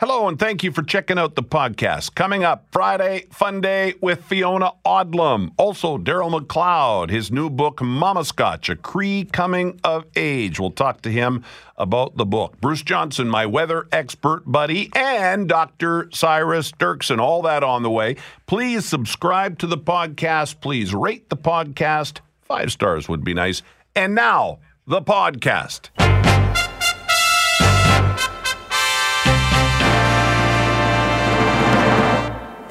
Hello, 0.00 0.26
and 0.26 0.40
thank 0.40 0.64
you 0.64 0.72
for 0.72 0.82
checking 0.82 1.20
out 1.20 1.36
the 1.36 1.42
podcast. 1.42 2.16
Coming 2.16 2.42
up 2.42 2.66
Friday, 2.72 3.26
Fun 3.30 3.60
Day 3.60 3.94
with 4.00 4.24
Fiona 4.24 4.72
Odlum. 4.84 5.52
Also, 5.56 5.98
Darrel 5.98 6.30
McLeod, 6.30 7.10
his 7.10 7.30
new 7.30 7.48
book, 7.48 7.76
Mamaskatch, 7.76 8.68
A 8.68 8.74
Cree 8.74 9.24
Coming 9.30 9.78
of 9.84 10.04
Age. 10.16 10.58
We'll 10.58 10.72
talk 10.72 11.02
to 11.02 11.12
him 11.12 11.44
about 11.76 12.16
the 12.16 12.26
book. 12.26 12.60
Bruce 12.60 12.82
Johnson, 12.82 13.28
my 13.28 13.46
weather 13.46 13.86
expert 13.92 14.42
buddy, 14.44 14.90
and 14.96 15.48
Dr. 15.48 16.08
Cyrus 16.12 16.72
Dirksen. 16.72 17.20
All 17.20 17.42
that 17.42 17.62
on 17.62 17.84
the 17.84 17.90
way. 17.90 18.16
Please 18.46 18.84
subscribe 18.84 19.60
to 19.60 19.68
the 19.68 19.78
podcast. 19.78 20.60
Please 20.60 20.92
rate 20.92 21.28
the 21.28 21.36
podcast. 21.36 22.18
Five 22.42 22.72
stars 22.72 23.08
would 23.08 23.22
be 23.22 23.32
nice. 23.32 23.62
And 23.94 24.12
now, 24.16 24.58
the 24.88 25.02
podcast. 25.02 25.90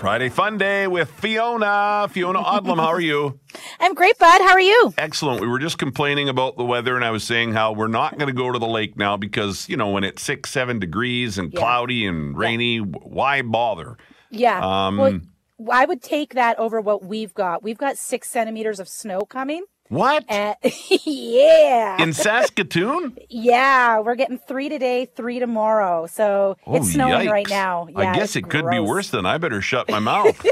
Friday 0.03 0.27
Fun 0.27 0.57
Day 0.57 0.85
with 0.85 1.09
Fiona. 1.09 2.09
Fiona 2.11 2.43
Odlum, 2.43 2.75
how 2.75 2.87
are 2.87 2.99
you? 2.99 3.39
I'm 3.79 3.93
great, 3.93 4.17
bud. 4.19 4.41
How 4.41 4.49
are 4.51 4.59
you? 4.59 4.93
Excellent. 4.97 5.39
We 5.39 5.47
were 5.47 5.59
just 5.59 5.77
complaining 5.77 6.27
about 6.27 6.57
the 6.57 6.65
weather, 6.65 6.97
and 6.97 7.05
I 7.05 7.11
was 7.11 7.23
saying 7.23 7.53
how 7.53 7.71
we're 7.71 7.87
not 7.87 8.17
going 8.17 8.27
to 8.27 8.33
go 8.33 8.51
to 8.51 8.59
the 8.59 8.67
lake 8.67 8.97
now 8.97 9.15
because, 9.15 9.69
you 9.69 9.77
know, 9.77 9.91
when 9.91 10.03
it's 10.03 10.21
six, 10.21 10.49
seven 10.49 10.77
degrees 10.77 11.37
and 11.37 11.53
Yeah. 11.53 11.59
cloudy 11.61 12.05
and 12.05 12.37
rainy, 12.37 12.79
why 12.79 13.43
bother? 13.43 13.95
Yeah. 14.29 14.59
Um, 14.87 14.97
well, 14.97 15.21
I 15.71 15.85
would 15.85 16.01
take 16.01 16.33
that 16.33 16.59
over 16.59 16.81
what 16.81 17.05
we've 17.05 17.33
got. 17.33 17.63
We've 17.63 17.77
got 17.77 17.97
six 17.97 18.29
centimeters 18.29 18.81
of 18.81 18.89
snow 18.89 19.21
coming. 19.21 19.63
What? 19.93 20.25
Uh, 20.29 20.55
and 20.63 20.73
yeah. 21.05 22.01
In 22.01 22.13
Saskatoon? 22.13 23.15
yeah. 23.29 23.99
We're 23.99 24.15
getting 24.15 24.39
three 24.39 24.67
today, 24.67 25.05
three 25.05 25.37
tomorrow. 25.39 26.07
So 26.07 26.57
Oh, 26.65 26.75
it's 26.77 26.91
snowing 26.93 27.29
right 27.29 27.47
now. 27.49 27.87
Yeah, 27.89 28.11
I 28.11 28.15
guess 28.15 28.35
it 28.35 28.49
could 28.49 28.67
be 28.69 28.79
worse 28.79 29.09
than 29.11 29.25
I 29.27 29.37
better 29.37 29.61
shut 29.61 29.89
my 29.89 29.99
mouth. 30.11 30.43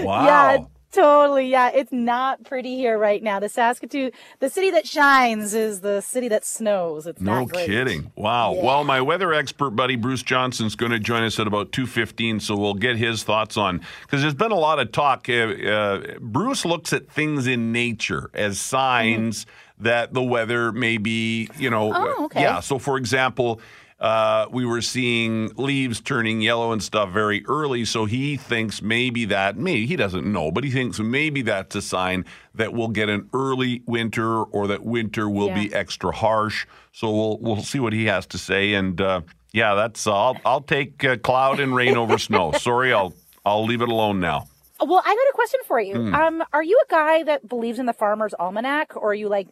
wow. 0.00 0.24
Yeah, 0.24 0.58
totally. 0.92 1.48
Yeah, 1.48 1.70
it's 1.70 1.92
not 1.92 2.44
pretty 2.44 2.76
here 2.76 2.98
right 2.98 3.22
now. 3.22 3.40
The 3.40 3.48
Saskatoon, 3.48 4.12
the 4.40 4.50
city 4.50 4.70
that 4.70 4.86
shines, 4.86 5.54
is 5.54 5.80
the 5.80 6.00
city 6.00 6.28
that 6.28 6.44
snows. 6.44 7.06
It's 7.06 7.20
No 7.20 7.46
kidding. 7.46 8.10
Wow. 8.16 8.54
Yeah. 8.54 8.64
Well, 8.64 8.84
my 8.84 9.00
weather 9.00 9.32
expert 9.32 9.70
buddy 9.70 9.96
Bruce 9.96 10.22
Johnson's 10.22 10.74
going 10.74 10.92
to 10.92 10.98
join 10.98 11.22
us 11.22 11.38
at 11.38 11.46
about 11.46 11.72
2:15 11.72 12.40
so 12.40 12.56
we'll 12.56 12.74
get 12.74 12.96
his 12.96 13.22
thoughts 13.22 13.56
on 13.56 13.80
cuz 14.08 14.22
there's 14.22 14.34
been 14.34 14.52
a 14.52 14.58
lot 14.58 14.78
of 14.78 14.92
talk 14.92 15.28
uh, 15.28 15.32
uh, 15.32 16.00
Bruce 16.20 16.64
looks 16.64 16.92
at 16.92 17.08
things 17.10 17.46
in 17.46 17.72
nature 17.72 18.30
as 18.34 18.58
signs 18.60 19.46
that 19.80 20.12
the 20.12 20.22
weather 20.22 20.72
may 20.72 20.98
be, 20.98 21.48
you 21.58 21.70
know, 21.70 21.90
Mm-hmm. 21.92 22.12
Oh, 22.20 22.24
okay. 22.26 22.40
yeah, 22.42 22.60
so 22.60 22.78
for 22.78 22.96
example, 22.96 23.60
uh, 24.00 24.46
we 24.52 24.64
were 24.64 24.80
seeing 24.80 25.48
leaves 25.56 26.00
turning 26.00 26.40
yellow 26.40 26.70
and 26.72 26.82
stuff 26.82 27.10
very 27.10 27.44
early, 27.46 27.84
so 27.84 28.04
he 28.04 28.36
thinks 28.36 28.80
maybe 28.80 29.24
that, 29.24 29.56
maybe 29.56 29.86
he 29.86 29.96
doesn't 29.96 30.24
know, 30.30 30.50
but 30.52 30.62
he 30.64 30.70
thinks 30.70 31.00
maybe 31.00 31.42
that's 31.42 31.74
a 31.74 31.82
sign 31.82 32.24
that 32.54 32.72
we'll 32.72 32.88
get 32.88 33.08
an 33.08 33.28
early 33.34 33.82
winter 33.86 34.42
or 34.44 34.68
that 34.68 34.84
winter 34.84 35.28
will 35.28 35.48
Yeah. 35.48 35.54
be 35.62 35.74
extra 35.74 36.12
harsh. 36.12 36.66
So 36.92 37.10
we'll 37.10 37.38
we'll 37.38 37.62
see 37.62 37.80
what 37.80 37.92
he 37.92 38.06
has 38.06 38.26
to 38.26 38.38
say. 38.38 38.74
And 38.74 39.00
uh, 39.00 39.22
yeah, 39.52 39.74
that's 39.74 40.06
I'll 40.06 40.36
I'll 40.44 40.60
take 40.62 41.04
uh, 41.04 41.16
cloud 41.16 41.58
and 41.60 41.74
rain 41.74 41.96
over 41.96 42.18
snow. 42.28 42.52
Sorry, 42.52 42.92
I'll 42.92 43.14
I'll 43.44 43.64
leave 43.64 43.82
it 43.82 43.88
alone 43.88 44.20
now. 44.20 44.46
Well, 44.80 45.02
I 45.04 45.08
got 45.08 45.14
a 45.14 45.32
question 45.34 45.60
for 45.66 45.80
you. 45.80 45.94
Hmm. 45.96 46.14
Um, 46.14 46.44
are 46.52 46.62
you 46.62 46.80
a 46.86 46.90
guy 46.90 47.24
that 47.24 47.48
believes 47.48 47.80
in 47.80 47.86
the 47.86 47.92
farmer's 47.92 48.32
almanac, 48.34 48.94
or 48.96 49.10
are 49.10 49.14
you 49.14 49.28
like, 49.28 49.48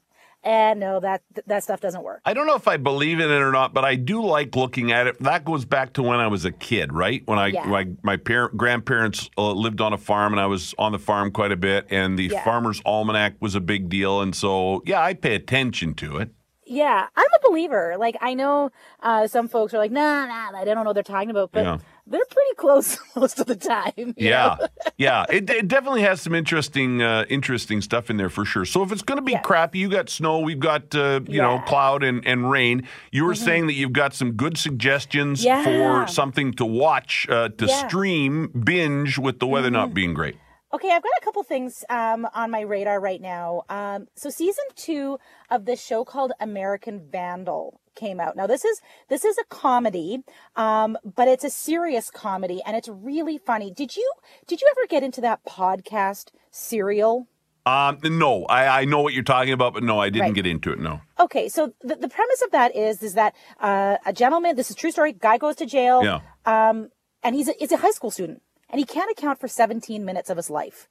eh, 0.46 0.74
no, 0.74 1.00
that 1.00 1.22
that 1.46 1.62
stuff 1.64 1.80
doesn't 1.80 2.02
work? 2.02 2.20
I 2.24 2.32
don't 2.32 2.46
know 2.46 2.54
if 2.54 2.68
I 2.68 2.76
believe 2.76 3.18
in 3.20 3.30
it 3.30 3.40
or 3.42 3.52
not, 3.52 3.74
but 3.74 3.84
I 3.84 3.96
do 3.96 4.24
like 4.24 4.54
looking 4.56 4.92
at 4.92 5.06
it. 5.06 5.18
That 5.22 5.44
goes 5.44 5.64
back 5.64 5.92
to 5.94 6.02
when 6.02 6.18
I 6.20 6.28
was 6.28 6.44
a 6.44 6.52
kid, 6.52 6.92
right? 6.92 7.22
When 7.26 7.38
I 7.38 7.48
Yeah. 7.48 7.66
my 7.66 7.88
my 8.02 8.16
parent 8.16 8.56
grandparents 8.56 9.28
uh, 9.36 9.52
lived 9.52 9.80
on 9.80 9.92
a 9.92 9.98
farm, 9.98 10.32
and 10.32 10.40
I 10.40 10.46
was 10.46 10.74
on 10.78 10.92
the 10.92 10.98
farm 10.98 11.30
quite 11.32 11.52
a 11.52 11.56
bit. 11.56 11.86
And 11.90 12.18
the 12.18 12.24
Yeah. 12.32 12.44
farmer's 12.44 12.80
almanac 12.86 13.34
was 13.40 13.54
a 13.54 13.60
big 13.60 13.88
deal, 13.88 14.20
and 14.20 14.34
so 14.34 14.82
yeah, 14.86 15.00
I 15.02 15.14
pay 15.14 15.34
attention 15.34 15.94
to 15.94 16.18
it. 16.18 16.30
Yeah, 16.68 17.06
I'm 17.14 17.24
a 17.24 17.48
believer. 17.48 17.94
Like 17.98 18.16
I 18.20 18.34
know 18.34 18.70
uh, 19.00 19.28
some 19.28 19.46
folks 19.48 19.72
are 19.72 19.78
like, 19.78 19.92
nah, 19.92 20.26
nah, 20.26 20.50
I 20.58 20.64
don't 20.64 20.76
know 20.76 20.82
what 20.84 20.94
they're 20.94 21.02
talking 21.04 21.30
about, 21.30 21.52
but 21.52 21.62
Yeah. 21.64 21.78
They're 22.06 22.24
pretty 22.30 22.54
close 22.56 22.98
most 23.16 23.38
of 23.40 23.46
the 23.46 23.56
time. 23.56 24.14
Yeah, 24.16 24.56
know? 24.60 24.66
yeah. 24.96 25.26
It, 25.28 25.48
it 25.50 25.68
definitely 25.68 26.02
has 26.02 26.20
some 26.22 26.34
interesting, 26.34 27.02
uh, 27.02 27.24
interesting 27.28 27.80
stuff 27.82 28.10
in 28.10 28.16
there 28.16 28.28
for 28.30 28.44
sure. 28.44 28.64
So 28.64 28.82
if 28.82 28.92
it's 28.92 29.02
going 29.02 29.18
to 29.18 29.22
be 29.22 29.32
Yeah. 29.32 29.40
crappy, 29.42 29.78
you 29.78 29.88
got 29.90 30.08
snow, 30.08 30.38
we've 30.40 30.58
got 30.60 30.94
uh, 30.94 31.20
you 31.26 31.40
know 31.42 31.54
Yeah. 31.54 31.58
Mm-hmm. 31.58 31.68
cloud 31.68 32.02
and, 32.02 32.26
and 32.26 32.50
rain. 32.50 32.86
You 33.12 33.24
were 33.24 33.34
saying 33.34 33.66
that 33.66 33.74
you've 33.74 33.92
got 33.92 34.14
some 34.14 34.32
good 34.32 34.56
suggestions 34.56 35.44
Yeah. 35.44 35.62
for 35.64 36.06
something 36.06 36.52
to 36.54 36.64
watch, 36.64 37.26
uh, 37.28 37.48
to. 37.50 37.66
Mm-hmm. 37.66 37.88
stream, 37.88 38.48
binge 38.64 39.18
with 39.18 39.38
the 39.38 39.46
weather 39.46 39.70
not 39.70 39.92
being 39.92 40.14
great. 40.14 40.36
Okay, 40.72 40.90
I've 40.90 41.02
got 41.02 41.12
a 41.20 41.24
couple 41.24 41.42
things 41.42 41.84
um, 41.88 42.26
on 42.34 42.50
my 42.50 42.60
radar 42.60 43.00
right 43.00 43.20
now. 43.20 43.62
Um, 43.68 44.08
so 44.14 44.30
season 44.30 44.64
two 44.74 45.18
of 45.50 45.64
this 45.64 45.82
show 45.82 46.04
called 46.04 46.32
American 46.40 47.00
Vandal 47.10 47.80
came 47.96 48.20
out. 48.20 48.36
Now 48.36 48.46
this 48.46 48.64
is 48.64 48.80
this 49.08 49.24
is 49.24 49.36
a 49.38 49.44
comedy, 49.48 50.22
um, 50.54 50.96
but 51.04 51.26
it's 51.26 51.42
a 51.44 51.50
serious 51.50 52.10
comedy 52.10 52.60
and 52.64 52.76
it's 52.76 52.88
really 52.88 53.38
funny. 53.38 53.70
Did 53.72 53.96
you 53.96 54.08
did 54.46 54.60
you 54.60 54.68
ever 54.70 54.86
get 54.86 55.02
into 55.02 55.20
that 55.22 55.44
podcast 55.44 56.28
Serial? 56.50 57.26
Um, 57.64 57.98
no, 58.04 58.44
I, 58.44 58.82
I 58.82 58.84
know 58.84 59.00
what 59.00 59.12
you're 59.12 59.24
talking 59.24 59.52
about, 59.52 59.74
but 59.74 59.82
no, 59.82 59.98
I 59.98 60.08
didn't 60.08 60.26
Right. 60.26 60.34
get 60.36 60.46
into 60.46 60.70
it. 60.72 60.78
No. 60.78 61.00
Okay, 61.18 61.48
so 61.48 61.72
the, 61.80 61.96
the 61.96 62.08
premise 62.08 62.40
of 62.42 62.52
that 62.52 62.76
is 62.76 63.02
is 63.02 63.14
that 63.14 63.34
uh, 63.58 63.96
a 64.06 64.12
gentleman, 64.12 64.54
this 64.54 64.70
is 64.70 64.76
a 64.76 64.78
true 64.78 64.92
story, 64.92 65.12
guy 65.12 65.36
goes 65.36 65.56
to 65.56 65.66
jail, 65.66 66.04
Yeah. 66.04 66.20
um, 66.44 66.90
and 67.24 67.34
he's 67.34 67.48
a, 67.48 67.54
he's 67.58 67.72
a 67.72 67.78
high 67.78 67.90
school 67.90 68.12
student, 68.12 68.40
and 68.70 68.78
he 68.78 68.84
can't 68.84 69.10
account 69.10 69.40
for 69.40 69.48
17 69.48 70.04
minutes 70.04 70.30
of 70.30 70.36
his 70.36 70.48
life, 70.48 70.88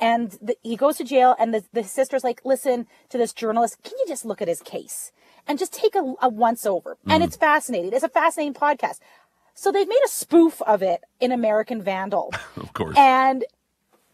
and 0.00 0.32
the, 0.42 0.56
he 0.64 0.74
goes 0.74 0.96
to 0.96 1.04
jail, 1.04 1.36
and 1.38 1.54
the, 1.54 1.62
the 1.72 1.84
sister's 1.84 2.24
like, 2.24 2.40
listen 2.44 2.88
to 3.10 3.18
this 3.18 3.32
journalist, 3.32 3.76
can 3.84 3.92
you 3.96 4.04
just 4.08 4.24
look 4.24 4.42
at 4.42 4.48
his 4.48 4.62
case 4.62 5.12
and 5.46 5.58
just 5.58 5.72
take 5.72 5.94
a, 5.94 6.14
a 6.22 6.28
once 6.28 6.66
over, 6.66 6.96
and 7.06 7.22
mm. 7.22 7.26
it's 7.26 7.36
fascinating. 7.36 7.92
It's 7.92 8.04
a 8.04 8.08
fascinating 8.08 8.54
podcast. 8.54 8.98
So 9.54 9.72
they've 9.72 9.88
made 9.88 10.02
a 10.04 10.08
spoof 10.08 10.60
of 10.62 10.82
it 10.82 11.02
in 11.18 11.32
American 11.32 11.82
Vandal. 11.82 12.32
Of 12.56 12.72
course. 12.72 12.96
And 12.98 13.44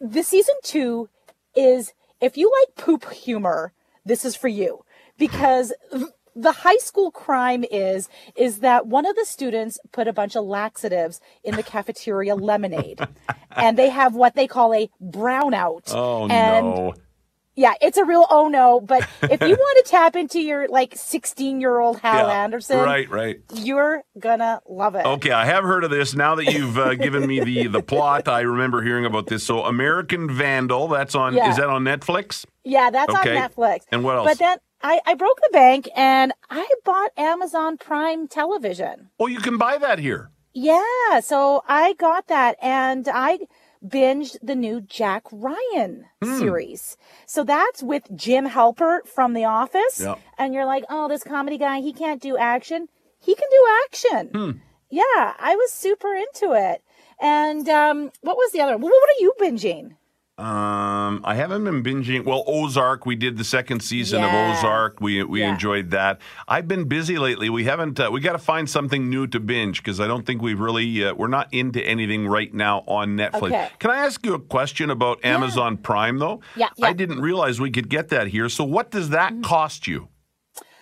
the 0.01 0.23
season 0.23 0.55
two 0.63 1.09
is 1.57 1.95
if 2.21 2.37
you 2.37 2.53
like 2.61 2.77
poop 2.77 3.11
humor, 3.13 3.73
this 4.05 4.25
is 4.25 4.37
for 4.37 4.49
you 4.49 4.85
because 5.19 5.73
the 6.35 6.53
high 6.53 6.77
school 6.77 7.11
crime 7.11 7.65
is 7.71 8.09
is 8.37 8.61
that 8.61 8.87
one 8.87 9.07
of 9.07 9.17
the 9.17 9.25
students 9.25 9.79
put 9.91 10.09
a 10.09 10.13
bunch 10.13 10.37
of 10.37 10.45
laxatives 10.45 11.21
in 11.45 11.57
the 11.57 11.63
cafeteria 11.63 12.35
lemonade, 12.35 13.01
and 13.51 13.77
they 13.77 13.91
have 13.91 14.15
what 14.15 14.35
they 14.35 14.47
call 14.47 14.73
a 14.73 14.89
brownout. 15.03 15.93
oh 15.95 16.29
and 16.29 16.67
no. 16.67 16.95
Yeah, 17.55 17.75
it's 17.81 17.97
a 17.99 18.05
real 18.05 18.27
oh 18.31 18.49
no. 18.49 18.81
But 18.81 19.07
if 19.23 19.41
you 19.43 19.55
want 19.55 19.85
to 19.87 19.91
tap 19.91 20.17
into 20.17 20.41
your 20.41 20.69
like 20.69 20.95
sixteen 20.97 21.61
year 21.61 21.79
old 21.79 22.01
Hal 22.01 22.29
Yeah. 22.29 22.43
Anderson, 22.45 22.79
Right, 22.79 23.09
right. 23.11 23.41
you're 23.55 24.03
gonna 24.19 24.61
love 24.69 24.95
it. 24.95 25.05
Okay, 25.05 25.31
I 25.31 25.45
have 25.45 25.65
heard 25.65 25.85
of 25.85 25.91
this. 25.91 26.15
Now 26.15 26.35
that 26.37 26.47
you've 26.53 26.79
uh, 26.79 26.95
given 26.95 27.27
me 27.27 27.41
the 27.41 27.67
the 27.69 27.83
plot, 27.83 28.29
I 28.29 28.41
remember 28.41 28.83
hearing 28.83 29.05
about 29.05 29.27
this. 29.27 29.45
So, 29.45 29.65
American 29.65 30.31
Vandal. 30.31 30.89
That's 30.89 31.15
on. 31.15 31.35
Yeah. 31.35 31.51
Is 31.51 31.57
that 31.57 31.69
on 31.69 31.85
Netflix? 31.85 32.45
Yeah, 32.65 32.91
that's 32.91 33.13
Okay. 33.15 33.37
on 33.37 33.51
Netflix. 33.51 33.81
And 33.91 34.05
what 34.05 34.17
else? 34.17 34.29
But 34.29 34.39
then 34.39 34.59
I, 34.83 35.01
I 35.07 35.15
broke 35.15 35.39
the 35.41 35.51
bank 35.53 35.89
and 35.97 36.33
I 36.51 36.67
bought 36.85 37.11
Amazon 37.17 37.77
Prime 37.77 38.29
Television. 38.29 39.11
Oh, 39.21 39.27
you 39.27 39.39
can 39.41 39.59
buy 39.59 39.79
that 39.79 39.99
here. 39.99 40.31
Yeah, 40.55 41.21
so 41.21 41.63
I 41.67 41.95
got 41.95 42.27
that 42.29 42.57
and 42.61 43.09
I 43.13 43.39
binged 43.87 44.37
the 44.43 44.55
new 44.55 44.81
Jack 44.81 45.25
Ryan 45.33 46.07
Hmm. 46.23 46.39
series. 46.39 46.97
So 47.27 47.45
that's 47.45 47.83
with 47.83 48.05
Jim 48.15 48.49
Halpert 48.49 49.07
from 49.07 49.33
The 49.33 49.45
Office. 49.45 50.01
Yeah. 50.01 50.17
And 50.39 50.55
you're 50.55 50.67
like, 50.67 50.85
oh, 50.89 51.09
this 51.09 51.25
comedy 51.25 51.59
guy, 51.59 51.81
he 51.81 51.93
can't 51.93 52.23
do 52.23 52.37
action. 52.37 52.89
He 53.21 53.35
can 53.35 53.49
do 53.51 53.67
action. 53.85 54.29
Hmm. 54.33 54.51
Yeah, 54.91 55.35
I 55.39 55.57
was 55.57 55.73
super 55.73 56.15
into 56.15 56.53
it. 56.53 56.83
And 57.21 57.69
um, 57.69 58.11
what 58.21 58.37
was 58.37 58.53
the 58.53 58.61
other 58.61 58.77
what 58.77 58.93
are 58.93 59.21
you 59.21 59.33
binging? 59.41 59.97
Um, 60.39 61.21
I 61.25 61.35
haven't 61.35 61.65
been 61.65 61.83
binging. 61.83 62.25
Well, 62.25 62.43
Ozark. 62.47 63.05
We 63.05 63.17
did 63.17 63.37
the 63.37 63.45
second 63.45 63.81
season 63.81 64.21
Yeah. 64.21 64.51
of 64.51 64.59
Ozark. 64.59 64.99
We 65.01 65.23
we 65.25 65.41
Yeah. 65.41 65.53
enjoyed 65.53 65.91
that. 65.91 66.21
I've 66.49 66.67
been 66.67 66.85
busy 66.85 67.19
lately. 67.19 67.51
We 67.51 67.65
haven't. 67.65 68.01
Uh, 68.01 68.09
we 68.11 68.21
got 68.21 68.33
to 68.33 68.39
find 68.39 68.69
something 68.69 69.11
new 69.11 69.27
to 69.27 69.39
binge 69.39 69.83
because 69.83 70.01
I 70.01 70.07
don't 70.07 70.25
think 70.25 70.41
we've 70.41 70.59
really. 70.59 71.05
Uh, 71.05 71.13
we're 71.15 71.29
not 71.29 71.49
into 71.53 71.85
anything 71.87 72.27
right 72.27 72.53
now 72.53 72.83
on 72.87 73.11
Netflix. 73.17 73.43
Okay. 73.49 73.69
Can 73.79 73.91
I 73.91 73.99
ask 73.99 74.25
you 74.25 74.33
a 74.33 74.39
question 74.41 74.89
about 74.89 75.23
Amazon 75.23 75.77
Prime 75.77 76.19
though? 76.19 76.41
Yeah, 76.57 76.69
yeah. 76.77 76.87
I 76.87 76.93
didn't 76.95 77.21
realize 77.21 77.61
we 77.61 77.71
could 77.71 77.91
get 77.91 78.09
that 78.09 78.29
here. 78.29 78.49
So, 78.49 78.65
what 78.65 78.91
does 78.91 79.11
that 79.11 79.33
Mm-hmm. 79.33 79.43
cost 79.43 79.87
you? 79.87 80.09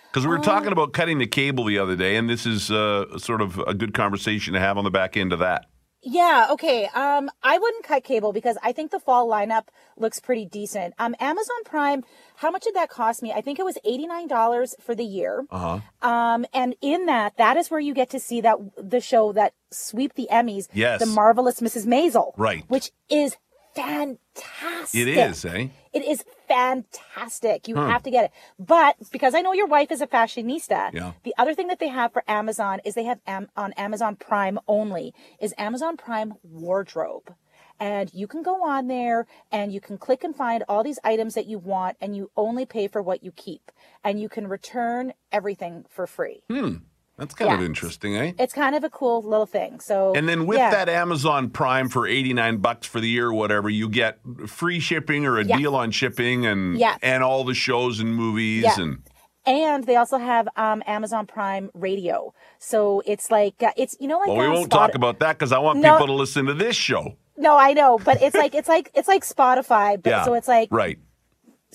Because 0.09 0.25
we 0.25 0.31
were 0.31 0.39
Uh, 0.39 0.43
talking 0.43 0.71
about 0.71 0.93
cutting 0.93 1.19
the 1.19 1.27
cable 1.27 1.65
the 1.65 1.77
other 1.77 1.95
day, 1.97 2.15
and 2.15 2.29
this 2.29 2.45
is 2.45 2.71
uh, 2.71 3.17
sort 3.17 3.41
of 3.41 3.59
a 3.67 3.73
good 3.73 3.93
conversation 3.93 4.53
to 4.53 4.59
have 4.61 4.77
on 4.77 4.85
the 4.85 4.91
back 4.91 5.15
end 5.17 5.31
of 5.33 5.39
that. 5.39 5.65
Yeah, 6.03 6.47
okay. 6.51 6.87
Um, 6.87 7.29
I 7.43 7.59
wouldn't 7.59 7.83
cut 7.83 8.03
cable 8.03 8.33
because 8.33 8.57
I 8.63 8.71
think 8.71 8.89
the 8.89 8.99
fall 8.99 9.27
lineup 9.29 9.67
looks 9.97 10.19
pretty 10.19 10.45
decent. 10.45 10.95
Um, 10.97 11.15
Amazon 11.19 11.63
Prime, 11.63 12.03
how 12.37 12.49
much 12.49 12.63
did 12.63 12.73
that 12.75 12.89
cost 12.89 13.21
me? 13.21 13.31
I 13.31 13.41
think 13.41 13.59
it 13.59 13.65
was 13.65 13.77
$89 13.85 14.81
for 14.81 14.95
the 14.95 15.03
year. 15.05 15.45
Uh-huh. 15.51 15.79
Um, 16.07 16.45
and 16.53 16.75
in 16.81 17.05
that, 17.05 17.37
that 17.37 17.55
is 17.55 17.69
where 17.69 17.79
you 17.79 17.93
get 17.93 18.09
to 18.11 18.19
see 18.19 18.41
that 18.41 18.57
the 18.77 18.99
show 18.99 19.31
that 19.33 19.53
sweep 19.69 20.15
the 20.15 20.27
Emmys, 20.31 20.67
Yes. 20.73 20.99
The 21.01 21.05
Marvelous 21.05 21.59
Mrs. 21.61 21.85
Maisel. 21.85 22.33
Right. 22.35 22.63
Which 22.67 22.91
is 23.09 23.35
fantastic. 23.75 24.99
It 25.01 25.07
is, 25.07 25.45
eh? 25.45 25.67
It 25.93 26.05
is 26.05 26.23
fantastic. 26.51 27.67
You 27.67 27.75
have 27.75 28.03
to 28.03 28.11
get 28.11 28.25
it. 28.25 28.31
But 28.59 28.95
because 29.11 29.33
I 29.35 29.41
know 29.41 29.53
your 29.53 29.67
wife 29.67 29.91
is 29.91 30.01
a 30.01 30.07
fashionista, 30.07 30.91
Yeah. 30.93 31.13
the 31.23 31.33
other 31.37 31.53
thing 31.53 31.67
that 31.67 31.79
they 31.79 31.87
have 31.89 32.13
for 32.13 32.23
Amazon 32.27 32.79
is 32.85 32.93
they 32.95 33.03
have 33.05 33.19
am- 33.27 33.49
on 33.55 33.73
Amazon 33.73 34.15
Prime 34.15 34.59
only 34.67 35.13
is 35.39 35.53
Amazon 35.57 35.97
Prime 35.97 36.33
wardrobe. 36.43 37.33
And 37.79 38.13
you 38.13 38.27
can 38.27 38.43
go 38.43 38.63
on 38.63 38.87
there 38.87 39.25
and 39.51 39.73
you 39.73 39.81
can 39.81 39.97
click 39.97 40.23
and 40.23 40.35
find 40.35 40.63
all 40.69 40.83
these 40.83 40.99
items 41.03 41.33
that 41.33 41.47
you 41.47 41.57
want 41.57 41.97
and 41.99 42.15
you 42.15 42.29
only 42.37 42.63
pay 42.65 42.87
for 42.87 43.01
what 43.01 43.23
you 43.23 43.31
keep. 43.31 43.71
And 44.03 44.19
you 44.21 44.29
can 44.29 44.47
return 44.47 45.13
everything 45.31 45.85
for 45.89 46.05
free. 46.05 46.43
Hmm. 46.49 46.75
That's 47.17 47.35
kind 47.35 47.53
of 47.53 47.61
interesting, 47.61 48.15
eh? 48.15 48.31
It's 48.39 48.53
kind 48.53 48.73
of 48.75 48.83
a 48.83 48.89
cool 48.89 49.21
little 49.21 49.45
thing. 49.45 49.79
So 49.79 50.13
And 50.15 50.27
then 50.27 50.47
with 50.47 50.57
yeah. 50.57 50.71
that 50.71 50.89
Amazon 50.89 51.49
Prime 51.51 51.87
for 51.87 52.07
89 52.07 52.57
bucks 52.57 52.87
for 52.87 52.99
the 52.99 53.07
year 53.07 53.27
or 53.27 53.33
whatever, 53.33 53.69
you 53.69 53.89
get 53.89 54.17
free 54.47 54.79
shipping 54.79 55.25
or 55.27 55.37
a 55.37 55.43
Yeah. 55.45 55.57
deal 55.57 55.75
on 55.75 55.91
shipping 55.91 56.45
and 56.47 56.79
Yes. 56.79 56.97
and 57.03 57.23
all 57.23 57.43
the 57.43 57.53
shows 57.53 57.99
and 57.99 58.15
movies 58.15 58.63
Yeah. 58.63 58.79
and 58.81 58.97
And 59.45 59.83
they 59.85 59.95
also 59.97 60.17
have 60.17 60.47
um, 60.55 60.81
Amazon 60.87 61.25
Prime 61.27 61.69
Radio. 61.73 62.33
So 62.59 63.01
it's 63.05 63.29
like 63.29 63.55
uh, 63.61 63.71
it's 63.77 63.95
you 63.99 64.07
know 64.07 64.17
like 64.19 64.27
well, 64.29 64.37
we 64.37 64.45
um, 64.45 64.53
won't 64.53 64.71
Spot- 64.71 64.87
talk 64.89 64.95
about 64.95 65.19
that 65.19 65.37
because 65.37 65.51
I 65.51 65.59
want 65.59 65.79
No. 65.79 65.93
people 65.93 66.07
to 66.07 66.13
listen 66.13 66.45
to 66.45 66.53
this 66.53 66.75
show. 66.75 67.15
No, 67.37 67.57
I 67.57 67.73
know, 67.73 67.97
but 68.03 68.21
it's 68.21 68.35
like 68.35 68.53
it's 68.55 68.69
like 68.69 68.89
it's 68.95 69.07
like 69.07 69.23
Spotify, 69.25 70.01
but 70.01 70.09
Yeah. 70.09 70.23
so 70.25 70.33
it's 70.35 70.47
like 70.47 70.69
right. 70.71 70.97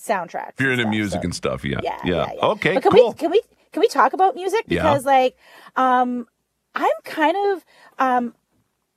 soundtrack. 0.00 0.50
If 0.54 0.60
you're 0.60 0.72
into 0.72 0.82
stuff, 0.84 0.90
music 0.90 1.20
so- 1.22 1.24
and 1.24 1.34
stuff, 1.34 1.64
yeah. 1.64 1.80
yeah, 1.82 1.98
yeah, 2.04 2.30
yeah. 2.34 2.46
Okay, 2.46 2.74
But 2.74 2.82
can 2.84 2.92
cool. 2.92 3.08
we 3.10 3.14
can 3.14 3.30
we 3.30 3.42
can 3.76 3.82
we 3.82 3.88
talk 3.88 4.14
about 4.14 4.34
music 4.34 4.64
Yeah. 4.68 4.84
because 4.84 5.04
like 5.04 5.36
um 5.76 6.26
I'm 6.74 6.88
kind 7.04 7.36
of 7.36 7.64
um 7.98 8.34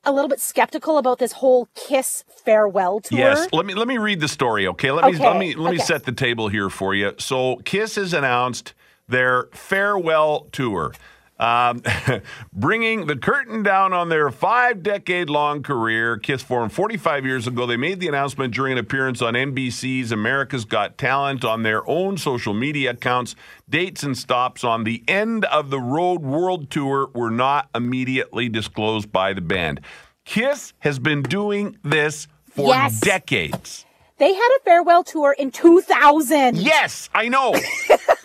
a 0.06 0.14
little 0.14 0.30
bit 0.30 0.40
skeptical 0.40 0.98
about 0.98 1.20
this 1.20 1.34
whole 1.34 1.68
Kiss 1.76 2.24
farewell 2.46 3.02
tour. 3.02 3.20
Yes, 3.20 3.50
let 3.52 3.66
me 3.66 3.74
let 3.74 3.90
me 3.90 3.98
read 3.98 4.22
the 4.22 4.30
story, 4.30 4.66
okay? 4.68 4.92
Let 4.92 5.12
me 5.12 5.18
let 5.18 5.36
me 5.36 5.54
let 5.56 5.72
me 5.72 5.78
okay. 5.78 5.86
set 5.86 6.06
the 6.06 6.14
table 6.14 6.48
here 6.48 6.70
for 6.70 6.96
you. 6.96 7.14
So, 7.18 7.58
Kiss 7.66 7.96
has 7.96 8.14
announced 8.14 8.74
their 9.10 9.50
farewell 9.52 10.48
tour. 10.54 10.94
Um, 11.40 11.82
bringing 12.54 13.08
the 13.08 13.16
curtain 13.16 13.64
down 13.64 13.94
on 13.94 14.10
their 14.10 14.30
five 14.30 14.84
decade 14.84 15.30
long 15.30 15.64
career. 15.64 16.18
Kiss 16.18 16.42
formed 16.42 16.74
45 16.74 17.26
years 17.26 17.48
ago. 17.48 17.66
They 17.66 17.78
made 17.78 18.02
the 18.02 18.10
announcement 18.10 18.54
during 18.54 18.74
an 18.74 18.78
appearance 18.78 19.22
on 19.22 19.36
NBC's 19.36 20.12
America's 20.12 20.66
Got 20.66 20.98
Talent 20.98 21.46
on 21.46 21.64
their 21.64 21.88
own 21.90 22.18
social 22.18 22.54
media 22.54 22.92
accounts. 22.92 23.36
Dates 23.70 24.04
and 24.04 24.18
stops 24.18 24.64
on 24.66 24.84
the 24.84 25.02
end 25.08 25.46
of 25.46 25.70
the 25.70 25.80
Road 25.80 26.22
World 26.24 26.70
Tour 26.70 27.10
were 27.14 27.32
not 27.32 27.70
immediately 27.74 28.50
disclosed 28.50 29.12
by 29.12 29.32
the 29.32 29.42
band. 29.42 29.80
Kiss 30.26 30.74
has 30.80 31.00
been 31.00 31.22
doing 31.24 31.78
this 31.84 32.28
for 32.50 32.68
Yes. 32.68 33.00
decades. 33.00 33.86
They 34.18 34.34
had 34.34 34.50
a 34.58 34.60
farewell 34.66 35.06
tour 35.06 35.34
in 35.40 35.50
2000. 35.52 36.58
Yes, 36.58 37.10
I 37.16 37.30
know. 37.30 37.56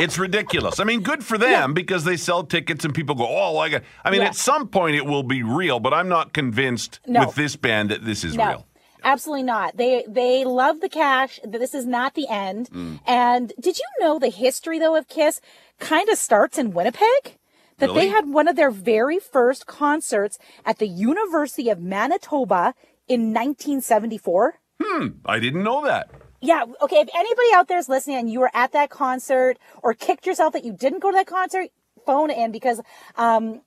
it's 0.00 0.18
ridiculous. 0.18 0.80
I 0.80 0.84
mean, 0.84 1.00
good 1.02 1.24
for 1.24 1.38
them 1.38 1.74
because 1.74 2.04
they 2.04 2.16
sell 2.16 2.44
tickets 2.44 2.84
and 2.84 2.94
people 2.94 3.14
go, 3.14 3.26
"Oh, 3.28 3.58
I 3.58 3.68
got." 3.68 3.82
I 4.04 4.10
mean, 4.10 4.20
Yeah. 4.22 4.28
at 4.28 4.34
some 4.36 4.68
point 4.68 4.96
it 4.96 5.06
will 5.06 5.22
be 5.22 5.42
real, 5.42 5.80
but 5.80 5.92
I'm 5.94 6.08
not 6.08 6.32
convinced 6.32 7.00
No. 7.06 7.26
with 7.26 7.34
this 7.34 7.56
band 7.56 7.90
that 7.90 8.04
this 8.04 8.24
is 8.24 8.36
No, 8.36 8.46
real. 8.48 8.66
absolutely 9.04 9.44
not. 9.44 9.76
They 9.76 10.04
they 10.08 10.44
love 10.44 10.80
the 10.80 10.88
cash. 10.88 11.38
This 11.44 11.74
is 11.74 11.86
not 11.86 12.14
the 12.14 12.28
end. 12.28 12.68
Mm. 12.70 13.00
And 13.06 13.52
did 13.60 13.78
you 13.78 13.86
know 14.00 14.18
the 14.18 14.28
history 14.30 14.78
though 14.78 14.96
of 14.96 15.08
Kiss 15.08 15.40
kind 15.78 16.08
of 16.08 16.18
starts 16.18 16.58
in 16.58 16.72
Winnipeg? 16.72 17.36
That 17.78 17.86
Really? 17.88 18.00
they 18.00 18.08
had 18.08 18.28
one 18.28 18.46
of 18.46 18.56
their 18.56 18.70
very 18.70 19.18
first 19.18 19.66
concerts 19.66 20.38
at 20.66 20.78
the 20.78 20.86
University 20.86 21.70
of 21.70 21.80
Manitoba 21.80 22.74
in 23.08 23.32
1974. 23.32 24.60
Hmm, 24.82 25.06
I 25.24 25.38
didn't 25.38 25.62
know 25.62 25.82
that. 25.84 26.10
Yeah, 26.40 26.64
okay. 26.80 26.96
If 26.96 27.08
anybody 27.14 27.48
out 27.54 27.68
there 27.68 27.78
is 27.78 27.88
listening 27.88 28.16
and 28.16 28.30
you 28.30 28.40
were 28.40 28.50
at 28.54 28.72
that 28.72 28.90
concert 28.90 29.58
or 29.82 29.92
kicked 29.92 30.26
yourself 30.26 30.52
that 30.54 30.64
you 30.64 30.72
didn't 30.72 31.00
go 31.00 31.10
to 31.10 31.16
that 31.16 31.26
concert, 31.26 31.68
phone 32.06 32.30
in 32.30 32.50
because, 32.50 32.80
um, 33.16 33.60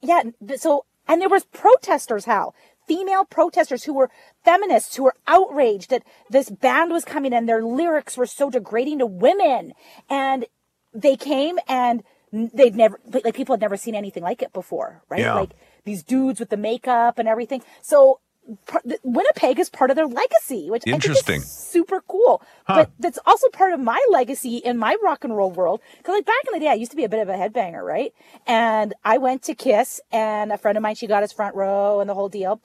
yeah. 0.00 0.22
So, 0.56 0.86
and 1.08 1.20
there 1.20 1.28
was 1.28 1.44
protesters, 1.44 2.26
how 2.26 2.54
female 2.86 3.24
protesters 3.24 3.84
who 3.84 3.94
were 3.94 4.10
feminists 4.44 4.96
who 4.96 5.04
were 5.04 5.14
outraged 5.26 5.90
that 5.90 6.02
this 6.28 6.50
band 6.50 6.92
was 6.92 7.04
coming 7.04 7.32
and 7.32 7.48
their 7.48 7.64
lyrics 7.64 8.16
were 8.16 8.26
so 8.26 8.48
degrading 8.48 9.00
to 9.00 9.06
women, 9.06 9.72
and 10.08 10.46
they 10.94 11.16
came 11.16 11.58
and 11.68 12.04
they'd 12.32 12.76
never 12.76 13.00
like 13.24 13.34
people 13.34 13.54
had 13.54 13.60
never 13.60 13.76
seen 13.76 13.96
anything 13.96 14.22
like 14.22 14.40
it 14.40 14.52
before, 14.52 15.02
right? 15.08 15.20
Yeah. 15.20 15.34
Like 15.34 15.50
these 15.84 16.04
dudes 16.04 16.38
with 16.38 16.50
the 16.50 16.56
makeup 16.56 17.18
and 17.18 17.28
everything. 17.28 17.62
So. 17.82 18.20
Winnipeg 19.02 19.58
is 19.58 19.70
part 19.70 19.90
of 19.90 19.96
their 19.96 20.06
legacy, 20.06 20.70
which 20.70 20.82
I 20.86 20.92
think 20.92 21.04
is 21.04 21.08
Interesting. 21.10 21.42
super 21.42 22.02
cool. 22.08 22.42
But 22.66 22.90
that's 22.98 23.18
also 23.26 23.48
part 23.48 23.72
of 23.72 23.80
my 23.80 24.00
legacy 24.10 24.56
in 24.56 24.78
my 24.78 24.96
rock 25.02 25.24
and 25.24 25.36
roll 25.36 25.50
world. 25.50 25.80
Because 25.98 26.14
like 26.14 26.26
back 26.26 26.42
in 26.48 26.54
the 26.58 26.64
day, 26.64 26.70
I 26.70 26.74
used 26.74 26.90
to 26.92 26.96
be 26.96 27.04
a 27.04 27.08
bit 27.08 27.20
of 27.20 27.28
a 27.28 27.34
headbanger, 27.34 27.82
right? 27.82 28.12
And 28.46 28.94
I 29.04 29.18
went 29.18 29.42
to 29.44 29.54
Kiss, 29.54 30.00
and 30.12 30.52
a 30.52 30.58
friend 30.58 30.76
of 30.76 30.82
mine, 30.82 30.94
she 30.94 31.06
got 31.06 31.22
us 31.22 31.32
front 31.32 31.54
row 31.54 32.00
and 32.00 32.08
the 32.08 32.14
whole 32.14 32.28
deal. 32.28 32.60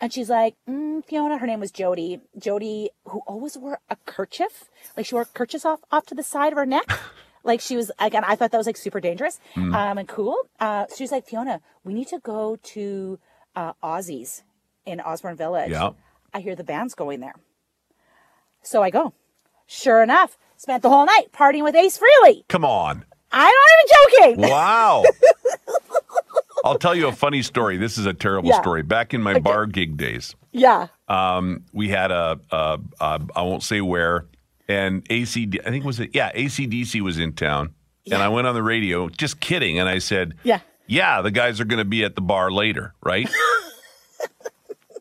And 0.00 0.12
she's 0.12 0.28
like, 0.28 0.56
mm, 0.68 1.04
Fiona, 1.06 1.38
her 1.38 1.46
name 1.46 1.60
was 1.60 1.70
Jody. 1.70 2.20
Jody, 2.36 2.90
who 3.04 3.20
always 3.26 3.56
wore 3.56 3.78
a 3.88 3.96
kerchief, 4.06 4.68
like 4.96 5.06
she 5.06 5.14
wore 5.14 5.24
kerchiefs 5.24 5.64
off 5.64 5.80
off 5.92 6.06
to 6.06 6.14
the 6.14 6.22
side 6.22 6.52
of 6.52 6.58
her 6.58 6.66
neck. 6.66 6.86
Like 7.46 7.60
she 7.60 7.76
was 7.76 7.92
again, 7.98 8.24
I 8.26 8.36
thought 8.36 8.52
that 8.52 8.56
was 8.56 8.66
like 8.66 8.78
super 8.78 9.00
dangerous 9.00 9.38
um, 9.54 9.98
and 9.98 10.08
cool. 10.08 10.34
Uh, 10.58 10.86
she's 10.96 11.12
like, 11.12 11.26
Fiona, 11.26 11.60
we 11.84 11.92
need 11.92 12.08
to 12.08 12.18
go 12.18 12.56
to 12.72 13.18
uh, 13.54 13.74
Ozzy's 13.82 14.42
in 14.86 15.00
Osborne 15.00 15.36
Village. 15.36 15.70
Yeah. 15.70 15.90
I 16.32 16.40
hear 16.40 16.54
the 16.56 16.64
band's 16.64 16.94
going 16.94 17.20
there. 17.20 17.34
So 18.62 18.82
I 18.82 18.90
go. 18.90 19.12
Sure 19.66 20.02
enough, 20.02 20.36
spent 20.56 20.82
the 20.82 20.90
whole 20.90 21.06
night 21.06 21.32
partying 21.32 21.62
with 21.62 21.74
Ace 21.74 21.98
Frehley. 21.98 22.46
Come 22.48 22.64
on. 22.64 23.04
I'm 23.32 23.52
not 23.52 24.26
even 24.26 24.36
joking. 24.42 24.50
Wow. 24.50 25.04
I'll 26.64 26.78
tell 26.78 26.94
you 26.94 27.08
a 27.08 27.12
funny 27.12 27.42
story. 27.42 27.76
This 27.76 27.98
is 27.98 28.06
a 28.06 28.14
terrible 28.14 28.48
Yeah. 28.50 28.60
story. 28.60 28.82
Back 28.82 29.12
in 29.14 29.22
my 29.22 29.38
bar 29.38 29.66
gig 29.66 29.96
days, 29.96 30.34
Yeah. 30.52 30.88
um, 31.08 31.64
we 31.72 31.88
had 31.88 32.10
a, 32.10 32.38
a, 32.50 32.78
a 33.00 33.20
I 33.36 33.42
won't 33.42 33.62
say 33.62 33.80
where, 33.80 34.26
and 34.68 35.04
ACD, 35.08 35.60
I 35.66 35.70
think 35.70 35.84
was 35.84 36.00
it, 36.00 36.10
yeah, 36.14 36.32
ACDC 36.32 37.00
was 37.02 37.18
in 37.18 37.32
town. 37.34 37.74
And 38.10 38.22
I 38.22 38.28
went 38.28 38.46
on 38.46 38.54
the 38.54 38.62
radio, 38.62 39.08
just 39.08 39.40
kidding, 39.40 39.78
and 39.78 39.88
I 39.88 39.98
said, 39.98 40.34
Yeah. 40.42 40.60
yeah, 40.86 41.22
the 41.22 41.30
guys 41.30 41.58
are 41.60 41.64
going 41.64 41.78
to 41.78 41.86
be 41.86 42.04
at 42.04 42.14
the 42.16 42.20
bar 42.20 42.50
later, 42.50 42.94
right? 43.02 43.28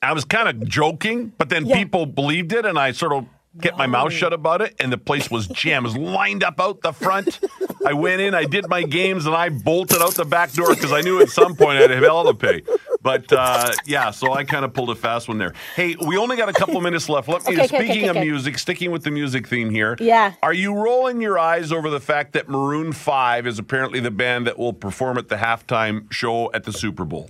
I 0.03 0.13
was 0.13 0.25
kind 0.25 0.49
of 0.49 0.67
joking, 0.67 1.33
but 1.37 1.49
then 1.49 1.65
Yeah. 1.65 1.77
people 1.77 2.05
believed 2.05 2.53
it, 2.53 2.65
and 2.65 2.77
I 2.77 2.91
sort 2.91 3.13
of 3.13 3.25
kept 3.61 3.77
my 3.77 3.85
mouth 3.87 4.11
shut 4.11 4.33
about 4.33 4.61
it, 4.61 4.75
and 4.79 4.91
the 4.91 4.97
place 4.97 5.29
was 5.29 5.47
jammed, 5.47 5.85
It 5.85 5.89
was 5.89 5.97
lined 5.97 6.43
up 6.43 6.59
out 6.59 6.81
the 6.81 6.91
front. 6.91 7.39
I 7.85 7.93
went 7.93 8.19
in, 8.21 8.33
I 8.33 8.45
did 8.45 8.67
my 8.67 8.83
games, 8.83 9.25
and 9.25 9.35
I 9.35 9.49
bolted 9.49 10.01
out 10.01 10.15
the 10.15 10.25
back 10.25 10.51
door 10.53 10.73
because 10.73 10.91
I 10.91 11.01
knew 11.01 11.21
at 11.21 11.29
some 11.29 11.55
point 11.55 11.77
I'd 11.79 11.89
have 11.91 12.03
hell 12.03 12.23
to 12.25 12.33
pay. 12.33 12.63
But 13.01 13.31
uh, 13.33 13.73
yeah, 13.85 14.11
so 14.11 14.33
I 14.33 14.45
kind 14.45 14.63
of 14.63 14.73
pulled 14.73 14.89
a 14.89 14.95
fast 14.95 15.27
one 15.27 15.37
there. 15.37 15.53
Hey, 15.75 15.95
we 15.99 16.17
only 16.17 16.37
got 16.37 16.47
a 16.47 16.53
couple 16.53 16.79
minutes 16.79 17.09
left. 17.09 17.27
Let 17.27 17.45
me. 17.45 17.53
Okay, 17.53 17.67
speaking 17.67 17.89
okay, 17.89 18.07
of 18.07 18.15
okay. 18.15 18.25
music, 18.25 18.57
sticking 18.57 18.91
with 18.91 19.03
the 19.03 19.11
music 19.11 19.45
theme 19.47 19.69
here. 19.69 19.97
Yeah. 19.99 20.33
Are 20.41 20.53
you 20.53 20.73
rolling 20.73 21.21
your 21.21 21.37
eyes 21.37 21.73
over 21.73 21.89
the 21.89 21.99
fact 21.99 22.31
that 22.33 22.47
Maroon 22.47 22.93
Five 22.93 23.45
is 23.45 23.59
apparently 23.59 23.99
the 23.99 24.11
band 24.11 24.47
that 24.47 24.57
will 24.57 24.73
perform 24.73 25.17
at 25.17 25.27
the 25.27 25.35
halftime 25.35 26.09
show 26.11 26.49
at 26.53 26.63
the 26.63 26.71
Super 26.71 27.03
Bowl? 27.03 27.29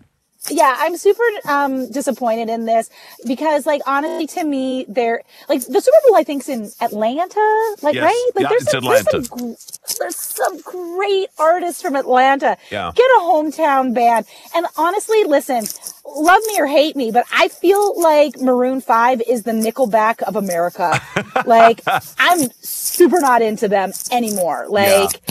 Yeah, 0.50 0.75
I'm 0.77 0.97
super 0.97 1.23
um 1.47 1.89
disappointed 1.91 2.50
in 2.50 2.65
this 2.65 2.89
because 3.25 3.65
like 3.65 3.81
honestly 3.88 4.27
to 4.27 4.43
me 4.43 4.85
they're 4.89 5.21
like 5.47 5.62
the 5.65 5.79
Super 5.79 5.97
Bowl 6.05 6.15
I 6.17 6.23
think's 6.23 6.50
in 6.50 6.69
Atlanta, 6.81 7.75
like 7.81 7.95
Yes. 7.95 8.03
right? 8.03 8.31
Like 8.35 8.43
Yeah, 8.43 8.50
there's 8.50 8.69
some, 8.69 8.83
there's 8.83 9.29
some 9.29 9.55
there's 10.00 10.15
some 10.17 10.59
great 10.62 11.29
artists 11.39 11.81
from 11.81 11.95
Atlanta. 11.95 12.57
Yeah. 12.71 12.91
Get 12.93 13.05
a 13.05 13.19
hometown 13.21 13.93
band. 13.93 14.25
And 14.53 14.65
honestly, 14.77 15.23
listen, 15.23 15.63
love 16.05 16.41
me 16.47 16.59
or 16.59 16.67
hate 16.67 16.95
me, 16.97 17.12
but 17.12 17.25
I 17.31 17.47
feel 17.47 18.00
like 18.01 18.39
Maroon 18.41 18.81
5 18.81 19.21
is 19.27 19.43
the 19.43 19.51
Nickelback 19.53 20.21
of 20.23 20.35
America. 20.35 21.00
like 21.45 21.81
I'm 22.19 22.50
super 22.62 23.21
not 23.21 23.41
into 23.41 23.69
them 23.69 23.93
anymore. 24.12 24.65
Like 24.67 25.21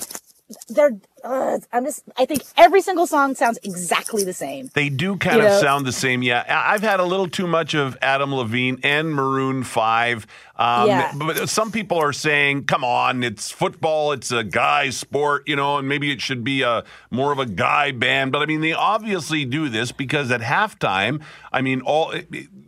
they're 0.70 0.96
uh, 1.24 1.58
I'm 1.72 1.84
just, 1.84 2.02
I 2.16 2.24
think 2.26 2.42
every 2.56 2.80
single 2.80 3.06
song 3.06 3.34
sounds 3.34 3.58
exactly 3.62 4.24
the 4.24 4.32
same. 4.32 4.70
They 4.74 4.88
do 4.88 5.16
kind 5.16 5.36
You 5.36 5.42
of 5.46 5.52
know? 5.52 5.60
sound 5.60 5.86
the 5.86 5.92
same. 5.92 6.22
Yeah, 6.22 6.44
I've 6.48 6.82
had 6.82 7.00
a 7.00 7.04
little 7.04 7.28
too 7.28 7.46
much 7.46 7.74
of 7.74 7.96
Adam 8.02 8.34
Levine 8.34 8.80
and 8.82 9.14
Maroon 9.14 9.62
Five. 9.62 10.26
Um, 10.56 10.88
Yeah. 10.88 11.12
But 11.16 11.48
some 11.48 11.70
people 11.72 11.98
are 11.98 12.12
saying, 12.12 12.64
"Come 12.64 12.84
on, 12.84 13.22
it's 13.22 13.50
football. 13.50 14.12
It's 14.12 14.30
a 14.32 14.44
guy 14.44 14.90
sport, 14.90 15.44
you 15.48 15.56
know, 15.56 15.78
and 15.78 15.88
maybe 15.88 16.10
it 16.12 16.20
should 16.20 16.44
be 16.44 16.62
a 16.62 16.84
more 17.10 17.32
of 17.32 17.38
a 17.38 17.46
guy 17.46 17.92
band." 17.92 18.32
But 18.32 18.42
I 18.42 18.46
mean, 18.46 18.60
they 18.60 18.72
obviously 18.72 19.44
do 19.44 19.68
this 19.68 19.92
because 19.92 20.30
at 20.30 20.40
halftime, 20.40 21.22
I 21.52 21.62
mean, 21.62 21.80
all 21.82 22.12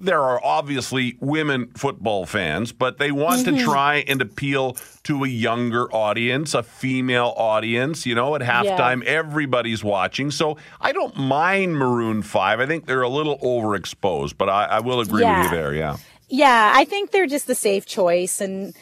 there 0.04 0.20
are 0.22 0.40
obviously 0.44 1.16
women 1.20 1.68
football 1.76 2.26
fans, 2.26 2.72
but 2.72 2.98
they 2.98 3.10
want 3.10 3.46
Mm-hmm. 3.46 3.56
to 3.56 3.64
try 3.64 3.96
and 4.06 4.22
appeal 4.22 4.76
to 5.04 5.24
a 5.24 5.28
younger 5.28 5.90
audience, 5.92 6.54
a 6.54 6.62
female 6.62 7.34
audience. 7.36 8.06
You 8.06 8.14
know, 8.14 8.34
at 8.34 8.40
halftime, 8.42 9.02
everybody's 9.04 9.82
watching. 9.82 10.30
So 10.30 10.56
I 10.80 10.92
don't 10.92 11.16
mind 11.16 11.76
Maroon 11.76 12.22
5. 12.22 12.60
I 12.60 12.66
think 12.66 12.86
they're 12.86 13.02
a 13.02 13.08
little 13.08 13.38
overexposed, 13.38 14.34
but 14.38 14.48
I, 14.48 14.64
I 14.66 14.80
will 14.80 15.00
agree 15.00 15.22
Yeah. 15.22 15.42
with 15.42 15.50
you 15.52 15.56
there. 15.58 15.74
Yeah. 15.74 15.96
Yeah, 16.28 16.72
I 16.74 16.84
think 16.86 17.10
they're 17.10 17.26
just 17.26 17.46
the 17.46 17.54
safe 17.54 17.84
choice, 17.86 18.40
and 18.40 18.74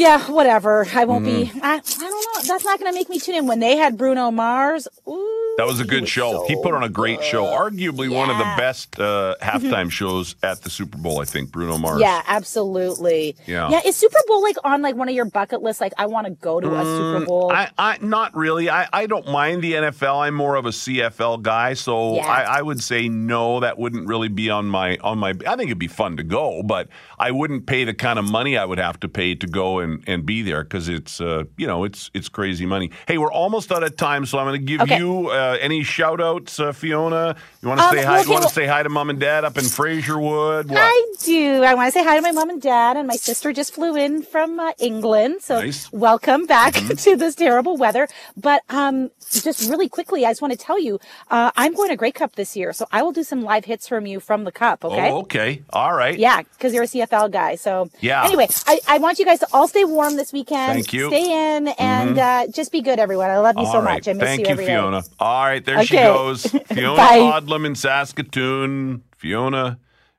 yeah, 0.00 0.30
whatever. 0.30 0.86
I 0.94 1.04
won't 1.04 1.26
be. 1.26 1.44
Mm-hmm. 1.44 1.58
I, 1.62 1.74
I 1.74 1.78
don't 1.78 2.00
know. 2.00 2.48
That's 2.48 2.64
not 2.64 2.78
going 2.80 2.90
to 2.90 2.98
make 2.98 3.10
me 3.10 3.18
tune 3.18 3.34
in. 3.34 3.46
When 3.46 3.60
they 3.60 3.76
had 3.76 3.98
Bruno 3.98 4.30
Mars, 4.30 4.88
ooh, 5.06 5.54
That 5.58 5.66
was 5.66 5.78
a 5.78 5.84
good 5.84 6.08
show. 6.08 6.32
so 6.32 6.46
he 6.48 6.56
put 6.62 6.72
on 6.74 6.82
a 6.82 6.88
great 6.88 7.22
show. 7.22 7.44
Arguably 7.44 8.08
one 8.08 8.30
of 8.30 8.38
the 8.38 8.44
best 8.56 8.98
uh, 8.98 9.36
halftime 9.42 9.90
shows 9.90 10.36
at 10.42 10.62
the 10.62 10.70
Super 10.70 10.96
Bowl, 10.96 11.20
I 11.20 11.26
think, 11.26 11.52
Bruno 11.52 11.76
Mars. 11.76 12.00
Yeah, 12.00 12.22
absolutely. 12.26 13.36
Yeah. 13.46 13.68
Yeah. 13.70 13.80
Is 13.84 13.96
Super 13.96 14.18
Bowl 14.26 14.42
like 14.42 14.56
on 14.64 14.80
like 14.82 14.96
one 14.96 15.08
of 15.08 15.14
your 15.14 15.26
bucket 15.26 15.60
lists? 15.62 15.80
Like, 15.80 15.92
I 15.98 16.06
want 16.06 16.26
to 16.26 16.32
go 16.32 16.60
to 16.60 16.74
a 16.74 16.84
Super 16.84 17.26
Bowl. 17.26 17.50
Mm, 17.50 17.54
I, 17.54 17.70
I 17.78 17.98
not 18.00 18.34
really. 18.34 18.70
I, 18.70 18.88
I 18.92 19.06
don't 19.06 19.26
mind 19.28 19.62
the 19.62 19.74
NFL. 19.74 20.20
I'm 20.26 20.34
more 20.34 20.56
of 20.56 20.64
a 20.66 20.70
CFL 20.70 21.42
guy, 21.42 21.74
so 21.74 22.14
Yeah. 22.16 22.26
I, 22.26 22.58
I 22.58 22.62
would 22.62 22.82
say 22.82 23.08
no. 23.08 23.60
That 23.60 23.78
wouldn't 23.78 24.06
really 24.06 24.28
be 24.28 24.48
on 24.50 24.66
my 24.66 24.96
on 25.02 25.18
my. 25.18 25.30
I 25.46 25.56
think 25.56 25.68
it'd 25.68 25.78
be 25.78 25.88
fun 25.88 26.16
to 26.16 26.22
go, 26.22 26.62
but 26.62 26.88
I 27.18 27.30
wouldn't 27.32 27.66
pay 27.66 27.84
the 27.84 27.92
kind 27.94 28.18
of 28.18 28.24
money 28.30 28.56
I 28.56 28.64
would 28.64 28.78
have 28.78 28.98
to 29.00 29.08
pay 29.08 29.34
to 29.34 29.46
go 29.46 29.78
and, 29.80 29.89
and 30.06 30.24
be 30.26 30.42
there 30.42 30.62
because 30.64 30.88
it's 30.88 31.20
uh, 31.20 31.44
you 31.56 31.66
know 31.66 31.84
it's 31.84 32.10
it's 32.14 32.28
crazy 32.28 32.66
money. 32.66 32.90
Hey, 33.08 33.18
we're 33.18 33.32
almost 33.32 33.70
out 33.72 33.82
of 33.82 33.96
time, 33.96 34.26
so 34.26 34.38
I'm 34.38 34.46
going 34.46 34.60
to 34.60 34.64
give 34.66 34.80
Okay. 34.82 34.98
you 34.98 35.28
uh, 35.28 35.58
any 35.60 35.82
shout 35.82 36.20
outs, 36.20 36.58
uh, 36.60 36.72
Fiona. 36.72 37.36
You 37.62 37.68
want 37.68 37.80
to 37.80 37.86
Um, 37.86 37.94
say 37.96 38.02
hi? 38.04 38.12
well, 38.12 38.24
you 38.24 38.30
want 38.30 38.42
to 38.42 38.46
okay, 38.48 38.54
say 38.54 38.66
hi 38.66 38.82
to 38.82 38.88
mom 38.88 39.10
and 39.10 39.18
dad 39.20 39.44
up 39.44 39.56
in 39.58 39.64
Fraserwood? 39.64 40.68
What? 40.70 40.78
I 40.80 41.12
do. 41.22 41.62
I 41.62 41.74
want 41.74 41.88
to 41.92 41.92
say 41.98 42.04
hi 42.04 42.16
to 42.16 42.22
my 42.22 42.32
mom 42.32 42.50
and 42.50 42.60
dad, 42.62 42.96
and 42.96 43.06
my 43.06 43.16
sister 43.16 43.52
just 43.52 43.74
flew 43.74 43.96
in 43.96 44.22
from 44.22 44.58
uh, 44.58 44.72
England. 44.78 45.42
So 45.42 45.60
Nice. 45.60 45.86
Mm-hmm. 45.86 45.98
welcome 45.98 46.46
back 46.46 46.74
to 47.04 47.16
this 47.16 47.34
terrible 47.34 47.76
weather. 47.76 48.08
But 48.36 48.62
um, 48.70 49.10
just 49.30 49.68
really 49.68 49.88
quickly, 49.88 50.24
I 50.24 50.30
just 50.30 50.42
want 50.42 50.52
to 50.52 50.58
tell 50.58 50.78
you, 50.78 50.98
uh, 51.30 51.50
I'm 51.56 51.74
going 51.74 51.90
to 51.90 51.96
Grey 51.96 52.12
Cup 52.12 52.36
this 52.36 52.56
year, 52.56 52.72
so 52.72 52.86
I 52.92 53.02
will 53.02 53.12
do 53.12 53.22
some 53.22 53.42
live 53.42 53.64
hits 53.64 53.86
from 53.88 54.06
you 54.06 54.20
from 54.20 54.44
the 54.44 54.52
Cup. 54.52 54.84
Okay. 54.84 55.10
Oh, 55.10 55.20
okay. 55.20 55.62
All 55.72 55.92
right. 55.92 56.18
Yeah, 56.18 56.42
because 56.42 56.72
you're 56.74 56.84
a 56.84 56.86
CFL 56.86 57.30
guy. 57.30 57.56
So 57.56 57.90
Yeah. 58.00 58.24
Anyway, 58.24 58.48
I, 58.66 58.80
I 58.88 58.98
want 58.98 59.18
you 59.18 59.24
guys 59.24 59.38
to 59.40 59.46
all 59.52 59.66
stay 59.70 59.84
warm 59.84 60.16
this 60.16 60.32
weekend. 60.32 60.74
Thank 60.74 60.92
you. 60.92 61.08
Stay 61.08 61.56
in 61.56 61.68
and 61.68 62.18
uh, 62.18 62.46
just 62.48 62.72
be 62.72 62.82
good, 62.82 62.98
everyone. 62.98 63.30
I 63.30 63.38
love 63.38 63.54
you 63.56 63.64
so 63.64 63.72
All 63.72 63.82
right. 63.82 63.94
much. 63.94 64.08
I 64.08 64.12
miss 64.12 64.22
Thank 64.24 64.40
you 64.40 64.46
you, 64.46 64.52
every 64.52 64.66
day. 64.66 64.72
Fiona. 64.74 65.02
All 65.18 65.44
right, 65.44 65.64
there 65.64 65.84
she 65.84 65.96
goes. 65.96 66.46
Fiona. 66.66 67.00
Odlum 67.00 67.64
in 67.64 67.74
Saskatoon. 67.74 69.02
Fiona 69.16 69.78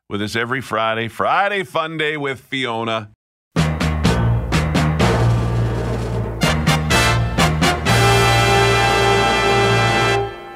with 0.10 0.22
us 0.22 0.36
every 0.36 0.62
Friday. 0.62 1.08
Friday 1.08 1.63
Fun 1.63 1.98
Day 1.98 2.17
with 2.17 2.39
Fiona. 2.39 3.12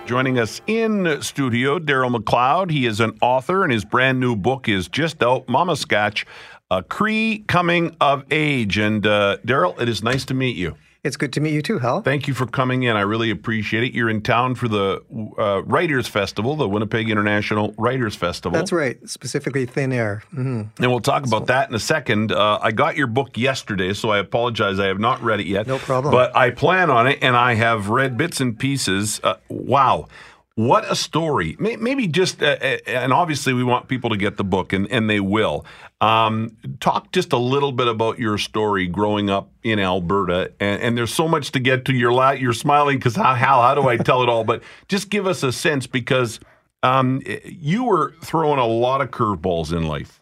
Joining 0.05 0.37
us 0.37 0.61
in 0.67 1.19
studio, 1.23 1.79
Darrel 1.79 2.11
McLeod. 2.11 2.69
He 2.69 2.85
is 2.85 2.99
an 2.99 3.17
author, 3.23 3.63
and 3.63 3.73
his 3.73 3.83
brand 3.83 4.19
new 4.19 4.35
book 4.35 4.69
is 4.69 4.87
just 4.87 5.23
out, 5.23 5.47
Mamaskatch, 5.47 6.25
A 6.71 6.81
Cree 6.81 7.43
Coming 7.47 7.95
of 8.01 8.25
Age. 8.31 8.77
And 8.77 9.05
uh, 9.05 9.37
Darrel, 9.45 9.79
it 9.79 9.87
is 9.87 10.01
nice 10.01 10.25
to 10.25 10.33
meet 10.33 10.55
you. 10.55 10.75
It's 11.03 11.17
good 11.17 11.31
to 11.33 11.39
meet 11.39 11.53
you 11.53 11.61
too, 11.61 11.77
Hal. 11.77 12.01
Thank 12.01 12.27
you 12.27 12.33
for 12.33 12.47
coming 12.47 12.81
in. 12.81 12.95
I 12.95 13.01
really 13.01 13.29
appreciate 13.29 13.83
it. 13.83 13.93
You're 13.93 14.09
in 14.09 14.23
town 14.23 14.55
for 14.55 14.67
the 14.67 15.03
uh, 15.37 15.61
Writers 15.61 16.07
Festival, 16.07 16.55
the 16.55 16.67
Winnipeg 16.67 17.11
International 17.11 17.75
Writers 17.77 18.15
Festival. 18.15 18.57
That's 18.57 18.71
right, 18.71 18.97
specifically 19.07 19.67
thin 19.67 19.93
air. 19.93 20.23
hmm 20.31 20.63
And 20.79 20.89
we'll 20.91 21.01
talk 21.01 21.23
about 21.23 21.45
that 21.45 21.69
in 21.69 21.75
a 21.75 21.79
second. 21.79 22.31
Uh, 22.31 22.57
I 22.59 22.71
got 22.71 22.97
your 22.97 23.05
book 23.05 23.37
yesterday, 23.37 23.93
so 23.93 24.09
I 24.09 24.17
apologize. 24.17 24.79
I 24.79 24.87
have 24.87 24.99
not 24.99 25.21
read 25.21 25.39
it 25.39 25.45
yet. 25.45 25.67
No 25.67 25.77
problem. 25.77 26.11
But 26.11 26.35
I 26.35 26.49
plan 26.49 26.89
on 26.89 27.05
it, 27.05 27.19
and 27.21 27.37
I 27.37 27.53
have 27.53 27.89
read 27.89 28.17
bits 28.17 28.41
and 28.41 28.57
pieces. 28.57 29.21
Uh, 29.23 29.35
wow. 29.47 30.07
What 30.55 30.89
a 30.89 30.95
story. 30.95 31.57
Maybe 31.59 32.07
just, 32.07 32.41
uh, 32.41 32.55
uh, 32.61 32.77
and 32.87 33.11
obviously 33.11 33.51
we 33.53 33.65
want 33.65 33.89
people 33.89 34.09
to 34.11 34.15
get 34.15 34.37
the 34.37 34.45
book, 34.45 34.71
and, 34.71 34.89
and 34.89 35.09
they 35.09 35.19
will. 35.19 35.65
Um, 35.99 36.55
talk 36.79 37.11
just 37.11 37.33
a 37.33 37.37
little 37.37 37.73
bit 37.73 37.89
about 37.89 38.19
your 38.19 38.37
story 38.37 38.87
growing 38.87 39.29
up 39.29 39.51
in 39.63 39.79
Alberta. 39.79 40.53
And, 40.61 40.81
and 40.81 40.97
there's 40.97 41.13
so 41.13 41.27
much 41.27 41.51
to 41.51 41.59
get 41.59 41.83
to. 41.85 41.93
You're, 41.93 42.13
la- 42.13 42.31
you're 42.31 42.53
smiling 42.53 42.97
because 42.97 43.17
how, 43.17 43.33
how, 43.33 43.61
how 43.61 43.75
do 43.75 43.89
I 43.89 43.97
tell 43.97 44.23
it 44.23 44.29
all? 44.29 44.45
But 44.45 44.63
just 44.87 45.09
give 45.09 45.27
us 45.27 45.43
a 45.43 45.51
sense 45.51 45.87
because 45.87 46.39
um, 46.83 47.21
you 47.43 47.83
were 47.83 48.13
throwing 48.23 48.59
a 48.59 48.65
lot 48.65 49.01
of 49.01 49.11
curveballs 49.11 49.75
in 49.75 49.83
life. 49.83 50.21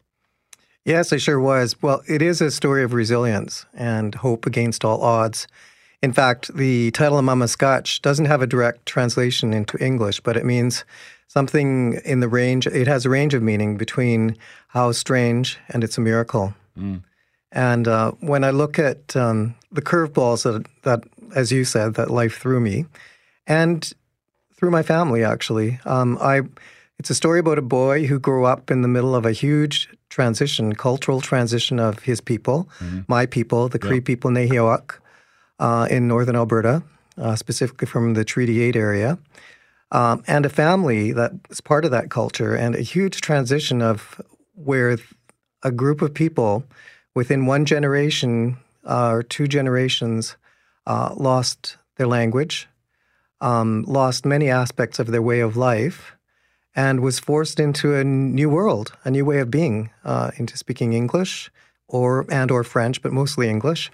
Yes, 0.83 1.13
I 1.13 1.17
sure 1.17 1.39
was. 1.39 1.79
Well, 1.81 2.01
it 2.09 2.23
is 2.23 2.41
a 2.41 2.49
story 2.49 2.83
of 2.83 2.93
resilience 2.93 3.67
and 3.73 4.15
hope 4.15 4.47
against 4.47 4.83
all 4.83 5.01
odds. 5.01 5.47
In 6.03 6.11
fact, 6.11 6.53
the 6.53 6.91
title 6.91 7.17
of 7.17 7.23
Mamaskatch 7.23 8.01
doesn't 8.01 8.25
have 8.25 8.41
a 8.41 8.47
direct 8.47 8.85
translation 8.85 9.53
into 9.53 9.81
English, 9.81 10.19
but 10.19 10.35
it 10.35 10.43
means 10.43 10.83
something 11.29 11.99
in 12.03 12.19
the 12.19 12.27
range, 12.27 12.67
it 12.67 12.87
has 12.87 13.05
a 13.05 13.09
range 13.09 13.33
of 13.33 13.41
meaning 13.41 13.77
between 13.77 14.37
how 14.67 14.91
strange 14.91 15.57
and 15.69 15.81
it's 15.81 15.97
a 15.97 16.01
miracle. 16.01 16.53
And 17.53 17.87
uh, 17.87 18.11
when 18.19 18.43
I 18.43 18.49
look 18.49 18.77
at 18.79 19.15
um, 19.15 19.55
the 19.71 19.81
curveballs 19.81 20.43
that, 20.43 20.65
that, 20.81 21.05
as 21.35 21.53
you 21.53 21.63
said, 21.63 21.93
that 21.93 22.11
life 22.11 22.37
threw 22.37 22.59
me, 22.59 22.85
and 23.47 23.89
through 24.55 24.71
my 24.71 24.83
family, 24.83 25.23
actually, 25.23 25.79
um, 25.85 26.17
I 26.19 26.41
it's 26.99 27.09
a 27.09 27.15
story 27.15 27.39
about 27.39 27.57
a 27.57 27.63
boy 27.63 28.05
who 28.05 28.19
grew 28.19 28.45
up 28.45 28.69
in 28.69 28.81
the 28.81 28.87
middle 28.87 29.15
of 29.15 29.25
a 29.25 29.31
huge 29.31 29.89
transition, 30.09 30.75
cultural 30.75 31.21
transition 31.21 31.79
of 31.79 31.99
his 31.99 32.21
people, 32.21 32.67
my 33.07 33.25
people, 33.25 33.67
the 33.67 33.79
Cree 33.79 33.99
people, 33.99 34.29
Nehiyawak, 34.31 34.99
uh, 35.59 35.87
in 35.89 36.07
northern 36.07 36.35
Alberta, 36.35 36.83
uh, 37.17 37.35
specifically 37.35 37.87
from 37.87 38.13
the 38.13 38.25
Treaty 38.25 38.61
8 38.61 38.75
area, 38.75 39.17
um, 39.91 40.23
and 40.27 40.45
a 40.45 40.49
family 40.49 41.11
that 41.11 41.33
was 41.49 41.61
part 41.61 41.85
of 41.85 41.91
that 41.91 42.09
culture, 42.09 42.55
and 42.55 42.75
a 42.75 42.81
huge 42.81 43.21
transition 43.21 43.81
of 43.81 44.21
where 44.55 44.97
a 45.61 45.71
group 45.71 46.01
of 46.01 46.13
people 46.13 46.63
within 47.15 47.45
one 47.45 47.65
generation 47.65 48.57
uh, 48.85 49.09
or 49.11 49.23
two 49.23 49.47
generations 49.47 50.35
uh, 50.87 51.13
lost 51.15 51.77
their 51.97 52.07
language, 52.07 52.67
um, 53.39 53.83
lost 53.87 54.25
many 54.25 54.49
aspects 54.49 54.99
of 54.99 55.07
their 55.07 55.21
way 55.21 55.39
of 55.39 55.55
life, 55.55 56.13
and 56.75 57.01
was 57.01 57.19
forced 57.19 57.59
into 57.59 57.95
a 57.95 58.03
new 58.03 58.49
world, 58.49 58.93
a 59.05 59.11
new 59.11 59.23
way 59.23 59.39
of 59.39 59.51
being, 59.51 59.91
uh, 60.03 60.31
into 60.37 60.57
speaking 60.57 60.93
English 60.93 61.51
or 61.87 62.25
and 62.31 62.49
or 62.49 62.63
French, 62.63 63.01
but 63.01 63.13
mostly 63.13 63.47
English, 63.47 63.91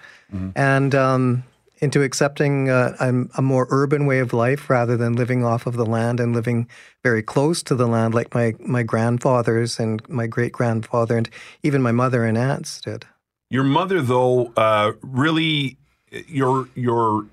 and 0.56 0.94
um, 0.94 1.44
into 1.80 2.02
accepting 2.02 2.68
uh, 2.68 2.94
a, 3.00 3.38
a 3.38 3.42
more 3.42 3.66
urban 3.70 4.06
way 4.06 4.18
of 4.18 4.32
life 4.32 4.68
rather 4.68 4.96
than 4.96 5.14
living 5.14 5.44
off 5.44 5.66
of 5.66 5.76
the 5.76 5.86
land 5.86 6.20
and 6.20 6.34
living 6.34 6.68
very 7.02 7.22
close 7.22 7.62
to 7.64 7.74
the 7.74 7.86
land, 7.86 8.14
like 8.14 8.34
my 8.34 8.54
my 8.60 8.82
grandfathers 8.82 9.78
and 9.78 10.06
my 10.08 10.26
great 10.26 10.52
grandfather 10.52 11.16
and 11.16 11.30
even 11.62 11.82
my 11.82 11.92
mother 11.92 12.24
and 12.24 12.36
aunts 12.36 12.80
did. 12.80 13.06
Your 13.48 13.64
mother, 13.64 14.00
though, 14.00 14.52
uh, 14.56 14.92
really 15.02 15.78
your 16.10 16.68
your 16.74 17.26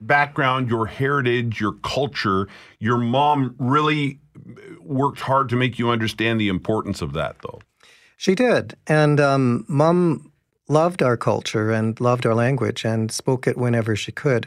background, 0.00 0.68
your 0.68 0.86
heritage, 0.86 1.60
your 1.60 1.72
culture, 1.84 2.48
your 2.78 2.98
mom 2.98 3.54
really 3.58 4.18
worked 4.80 5.20
hard 5.20 5.48
to 5.50 5.56
make 5.56 5.78
you 5.78 5.90
understand 5.90 6.40
the 6.40 6.48
importance 6.48 7.02
of 7.02 7.12
that, 7.12 7.36
though. 7.42 7.60
She 8.16 8.34
did. 8.34 8.74
And 8.86 9.20
um, 9.20 9.64
mom 9.68 10.31
loved 10.68 11.02
our 11.02 11.16
culture 11.16 11.70
and 11.70 12.00
loved 12.00 12.24
our 12.26 12.34
language 12.34 12.84
and 12.84 13.10
spoke 13.10 13.46
it 13.46 13.56
whenever 13.56 13.96
she 13.96 14.12
could. 14.12 14.46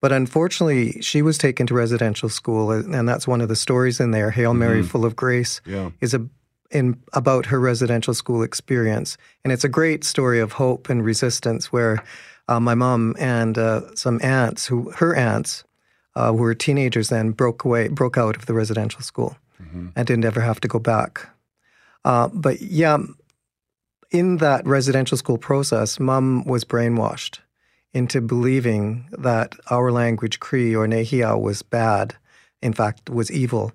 But 0.00 0.12
unfortunately, 0.12 1.00
she 1.00 1.22
was 1.22 1.38
taken 1.38 1.66
to 1.66 1.74
residential 1.74 2.28
school, 2.28 2.70
and 2.70 3.08
that's 3.08 3.26
one 3.26 3.40
of 3.40 3.48
the 3.48 3.56
stories 3.56 4.00
in 4.00 4.10
there. 4.10 4.30
Hail 4.30 4.52
Mary, 4.52 4.82
full 4.82 5.04
of 5.06 5.16
grace, 5.16 5.62
Yeah. 5.64 5.90
is 6.02 6.12
a, 6.12 6.26
in 6.70 7.00
about 7.14 7.46
her 7.46 7.58
residential 7.58 8.12
school 8.12 8.42
experience, 8.42 9.16
and 9.42 9.52
it's 9.52 9.64
a 9.64 9.68
great 9.68 10.04
story 10.04 10.40
of 10.40 10.52
hope 10.52 10.90
and 10.90 11.02
resistance. 11.02 11.72
Where 11.72 12.04
uh, 12.48 12.60
my 12.60 12.74
mom 12.74 13.14
and 13.18 13.56
uh, 13.56 13.94
some 13.94 14.20
aunts, 14.22 14.66
who 14.66 14.90
her 14.96 15.14
aunts, 15.16 15.64
uh, 16.16 16.32
who 16.32 16.38
were 16.38 16.54
teenagers 16.54 17.08
then, 17.08 17.30
broke 17.30 17.64
away, 17.64 17.88
broke 17.88 18.18
out 18.18 18.36
of 18.36 18.44
the 18.44 18.52
residential 18.54 19.00
school, 19.00 19.38
and 19.96 20.06
didn't 20.06 20.26
ever 20.26 20.40
have 20.42 20.60
to 20.60 20.68
go 20.68 20.78
back. 20.78 21.28
Uh, 22.04 22.28
but 22.32 22.60
yeah, 22.60 22.98
in 24.14 24.36
that 24.36 24.64
residential 24.64 25.18
school 25.18 25.38
process, 25.38 25.98
mom 25.98 26.44
was 26.44 26.64
brainwashed 26.64 27.40
into 27.92 28.20
believing 28.20 29.08
that 29.10 29.56
our 29.70 29.90
language, 29.90 30.38
Cree 30.38 30.74
or 30.74 30.86
Nehiyaw, 30.86 31.40
was 31.40 31.62
bad, 31.62 32.14
in 32.62 32.72
fact, 32.72 33.10
was 33.10 33.30
evil. 33.32 33.72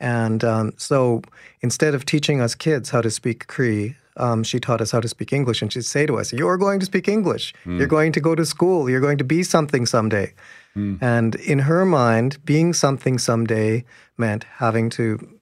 And 0.00 0.42
um, 0.44 0.72
so 0.78 1.20
instead 1.60 1.94
of 1.94 2.06
teaching 2.06 2.40
us 2.40 2.54
kids 2.54 2.88
how 2.88 3.02
to 3.02 3.10
speak 3.10 3.46
Cree, 3.48 3.94
um, 4.16 4.42
she 4.42 4.58
taught 4.58 4.80
us 4.80 4.90
how 4.92 5.00
to 5.00 5.08
speak 5.08 5.30
English. 5.30 5.60
And 5.60 5.70
she'd 5.70 5.84
say 5.84 6.06
to 6.06 6.18
us, 6.18 6.32
You're 6.32 6.56
going 6.56 6.80
to 6.80 6.86
speak 6.86 7.06
English. 7.06 7.54
You're 7.78 7.86
going 7.86 8.12
to 8.12 8.20
go 8.20 8.34
to 8.34 8.46
school. 8.46 8.88
You're 8.88 9.00
going 9.00 9.18
to 9.18 9.24
be 9.24 9.42
something 9.42 9.84
someday. 9.84 10.32
And 11.02 11.34
in 11.34 11.58
her 11.60 11.84
mind, 11.84 12.42
being 12.46 12.72
something 12.72 13.18
someday 13.18 13.84
meant 14.16 14.44
having 14.44 14.88
to 14.90 15.38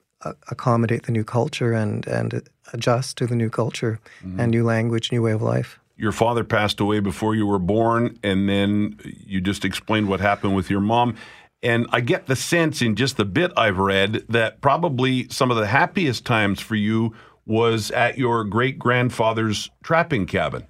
accommodate 0.49 1.03
the 1.03 1.11
new 1.11 1.23
culture 1.23 1.73
and, 1.73 2.05
and 2.07 2.47
adjust 2.73 3.17
to 3.17 3.27
the 3.27 3.35
new 3.35 3.49
culture 3.49 3.99
mm-hmm. 4.23 4.39
and 4.39 4.51
new 4.51 4.63
language, 4.63 5.11
new 5.11 5.21
way 5.21 5.31
of 5.31 5.41
life. 5.41 5.79
Your 5.97 6.11
father 6.11 6.43
passed 6.43 6.79
away 6.79 6.99
before 6.99 7.35
you 7.35 7.45
were 7.45 7.59
born, 7.59 8.17
and 8.23 8.49
then 8.49 8.97
you 9.03 9.39
just 9.39 9.63
explained 9.63 10.07
what 10.07 10.19
happened 10.19 10.55
with 10.55 10.69
your 10.69 10.79
mom. 10.79 11.15
And 11.61 11.85
I 11.91 12.01
get 12.01 12.25
the 12.25 12.35
sense 12.35 12.81
in 12.81 12.95
just 12.95 13.17
the 13.17 13.25
bit 13.25 13.51
I've 13.55 13.77
read 13.77 14.25
that 14.29 14.61
probably 14.61 15.29
some 15.29 15.51
of 15.51 15.57
the 15.57 15.67
happiest 15.67 16.25
times 16.25 16.59
for 16.59 16.75
you 16.75 17.13
was 17.45 17.91
at 17.91 18.17
your 18.17 18.43
great 18.43 18.79
grandfather's 18.79 19.69
trapping 19.83 20.25
cabin. 20.25 20.65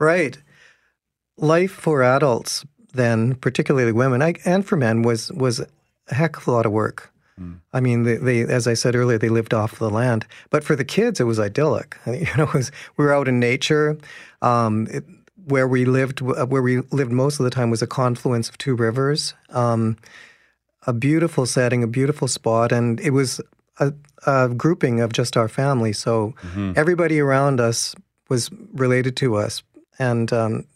Right. 0.00 0.38
Life 1.36 1.70
for 1.70 2.02
adults 2.02 2.64
then, 2.92 3.34
particularly 3.36 3.92
women 3.92 4.22
I, 4.22 4.34
and 4.44 4.64
for 4.64 4.76
men, 4.76 5.02
was 5.02 5.32
was 5.32 5.60
a 5.60 6.14
heck 6.14 6.36
of 6.36 6.46
a 6.46 6.50
lot 6.50 6.66
of 6.66 6.72
work. 6.72 7.11
I 7.72 7.80
mean, 7.80 8.04
they, 8.04 8.16
they, 8.16 8.42
as 8.42 8.66
I 8.66 8.74
said 8.74 8.94
earlier, 8.94 9.18
they 9.18 9.28
lived 9.28 9.54
off 9.54 9.78
the 9.78 9.90
land. 9.90 10.26
But 10.50 10.64
for 10.64 10.76
the 10.76 10.84
kids, 10.84 11.18
it 11.20 11.24
was 11.24 11.40
idyllic. 11.40 11.96
You 12.06 12.26
know, 12.36 12.44
it 12.44 12.54
was, 12.54 12.70
we 12.96 13.04
were 13.04 13.12
out 13.14 13.28
in 13.28 13.40
nature. 13.40 13.98
Um, 14.42 14.86
it, 14.90 15.04
where 15.46 15.66
we 15.66 15.84
lived, 15.84 16.20
where 16.20 16.62
we 16.62 16.80
lived 16.92 17.10
most 17.10 17.40
of 17.40 17.44
the 17.44 17.50
time, 17.50 17.70
was 17.70 17.82
a 17.82 17.86
confluence 17.86 18.48
of 18.48 18.58
two 18.58 18.76
rivers. 18.76 19.34
Um, 19.50 19.96
a 20.86 20.92
beautiful 20.92 21.46
setting, 21.46 21.82
a 21.82 21.86
beautiful 21.86 22.28
spot, 22.28 22.72
and 22.72 23.00
it 23.00 23.10
was 23.10 23.40
a, 23.78 23.92
a 24.26 24.48
grouping 24.48 25.00
of 25.00 25.12
just 25.12 25.36
our 25.36 25.48
family. 25.48 25.92
So 25.92 26.34
everybody 26.76 27.18
around 27.20 27.60
us 27.60 27.94
was 28.28 28.50
related 28.72 29.16
to 29.18 29.36
us, 29.36 29.62
and 29.98 30.32
um, 30.32 30.66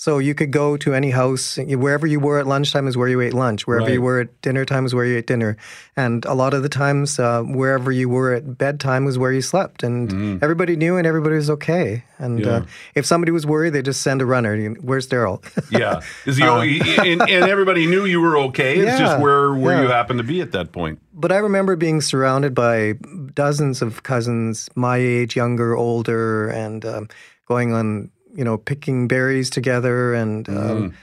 so 0.00 0.18
you 0.18 0.32
could 0.32 0.52
go 0.52 0.76
to 0.76 0.94
any 0.94 1.10
house, 1.10 1.58
wherever 1.58 2.06
you 2.06 2.20
were 2.20 2.38
at 2.38 2.46
lunchtime 2.46 2.86
is 2.86 2.96
where 2.96 3.08
you 3.08 3.20
ate 3.20 3.34
lunch. 3.34 3.66
Wherever 3.66 3.86
Right. 3.86 3.94
you 3.94 4.00
were 4.02 4.20
at 4.20 4.40
dinner 4.42 4.64
time 4.64 4.86
is 4.86 4.94
where 4.94 5.04
you 5.04 5.16
ate 5.18 5.26
dinner, 5.26 5.56
and 5.96 6.24
a 6.24 6.34
lot 6.34 6.54
of 6.54 6.62
the 6.62 6.68
times, 6.68 7.18
uh, 7.18 7.42
wherever 7.42 7.90
you 7.90 8.08
were 8.08 8.32
at 8.32 8.56
bedtime 8.56 9.04
was 9.04 9.18
where 9.18 9.32
you 9.32 9.42
slept, 9.42 9.82
and 9.82 10.40
everybody 10.40 10.76
knew, 10.76 10.96
and 10.96 11.04
everybody 11.04 11.34
was 11.34 11.50
okay. 11.50 12.04
And 12.18 12.38
Yeah. 12.46 12.52
uh, 12.58 12.62
if 12.94 13.06
somebody 13.06 13.32
was 13.32 13.44
worried, 13.44 13.72
they 13.74 13.82
just 13.82 14.00
send 14.02 14.22
a 14.22 14.26
runner. 14.26 14.54
Where's 14.80 15.08
Darrel? 15.08 15.42
Yeah, 15.70 16.00
is 16.26 16.36
the 16.36 16.44
and, 16.46 17.20
and 17.28 17.44
everybody 17.48 17.86
knew 17.88 18.04
you 18.06 18.20
were 18.20 18.38
okay. 18.48 18.78
It's 18.78 18.98
just 18.98 19.16
Yeah, 19.16 19.20
where 19.20 19.52
where 19.52 19.82
you 19.82 19.88
happened 19.88 20.18
to 20.20 20.24
be 20.24 20.40
at 20.40 20.52
that 20.52 20.70
point. 20.70 21.00
But 21.12 21.32
I 21.32 21.38
remember 21.38 21.74
being 21.74 22.00
surrounded 22.00 22.54
by 22.54 22.94
dozens 23.34 23.82
of 23.82 24.02
cousins, 24.04 24.70
my 24.76 24.96
age, 24.98 25.34
younger, 25.34 25.74
older, 25.76 26.48
and 26.50 26.84
um, 26.84 27.08
going 27.48 27.74
on, 27.74 28.10
you 28.38 28.44
know, 28.44 28.56
picking 28.56 29.08
berries 29.08 29.50
together 29.50 30.14
and 30.14 30.48
um, 30.48 30.94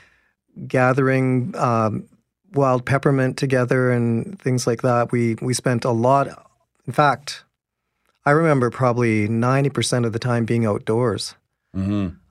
gathering 0.67 1.53
um, 1.57 2.07
wild 2.53 2.85
peppermint 2.85 3.35
together 3.37 3.91
and 3.91 4.39
things 4.39 4.65
like 4.65 4.81
that. 4.83 5.11
We 5.11 5.35
we 5.41 5.53
spent 5.53 5.83
a 5.83 5.91
lot. 5.91 6.27
In 6.87 6.93
fact, 6.93 7.43
I 8.25 8.31
remember 8.31 8.69
probably 8.69 9.27
ninety 9.27 9.69
percent 9.69 10.05
of 10.05 10.13
the 10.13 10.19
time 10.19 10.45
being 10.45 10.65
outdoors. 10.65 11.35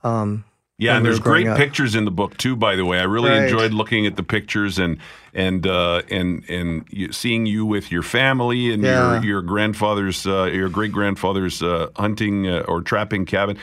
Um, 0.02 0.44
Yeah, 0.78 0.96
and 0.96 1.04
there's 1.04 1.20
great 1.20 1.46
up. 1.46 1.56
pictures 1.58 1.94
in 1.94 2.04
the 2.04 2.10
book 2.10 2.36
too. 2.36 2.56
By 2.56 2.74
the 2.76 2.84
way, 2.84 2.98
I 2.98 3.04
really 3.04 3.30
Right. 3.30 3.42
enjoyed 3.42 3.72
looking 3.72 4.06
at 4.06 4.16
the 4.16 4.22
pictures 4.22 4.78
and 4.78 4.96
and 5.34 5.66
uh, 5.66 6.00
and 6.10 6.42
and 6.48 6.84
you, 6.90 7.12
seeing 7.12 7.46
you 7.46 7.66
with 7.66 7.92
your 7.92 8.02
family 8.02 8.72
and 8.72 8.82
Yeah. 8.82 9.16
your 9.20 9.24
your 9.24 9.42
grandfather's 9.42 10.26
uh, 10.26 10.44
your 10.52 10.68
great 10.70 10.92
grandfather's 10.92 11.62
uh, 11.62 11.88
hunting 11.96 12.48
uh, 12.48 12.64
or 12.66 12.80
trapping 12.80 13.26
cabin. 13.26 13.56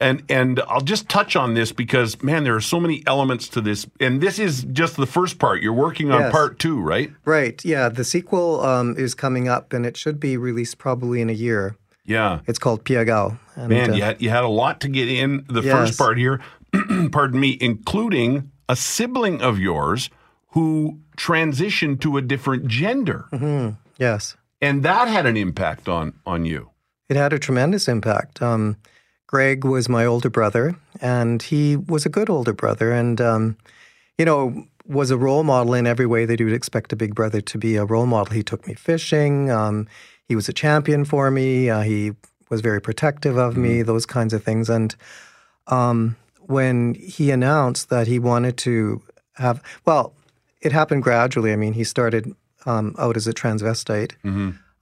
And 0.00 0.22
and 0.28 0.60
I'll 0.68 0.80
just 0.80 1.08
touch 1.08 1.36
on 1.36 1.54
this 1.54 1.72
because 1.72 2.20
man, 2.22 2.44
there 2.44 2.54
are 2.56 2.60
so 2.60 2.80
many 2.80 3.02
elements 3.06 3.48
to 3.50 3.60
this, 3.60 3.86
and 4.00 4.20
this 4.20 4.38
is 4.38 4.64
just 4.72 4.96
the 4.96 5.06
first 5.06 5.38
part. 5.38 5.62
You're 5.62 5.72
working 5.72 6.10
on 6.10 6.20
Yes. 6.20 6.32
part 6.32 6.58
two, 6.58 6.80
right? 6.80 7.12
right. 7.24 7.64
Yeah. 7.64 7.88
The 7.88 8.04
sequel 8.04 8.60
um, 8.62 8.96
is 8.98 9.14
coming 9.14 9.48
up, 9.48 9.72
and 9.72 9.86
it 9.86 9.96
should 9.96 10.18
be 10.18 10.36
released 10.36 10.78
probably 10.78 11.20
in 11.20 11.30
a 11.30 11.34
year. 11.34 11.76
Yeah. 12.04 12.40
It's 12.46 12.58
called 12.58 12.84
Peyakow. 12.84 13.38
And, 13.56 13.68
Man, 13.68 13.90
uh, 13.92 13.94
you 13.94 14.02
had 14.02 14.20
you 14.20 14.30
had 14.30 14.42
a 14.44 14.48
lot 14.48 14.80
to 14.80 14.88
get 14.88 15.08
in 15.08 15.44
the 15.48 15.62
Yes. 15.62 15.72
first 15.72 15.98
part 15.98 16.18
here. 16.18 16.40
pardon 17.12 17.38
me, 17.38 17.56
including 17.60 18.50
a 18.68 18.74
sibling 18.76 19.40
of 19.40 19.58
yours 19.60 20.10
who 20.48 20.98
transitioned 21.16 22.00
to 22.00 22.16
a 22.16 22.22
different 22.22 22.66
gender, 22.66 23.26
yes. 23.98 24.36
and 24.60 24.82
that 24.82 25.06
had 25.08 25.24
an 25.26 25.36
impact 25.36 25.88
on 25.88 26.14
on 26.26 26.44
you. 26.44 26.70
It 27.08 27.16
had 27.16 27.32
a 27.32 27.38
tremendous 27.38 27.86
impact. 27.88 28.42
Um, 28.42 28.76
Greg 29.34 29.64
was 29.64 29.88
my 29.88 30.04
older 30.04 30.30
brother, 30.30 30.76
and 31.00 31.42
he 31.42 31.74
was 31.74 32.06
a 32.06 32.08
good 32.08 32.30
older 32.30 32.52
brother, 32.52 32.92
and 32.92 33.20
um, 33.20 33.56
you 34.16 34.24
know 34.24 34.64
was 34.86 35.10
a 35.10 35.18
role 35.18 35.42
model 35.42 35.74
in 35.74 35.88
every 35.88 36.06
way 36.06 36.24
that 36.24 36.38
you 36.38 36.46
would 36.46 36.54
expect 36.54 36.92
a 36.92 36.96
big 36.96 37.16
brother 37.16 37.40
to 37.40 37.58
be 37.58 37.74
a 37.74 37.84
role 37.84 38.06
model. 38.06 38.32
He 38.32 38.44
took 38.44 38.64
me 38.68 38.74
fishing. 38.74 39.50
Um, 39.50 39.88
he 40.28 40.36
was 40.36 40.48
a 40.48 40.52
champion 40.52 41.04
for 41.04 41.32
me. 41.32 41.68
Uh, 41.68 41.80
he 41.80 42.12
was 42.48 42.60
very 42.60 42.80
protective 42.80 43.36
of 43.36 43.56
me. 43.56 43.82
Those 43.82 44.06
kinds 44.06 44.32
of 44.32 44.44
things. 44.44 44.70
And 44.70 44.94
um, 45.66 46.14
when 46.42 46.94
he 46.94 47.32
announced 47.32 47.88
that 47.90 48.06
he 48.06 48.20
wanted 48.20 48.56
to 48.58 49.02
have, 49.32 49.60
well, 49.84 50.14
it 50.60 50.70
happened 50.70 51.02
gradually. 51.02 51.52
I 51.52 51.56
mean, 51.56 51.72
he 51.72 51.82
started 51.82 52.32
um, 52.66 52.94
out 53.00 53.16
as 53.16 53.26
a 53.26 53.32
transvestite 53.32 54.12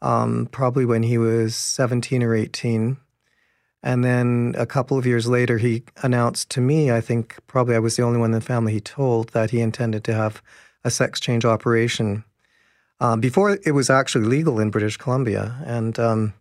um, 0.02 0.46
probably 0.52 0.84
when 0.84 1.04
he 1.04 1.16
was 1.16 1.56
17 1.56 2.22
or 2.22 2.34
18. 2.34 2.98
And 3.82 4.04
then 4.04 4.54
a 4.56 4.66
couple 4.66 4.96
of 4.96 5.06
years 5.06 5.26
later, 5.26 5.58
he 5.58 5.82
announced 6.02 6.50
to 6.50 6.60
me, 6.60 6.92
I 6.92 7.00
think 7.00 7.38
probably 7.48 7.74
I 7.74 7.80
was 7.80 7.96
the 7.96 8.04
only 8.04 8.18
one 8.18 8.32
in 8.32 8.38
the 8.38 8.40
family 8.40 8.72
he 8.72 8.80
told, 8.80 9.30
that 9.30 9.50
he 9.50 9.60
intended 9.60 10.04
to 10.04 10.14
have 10.14 10.40
a 10.84 10.90
sex 10.90 11.18
change 11.18 11.44
operation 11.44 12.24
um, 13.00 13.20
before 13.20 13.58
it 13.64 13.72
was 13.72 13.90
actually 13.90 14.26
legal 14.26 14.60
in 14.60 14.70
British 14.70 14.96
Columbia. 14.96 15.56
And 15.66 15.98
um, 15.98 16.34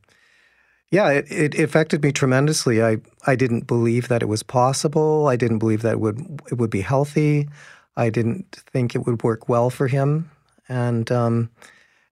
yeah, 0.92 1.10
it, 1.10 1.32
it 1.32 1.60
affected 1.60 2.04
me 2.04 2.12
tremendously. 2.12 2.84
I, 2.84 2.98
I 3.26 3.36
didn't 3.36 3.66
believe 3.66 4.08
that 4.10 4.22
it 4.22 4.28
was 4.28 4.44
possible. 4.44 5.28
I 5.28 5.36
didn't 5.36 5.60
believe 5.60 5.82
that 5.82 5.94
it 5.94 6.00
would, 6.00 6.42
it 6.52 6.60
would 6.60 6.70
be 6.70 6.82
healthy. 6.82 7.50
I 7.98 8.10
didn't 8.10 8.62
think 8.72 8.94
it 8.94 9.08
would 9.08 9.24
work 9.24 9.50
well 9.50 9.70
for 9.70 9.88
him. 9.88 10.30
And, 10.70 11.12
um, 11.12 11.50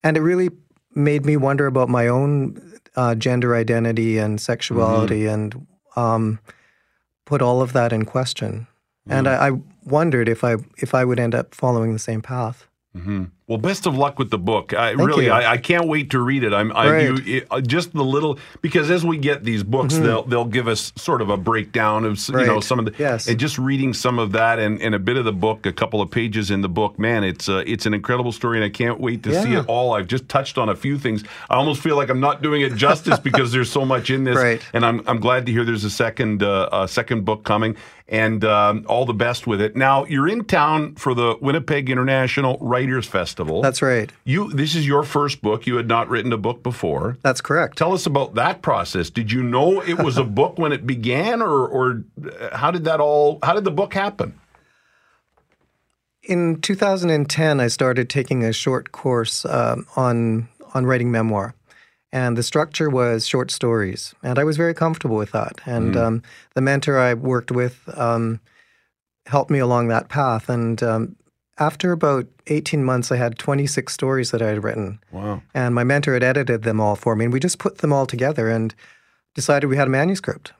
and 0.04 0.18
it 0.18 0.22
really 0.22 0.50
made 0.96 1.26
me 1.26 1.38
wonder 1.38 1.68
about 1.68 1.90
my 1.90 2.08
own 2.08 2.79
uh, 2.96 3.16
gender 3.16 3.56
identity 3.56 4.18
and 4.18 4.40
sexuality 4.42 5.26
and 5.28 5.68
um, 5.96 6.40
put 7.26 7.42
all 7.42 7.62
of 7.62 7.74
that 7.74 7.94
in 7.94 8.06
question. 8.06 8.68
And 9.08 9.28
I, 9.28 9.48
I 9.50 9.52
wondered 9.86 10.30
if 10.30 10.44
I 10.44 10.58
if 10.78 10.94
I 10.94 11.04
would 11.06 11.20
end 11.20 11.34
up 11.34 11.56
following 11.56 11.94
the 11.94 12.00
same 12.00 12.22
path. 12.22 12.68
Well, 13.50 13.58
best 13.58 13.88
of 13.88 13.98
luck 13.98 14.20
with 14.20 14.30
the 14.30 14.38
book. 14.38 14.74
I 14.76 14.92
really, 14.92 15.26
you. 15.26 15.32
I, 15.32 15.54
I 15.54 15.58
can't 15.58 15.88
wait 15.88 16.12
to 16.12 16.20
read 16.22 16.44
it. 16.44 16.54
I'm, 16.54 16.72
I, 16.76 17.00
you, 17.00 17.18
it, 17.26 17.48
uh, 17.50 17.60
just 17.62 17.94
the 17.94 18.04
little 18.04 18.38
because 18.62 18.92
as 18.92 19.04
we 19.04 19.18
get 19.18 19.44
these 19.44 19.64
books, 19.64 19.98
they'll 19.98 20.22
they'll 20.24 20.46
give 20.46 20.68
us 20.68 20.94
sort 20.96 21.20
of 21.22 21.32
a 21.32 21.36
breakdown 21.38 22.06
of 22.06 22.20
you 22.30 22.36
know 22.36 22.42
Mm-hmm. 22.44 22.60
Some 22.62 22.78
of 22.78 22.86
the 22.86 22.94
Yes. 23.00 23.28
and 23.28 23.40
just 23.40 23.58
reading 23.58 23.94
some 23.96 24.20
of 24.20 24.34
that 24.34 24.60
and, 24.60 24.80
and 24.82 24.94
a 24.94 25.00
bit 25.00 25.18
of 25.18 25.26
the 25.26 25.34
book, 25.34 25.66
a 25.66 25.74
couple 25.74 26.00
of 26.00 26.12
pages 26.12 26.52
in 26.52 26.62
the 26.62 26.70
book. 26.70 27.00
Man, 27.00 27.24
it's 27.24 27.50
uh, 27.50 27.64
it's 27.66 27.88
an 27.88 27.96
incredible 27.96 28.32
story, 28.32 28.58
and 28.60 28.64
I 28.66 28.70
can't 28.70 29.00
wait 29.00 29.24
to 29.24 29.42
see 29.42 29.54
it 29.54 29.66
all. 29.68 29.94
I've 29.94 30.06
just 30.08 30.30
touched 30.30 30.60
on 30.60 30.70
a 30.70 30.76
few 30.76 31.00
things. 31.00 31.24
I 31.50 31.56
almost 31.56 31.82
feel 31.82 31.96
like 31.96 32.10
I'm 32.10 32.20
not 32.20 32.44
doing 32.44 32.62
it 32.62 32.76
justice 32.76 33.18
because 33.18 33.52
there's 33.52 33.72
so 33.72 33.84
much 33.84 34.12
in 34.12 34.24
this, 34.30 34.38
Right. 34.38 34.62
and 34.74 34.86
I'm 34.86 35.02
I'm 35.08 35.20
glad 35.20 35.48
to 35.48 35.52
hear 35.52 35.66
there's 35.66 35.86
a 35.86 35.90
second 35.90 36.44
uh, 36.44 36.70
a 36.72 36.88
second 36.88 37.26
book 37.26 37.46
coming, 37.46 37.76
and 38.08 38.46
um, 38.46 38.86
all 38.88 39.06
the 39.08 39.14
best 39.14 39.48
with 39.48 39.60
it. 39.60 39.76
Now 39.76 40.06
you're 40.06 40.28
in 40.28 40.46
town 40.46 40.94
for 40.96 41.16
the 41.16 41.36
Winnipeg 41.42 41.90
International 41.90 42.60
Writers 42.62 43.08
Festival. 43.08 43.39
That's 43.62 43.82
right. 43.82 44.12
You. 44.24 44.52
This 44.52 44.76
is 44.76 44.88
your 44.88 45.04
first 45.04 45.42
book. 45.42 45.68
You 45.68 45.78
had 45.78 45.88
not 45.88 46.10
written 46.10 46.34
a 46.34 46.38
book 46.38 46.64
before. 46.64 47.18
That's 47.22 47.42
correct. 47.42 47.78
Tell 47.78 47.94
us 47.94 48.06
about 48.06 48.36
that 48.36 48.62
process. 48.62 49.10
Did 49.10 49.32
you 49.32 49.44
know 49.44 49.82
it 49.82 49.98
was 49.98 50.18
a 50.18 50.24
book 50.24 50.58
when 50.58 50.72
it 50.72 50.86
began, 50.86 51.42
or 51.42 51.68
or 51.68 52.04
uh, 52.26 52.56
how 52.58 52.72
did 52.72 52.86
that 52.86 53.00
all? 53.00 53.40
How 53.44 53.54
did 53.54 53.64
the 53.64 53.72
book 53.72 53.94
happen? 53.94 54.40
In 56.24 56.62
2010, 56.62 57.60
I 57.60 57.68
started 57.68 58.10
taking 58.10 58.44
a 58.44 58.54
short 58.54 58.92
course 58.92 59.46
um, 59.46 59.88
on 59.96 60.50
on 60.74 60.86
writing 60.86 61.12
memoir, 61.12 61.56
and 62.12 62.38
the 62.38 62.44
structure 62.44 62.90
was 62.90 63.28
short 63.28 63.52
stories, 63.52 64.14
and 64.22 64.38
I 64.38 64.44
was 64.44 64.58
very 64.58 64.74
comfortable 64.74 65.16
with 65.16 65.32
that. 65.32 65.60
And 65.66 65.96
um, 65.96 66.24
the 66.54 66.62
mentor 66.62 67.00
I 67.00 67.14
worked 67.14 67.52
with 67.52 67.90
um, 67.98 68.40
helped 69.30 69.52
me 69.52 69.60
along 69.60 69.88
that 69.88 70.10
path. 70.10 70.50
And 70.50 70.82
um, 70.84 71.16
after 71.60 71.92
about 71.92 72.26
18 72.48 72.84
months, 72.84 73.12
I 73.12 73.18
had 73.18 73.38
26 73.38 73.94
stories 73.94 74.32
that 74.32 74.42
I 74.42 74.48
had 74.48 74.64
written, 74.64 75.00
Wow. 75.12 75.42
and 75.54 75.76
my 75.76 75.84
mentor 75.84 76.14
had 76.14 76.24
edited 76.24 76.64
them 76.64 76.80
all 76.80 76.96
for 76.96 77.16
me, 77.16 77.26
and 77.26 77.34
we 77.34 77.40
just 77.40 77.60
put 77.60 77.80
them 77.80 77.92
all 77.94 78.06
together 78.06 78.50
and 78.50 78.74
decided 79.36 79.68
we 79.68 79.78
had 79.78 79.88
a 79.88 79.92
manuscript. 79.92 80.54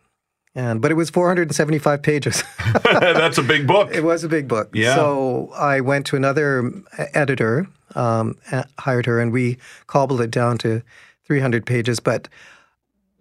And 0.56 0.82
but 0.82 0.92
it 0.92 0.96
was 0.96 1.10
475 1.10 2.02
pages. 2.02 2.44
That's 2.84 3.38
a 3.38 3.44
big 3.44 3.68
book. 3.68 3.94
It 3.94 4.04
was 4.04 4.24
a 4.24 4.30
big 4.30 4.48
book. 4.48 4.70
Yeah. 4.74 4.96
So 4.96 5.52
I 5.56 5.80
went 5.80 6.06
to 6.08 6.16
another 6.16 6.72
editor, 7.14 7.68
um, 7.96 8.36
hired 8.80 9.06
her, 9.06 9.20
and 9.22 9.32
we 9.32 9.58
cobbled 9.88 10.22
it 10.22 10.32
down 10.32 10.58
to 10.60 10.82
300 11.26 11.66
pages. 11.66 12.00
But 12.00 12.28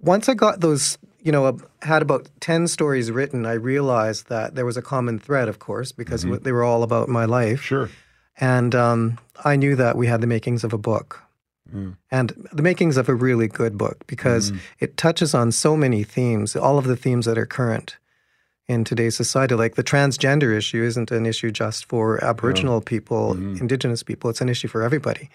once 0.00 0.28
I 0.28 0.34
got 0.34 0.60
those, 0.60 0.96
you 1.20 1.33
know, 1.33 1.59
had 1.83 2.02
about 2.02 2.28
10 2.40 2.68
stories 2.68 3.11
written, 3.11 3.44
I 3.46 3.54
realized 3.54 4.28
that 4.28 4.54
there 4.54 4.64
was 4.64 4.76
a 4.76 4.83
common 4.83 5.18
thread, 5.18 5.48
of 5.48 5.59
course, 5.59 5.92
because 5.92 6.24
Mm-hmm. 6.24 6.42
they 6.44 6.52
were 6.52 6.64
all 6.64 6.83
about 6.83 7.09
my 7.09 7.24
life. 7.24 7.61
Sure. 7.62 7.90
And 8.40 8.74
um, 8.74 9.18
I 9.44 9.57
knew 9.57 9.74
that 9.76 9.96
we 9.96 10.07
had 10.07 10.20
the 10.20 10.26
makings 10.26 10.64
of 10.64 10.72
a 10.72 10.78
book. 10.78 11.22
And 12.11 12.31
the 12.50 12.62
makings 12.62 12.96
of 12.96 13.11
a 13.11 13.14
really 13.14 13.46
good 13.46 13.76
book 13.76 14.07
because 14.07 14.52
it 14.78 14.96
touches 14.96 15.35
on 15.35 15.52
so 15.52 15.76
many 15.76 16.02
themes, 16.02 16.57
all 16.57 16.78
of 16.78 16.85
the 16.87 16.96
themes 16.96 17.26
that 17.26 17.37
are 17.37 17.44
current 17.44 17.98
in 18.68 18.85
today's 18.85 19.16
society. 19.16 19.54
Like 19.54 19.74
the 19.74 19.85
transgender 19.85 20.57
issue 20.57 20.83
isn't 20.83 21.11
an 21.11 21.26
issue 21.26 21.50
just 21.50 21.85
for 21.85 22.24
Aboriginal 22.24 22.81
people, 22.81 23.33
Indigenous 23.33 24.02
people, 24.02 24.31
it's 24.31 24.40
an 24.40 24.48
issue 24.48 24.68
for 24.68 24.83
everybody. 24.83 25.28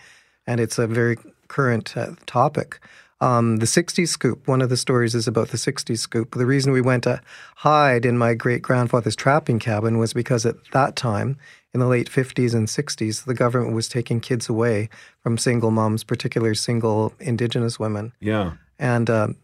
And 0.48 0.60
it's 0.60 0.80
a 0.80 0.88
very 0.88 1.18
current 1.50 1.96
uh, 1.96 2.16
topic. 2.26 2.80
Um, 3.24 3.58
the 3.58 3.66
60s 3.66 4.10
scoop, 4.10 4.48
one 4.48 4.62
of 4.62 4.70
the 4.70 4.78
stories 4.78 5.16
is 5.16 5.28
about 5.28 5.50
the 5.50 5.58
60s 5.58 6.00
scoop. 6.00 6.36
The 6.36 6.46
reason 6.46 6.74
we 6.74 6.82
went 6.82 7.04
to 7.04 7.22
hide 7.58 8.06
in 8.06 8.18
my 8.18 8.34
great 8.34 8.62
grandfather's 8.62 9.16
trapping 9.16 9.60
cabin 9.60 9.98
was 9.98 10.14
because 10.14 10.46
at 10.46 10.56
that 10.74 10.96
time, 10.96 11.38
in 11.74 11.80
the 11.80 11.88
late 11.88 12.10
50s 12.10 12.54
and 12.54 12.68
60s, 12.68 13.24
the 13.26 13.34
government 13.34 13.74
was 13.74 13.88
taking 13.88 14.20
kids 14.20 14.50
away 14.50 14.90
from 15.22 15.38
single 15.38 15.72
moms, 15.72 16.04
particularly 16.04 16.56
single 16.56 17.14
Indigenous 17.20 17.80
women, 17.80 18.12
Yeah. 18.20 18.54
and 18.78 19.10
um, 19.10 19.36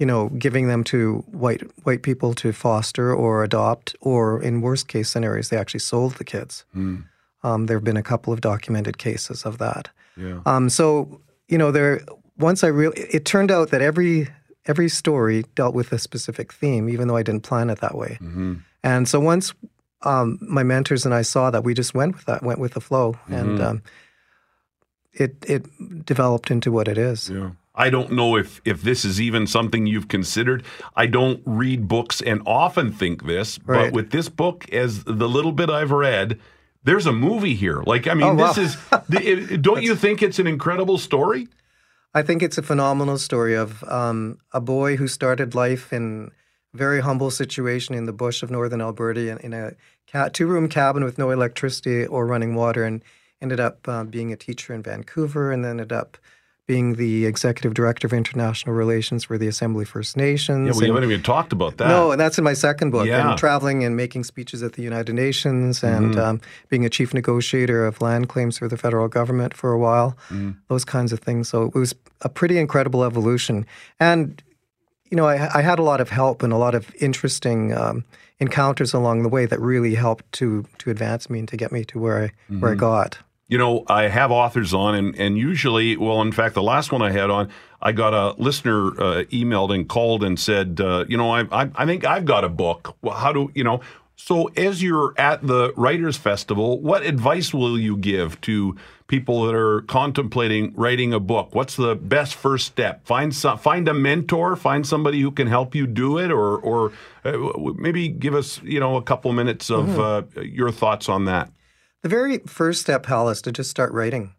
you 0.00 0.06
know, 0.06 0.28
giving 0.38 0.68
them 0.68 0.82
to 0.84 1.24
white 1.44 1.62
white 1.84 2.02
people 2.02 2.32
to 2.34 2.52
foster 2.52 3.12
or 3.14 3.42
adopt, 3.44 3.96
or 4.00 4.40
in 4.42 4.60
worst 4.62 4.86
case 4.88 5.08
scenarios, 5.10 5.48
they 5.50 5.56
actually 5.58 5.80
sold 5.80 6.14
the 6.14 6.24
kids. 6.24 6.64
Um, 7.44 7.66
there 7.66 7.76
have 7.76 7.84
been 7.84 7.96
a 7.96 8.02
couple 8.12 8.32
of 8.32 8.40
documented 8.40 8.96
cases 8.98 9.44
of 9.44 9.58
that. 9.58 9.90
Yeah. 10.16 10.40
Um, 10.46 10.68
so 10.70 11.20
you 11.48 11.58
know, 11.58 11.70
there 11.72 12.00
once 12.38 12.62
I 12.64 12.68
really, 12.68 13.00
it 13.00 13.24
turned 13.24 13.50
out 13.50 13.70
that 13.70 13.82
every 13.82 14.28
every 14.66 14.88
story 14.88 15.44
dealt 15.54 15.74
with 15.74 15.92
a 15.92 15.98
specific 15.98 16.52
theme, 16.52 16.88
even 16.88 17.08
though 17.08 17.16
I 17.16 17.22
didn't 17.22 17.42
plan 17.42 17.70
it 17.70 17.80
that 17.80 17.94
way. 17.94 18.18
And 18.84 19.08
so 19.08 19.18
once 19.18 19.54
um, 20.02 20.38
my 20.40 20.62
mentors 20.62 21.04
and 21.06 21.14
I 21.14 21.22
saw 21.22 21.50
that, 21.50 21.64
we 21.64 21.74
just 21.74 21.94
went 21.94 22.14
with 22.16 22.26
that, 22.26 22.42
went 22.42 22.60
with 22.60 22.74
the 22.74 22.80
flow, 22.80 23.16
and 23.28 23.60
um, 23.60 23.82
it 25.12 25.36
it 25.48 26.04
developed 26.04 26.50
into 26.50 26.70
what 26.70 26.88
it 26.88 26.98
is. 26.98 27.30
Yeah. 27.30 27.50
I 27.74 27.90
don't 27.90 28.12
know 28.12 28.36
if 28.36 28.60
if 28.64 28.82
this 28.82 29.04
is 29.04 29.20
even 29.20 29.46
something 29.46 29.86
you've 29.86 30.08
considered. 30.08 30.64
I 30.96 31.06
don't 31.06 31.40
read 31.46 31.86
books 31.88 32.20
and 32.20 32.42
often 32.44 32.92
think 32.92 33.24
this, 33.26 33.56
but 33.58 33.92
with 33.92 34.10
this 34.10 34.28
book, 34.28 34.68
as 34.72 35.04
the 35.04 35.28
little 35.28 35.52
bit 35.52 35.70
I've 35.70 35.92
read, 35.92 36.40
there's 36.82 37.06
a 37.06 37.12
movie 37.12 37.54
here. 37.54 37.82
Like, 37.86 38.06
I 38.08 38.14
mean, 38.14 38.26
Oh, 38.28 38.34
wow. 38.34 38.52
this 38.52 38.74
is. 38.74 39.60
don't 39.60 39.82
you 39.88 39.94
think 39.94 40.22
it's 40.22 40.38
an 40.40 40.46
incredible 40.48 40.98
story? 40.98 41.46
I 42.18 42.22
think 42.22 42.42
it's 42.42 42.58
a 42.58 42.64
phenomenal 42.64 43.16
story 43.16 43.54
of 43.54 43.84
um, 43.84 44.40
a 44.50 44.60
boy 44.60 44.96
who 44.96 45.06
started 45.06 45.54
life 45.54 45.92
in 45.92 46.32
very 46.74 47.00
humble 47.00 47.30
situation 47.30 47.94
in 47.94 48.06
the 48.06 48.12
bush 48.12 48.42
of 48.42 48.50
northern 48.50 48.80
Alberta 48.80 49.30
in, 49.30 49.38
in 49.38 49.52
a 49.54 49.74
ca- 50.10 50.28
two-room 50.28 50.68
cabin 50.68 51.04
with 51.04 51.16
no 51.16 51.30
electricity 51.30 52.06
or 52.06 52.26
running 52.26 52.56
water, 52.56 52.82
and 52.82 53.04
ended 53.40 53.60
up 53.60 53.86
uh, 53.86 54.02
being 54.02 54.32
a 54.32 54.36
teacher 54.36 54.74
in 54.74 54.82
Vancouver, 54.82 55.52
and 55.52 55.64
then 55.64 55.78
ended 55.78 55.92
up 55.92 56.18
being 56.68 56.94
the 56.96 57.24
executive 57.26 57.72
director 57.74 58.06
of 58.06 58.12
international 58.12 58.74
relations 58.76 59.24
for 59.24 59.38
the 59.38 59.48
Assembly 59.48 59.86
First 59.86 60.16
Nations. 60.18 60.66
Yeah, 60.68 60.78
we 60.78 60.84
and- 60.84 60.94
haven't 60.94 61.10
even 61.10 61.22
talked 61.22 61.50
about 61.52 61.78
that. 61.78 61.88
no, 61.88 62.12
and 62.12 62.20
that's 62.20 62.36
in 62.38 62.44
my 62.44 62.52
second 62.52 62.90
book. 62.90 63.06
Yeah. 63.06 63.30
And 63.30 63.38
traveling 63.38 63.82
and 63.84 63.96
making 63.96 64.22
speeches 64.24 64.62
at 64.62 64.74
the 64.74 64.82
United 64.82 65.14
Nations 65.14 65.82
and 65.82 66.10
Mm-hmm. 66.14 66.20
um, 66.20 66.40
being 66.68 66.84
a 66.84 66.90
chief 66.90 67.12
negotiator 67.14 67.86
of 67.86 68.00
land 68.02 68.28
claims 68.28 68.58
for 68.58 68.68
the 68.68 68.76
federal 68.76 69.08
government 69.08 69.54
for 69.54 69.72
a 69.72 69.78
while, 69.78 70.16
Mm. 70.30 70.56
those 70.68 70.84
kinds 70.84 71.10
of 71.12 71.20
things. 71.20 71.48
So 71.48 71.62
it 71.64 71.74
was 71.74 71.94
a 72.20 72.28
pretty 72.28 72.58
incredible 72.58 73.02
evolution. 73.02 73.64
And, 73.98 74.42
you 75.10 75.16
know, 75.16 75.26
I, 75.26 75.36
I 75.58 75.62
had 75.62 75.78
a 75.78 75.82
lot 75.82 76.00
of 76.02 76.10
help 76.10 76.42
and 76.42 76.52
a 76.52 76.58
lot 76.58 76.74
of 76.74 76.94
interesting 77.00 77.72
um, 77.72 78.04
encounters 78.40 78.92
along 78.92 79.22
the 79.22 79.30
way 79.30 79.46
that 79.46 79.58
really 79.58 79.94
helped 79.94 80.30
to 80.32 80.66
to 80.80 80.90
advance 80.90 81.30
me 81.30 81.38
and 81.38 81.48
to 81.48 81.56
get 81.56 81.72
me 81.72 81.82
to 81.86 81.98
where 81.98 82.18
I 82.24 82.30
where 82.60 82.72
I 82.72 82.74
Mm-hmm. 82.74 82.80
got. 82.80 83.18
You 83.48 83.56
know, 83.56 83.84
I 83.88 84.08
have 84.08 84.30
authors 84.30 84.74
on, 84.74 84.94
and, 84.94 85.16
and 85.16 85.38
usually, 85.38 85.96
well, 85.96 86.20
in 86.20 86.32
fact, 86.32 86.54
the 86.54 86.62
last 86.62 86.92
one 86.92 87.00
I 87.00 87.10
had 87.10 87.30
on, 87.30 87.48
I 87.80 87.92
got 87.92 88.12
a 88.12 88.40
listener 88.40 88.88
uh, 88.88 89.24
emailed 89.32 89.74
and 89.74 89.88
called 89.88 90.22
and 90.22 90.38
said, 90.38 90.82
uh, 90.82 91.06
you 91.08 91.16
know, 91.16 91.30
I, 91.30 91.44
I, 91.50 91.70
I 91.74 91.86
think 91.86 92.04
I've 92.04 92.26
got 92.26 92.44
a 92.44 92.50
book. 92.50 92.94
Well, 93.00 93.14
how 93.14 93.32
do, 93.32 93.50
you 93.54 93.64
know, 93.64 93.80
so 94.16 94.48
as 94.48 94.82
you're 94.82 95.14
at 95.16 95.46
the 95.46 95.72
Writers 95.76 96.18
Festival, 96.18 96.78
what 96.80 97.02
advice 97.04 97.54
will 97.54 97.78
you 97.78 97.96
give 97.96 98.38
to 98.42 98.76
people 99.06 99.46
that 99.46 99.54
are 99.54 99.80
contemplating 99.82 100.74
writing 100.74 101.14
a 101.14 101.20
book? 101.20 101.54
What's 101.54 101.76
the 101.76 101.94
best 101.94 102.34
first 102.34 102.66
step? 102.66 103.06
Find 103.06 103.34
some, 103.34 103.56
find 103.56 103.88
a 103.88 103.94
mentor, 103.94 104.56
find 104.56 104.86
somebody 104.86 105.22
who 105.22 105.30
can 105.30 105.46
help 105.46 105.74
you 105.74 105.86
do 105.86 106.18
it, 106.18 106.30
or, 106.30 106.58
or 106.58 106.92
uh, 107.24 107.72
maybe 107.76 108.08
give 108.08 108.34
us, 108.34 108.60
you 108.62 108.80
know, 108.80 108.96
a 108.96 109.02
couple 109.02 109.32
minutes 109.32 109.70
of 109.70 109.98
uh, 109.98 110.22
your 110.42 110.70
thoughts 110.70 111.08
on 111.08 111.24
that. 111.24 111.50
The 112.02 112.08
very 112.08 112.38
first 112.46 112.80
step, 112.80 113.06
Hal, 113.06 113.28
is 113.28 113.42
to 113.42 113.52
just 113.52 113.70
start 113.70 113.92
writing. 113.92 114.34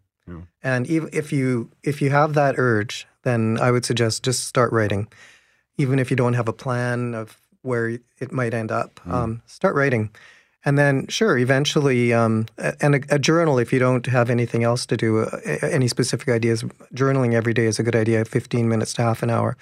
And 0.62 0.86
if 0.88 1.32
you 1.32 1.70
if 1.82 2.00
you 2.00 2.10
have 2.10 2.34
that 2.34 2.54
urge, 2.56 3.06
then 3.22 3.58
I 3.60 3.70
would 3.70 3.84
suggest 3.84 4.22
just 4.22 4.46
start 4.46 4.72
writing, 4.72 5.08
even 5.76 5.98
if 5.98 6.10
you 6.10 6.16
don't 6.16 6.34
have 6.34 6.48
a 6.48 6.52
plan 6.52 7.14
of 7.14 7.36
where 7.62 7.98
it 8.20 8.32
might 8.32 8.54
end 8.54 8.70
up. 8.70 9.00
Um, 9.06 9.42
start 9.46 9.74
writing, 9.74 10.10
and 10.64 10.78
then 10.78 11.06
sure, 11.08 11.36
eventually, 11.36 12.12
um, 12.14 12.46
and 12.80 12.94
a, 12.94 13.00
a 13.10 13.18
journal. 13.18 13.58
If 13.58 13.72
you 13.72 13.80
don't 13.80 14.06
have 14.06 14.30
anything 14.30 14.62
else 14.62 14.86
to 14.86 14.96
do, 14.96 15.18
uh, 15.24 15.40
any 15.62 15.88
specific 15.88 16.28
ideas, 16.28 16.62
journaling 16.94 17.34
every 17.34 17.52
day 17.52 17.66
is 17.66 17.78
a 17.80 17.82
good 17.82 17.96
idea. 17.96 18.24
Fifteen 18.24 18.68
minutes 18.68 18.92
to 18.94 19.02
half 19.02 19.22
an 19.22 19.30
hour, 19.30 19.56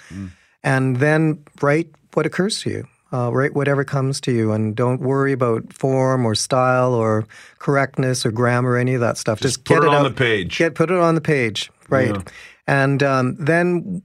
and 0.63 0.97
then 0.99 1.43
write 1.63 1.89
what 2.15 2.27
occurs 2.27 2.61
to 2.63 2.71
you. 2.71 2.89
Uh, 3.11 3.31
write 3.33 3.55
whatever 3.55 3.85
comes 3.85 4.21
to 4.21 4.33
you, 4.33 4.53
and 4.53 4.77
don't 4.77 5.01
worry 5.01 5.33
about 5.33 5.73
form 5.73 6.27
or 6.27 6.35
style 6.35 6.93
or 6.93 7.27
correctness 7.59 8.27
or 8.27 8.31
grammar, 8.31 8.73
or 8.73 8.77
any 8.77 8.93
of 8.95 9.01
that 9.01 9.17
stuff. 9.17 9.41
Just, 9.41 9.65
put 9.65 9.77
get 9.81 9.85
it 9.85 9.89
on 9.89 9.95
out- 9.95 10.03
the 10.03 10.11
page. 10.15 10.59
Get 10.59 10.75
put 10.75 10.91
it 10.91 10.99
on 10.99 11.15
the 11.15 11.23
page, 11.23 11.71
right? 11.89 12.15
Yeah. 12.15 12.23
And 12.67 13.03
um, 13.03 13.35
then, 13.37 14.03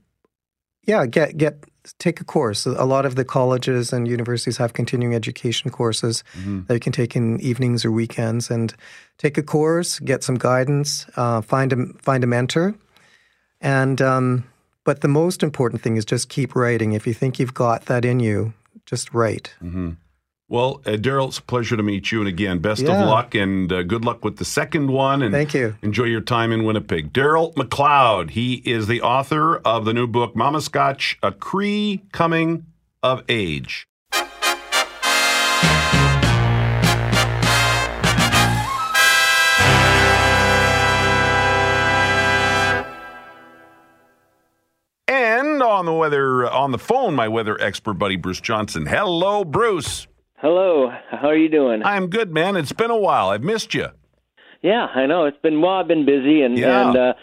yeah, 0.86 1.04
get 1.04 1.36
get 1.36 1.64
take 1.98 2.18
a 2.22 2.24
course. 2.24 2.64
A 2.64 2.84
lot 2.86 3.04
of 3.04 3.14
the 3.14 3.26
colleges 3.26 3.92
and 3.92 4.08
universities 4.08 4.56
have 4.56 4.72
continuing 4.72 5.14
education 5.14 5.70
courses 5.70 6.24
Mm-hmm. 6.38 6.62
that 6.66 6.72
you 6.74 6.80
can 6.80 6.92
take 6.92 7.14
in 7.14 7.38
evenings 7.42 7.84
or 7.84 7.92
weekends, 7.92 8.50
and 8.50 8.74
take 9.18 9.36
a 9.36 9.42
course, 9.42 10.00
get 10.00 10.24
some 10.24 10.36
guidance, 10.38 11.04
uh, 11.16 11.42
find 11.42 11.74
a 11.74 11.86
find 12.00 12.24
a 12.24 12.26
mentor, 12.26 12.74
and 13.60 14.00
um, 14.00 14.44
but 14.84 15.02
the 15.02 15.08
most 15.08 15.42
important 15.42 15.82
thing 15.82 15.96
is 15.98 16.06
just 16.06 16.30
keep 16.30 16.54
writing. 16.56 16.92
If 16.94 17.06
you 17.06 17.12
think 17.12 17.38
you've 17.38 17.52
got 17.52 17.84
that 17.84 18.06
in 18.06 18.18
you, 18.20 18.54
just 18.86 19.12
write. 19.14 19.54
Well, 20.48 20.82
uh, 20.84 20.96
Darrel, 20.96 21.28
it's 21.28 21.38
a 21.38 21.42
pleasure 21.42 21.76
to 21.76 21.82
meet 21.82 22.12
you. 22.12 22.20
And 22.20 22.28
again, 22.28 22.58
best 22.58 22.82
Yeah. 22.82 23.02
of 23.02 23.08
luck 23.08 23.34
and 23.34 23.72
uh, 23.72 23.82
good 23.82 24.04
luck 24.04 24.24
with 24.24 24.36
the 24.36 24.44
second 24.44 24.88
one. 24.90 25.22
And 25.22 25.32
Thank 25.32 25.54
you. 25.54 25.76
Enjoy 25.82 26.04
your 26.04 26.20
time 26.20 26.52
in 26.52 26.64
Winnipeg. 26.64 27.12
Darrel 27.12 27.52
McLeod, 27.54 28.30
he 28.30 28.54
is 28.64 28.86
the 28.86 29.00
author 29.00 29.56
of 29.58 29.84
the 29.86 29.94
new 29.94 30.06
book, 30.06 30.34
Mamaskatch, 30.34 31.16
A 31.22 31.32
Cree 31.32 32.02
Coming 32.12 32.66
of 33.02 33.22
Age. 33.28 33.86
And 45.54 45.62
on 45.62 45.86
the 45.86 45.92
weather, 45.92 46.50
on 46.50 46.72
the 46.72 46.78
phone, 46.78 47.14
my 47.14 47.28
weather 47.28 47.56
expert 47.60 47.92
buddy 47.94 48.16
Bruce 48.16 48.40
Johnson. 48.40 48.86
Hello, 48.86 49.44
Bruce. 49.44 50.08
Hello, 50.38 50.90
how 51.12 51.28
are 51.28 51.36
you 51.36 51.48
doing? 51.48 51.80
I'm 51.84 52.08
good, 52.08 52.32
man. 52.32 52.56
It's 52.56 52.72
been 52.72 52.90
a 52.90 52.96
while. 52.96 53.28
I've 53.28 53.44
missed 53.44 53.72
you. 53.72 53.86
yeah, 54.62 54.86
I 54.86 55.06
know 55.06 55.26
it's 55.26 55.38
been 55.44 55.60
well. 55.60 55.74
I've 55.74 55.86
been 55.86 56.04
busy 56.04 56.42
and 56.42 56.58
Yeah. 56.58 56.88
and 56.88 56.96
uh, 56.96 57.14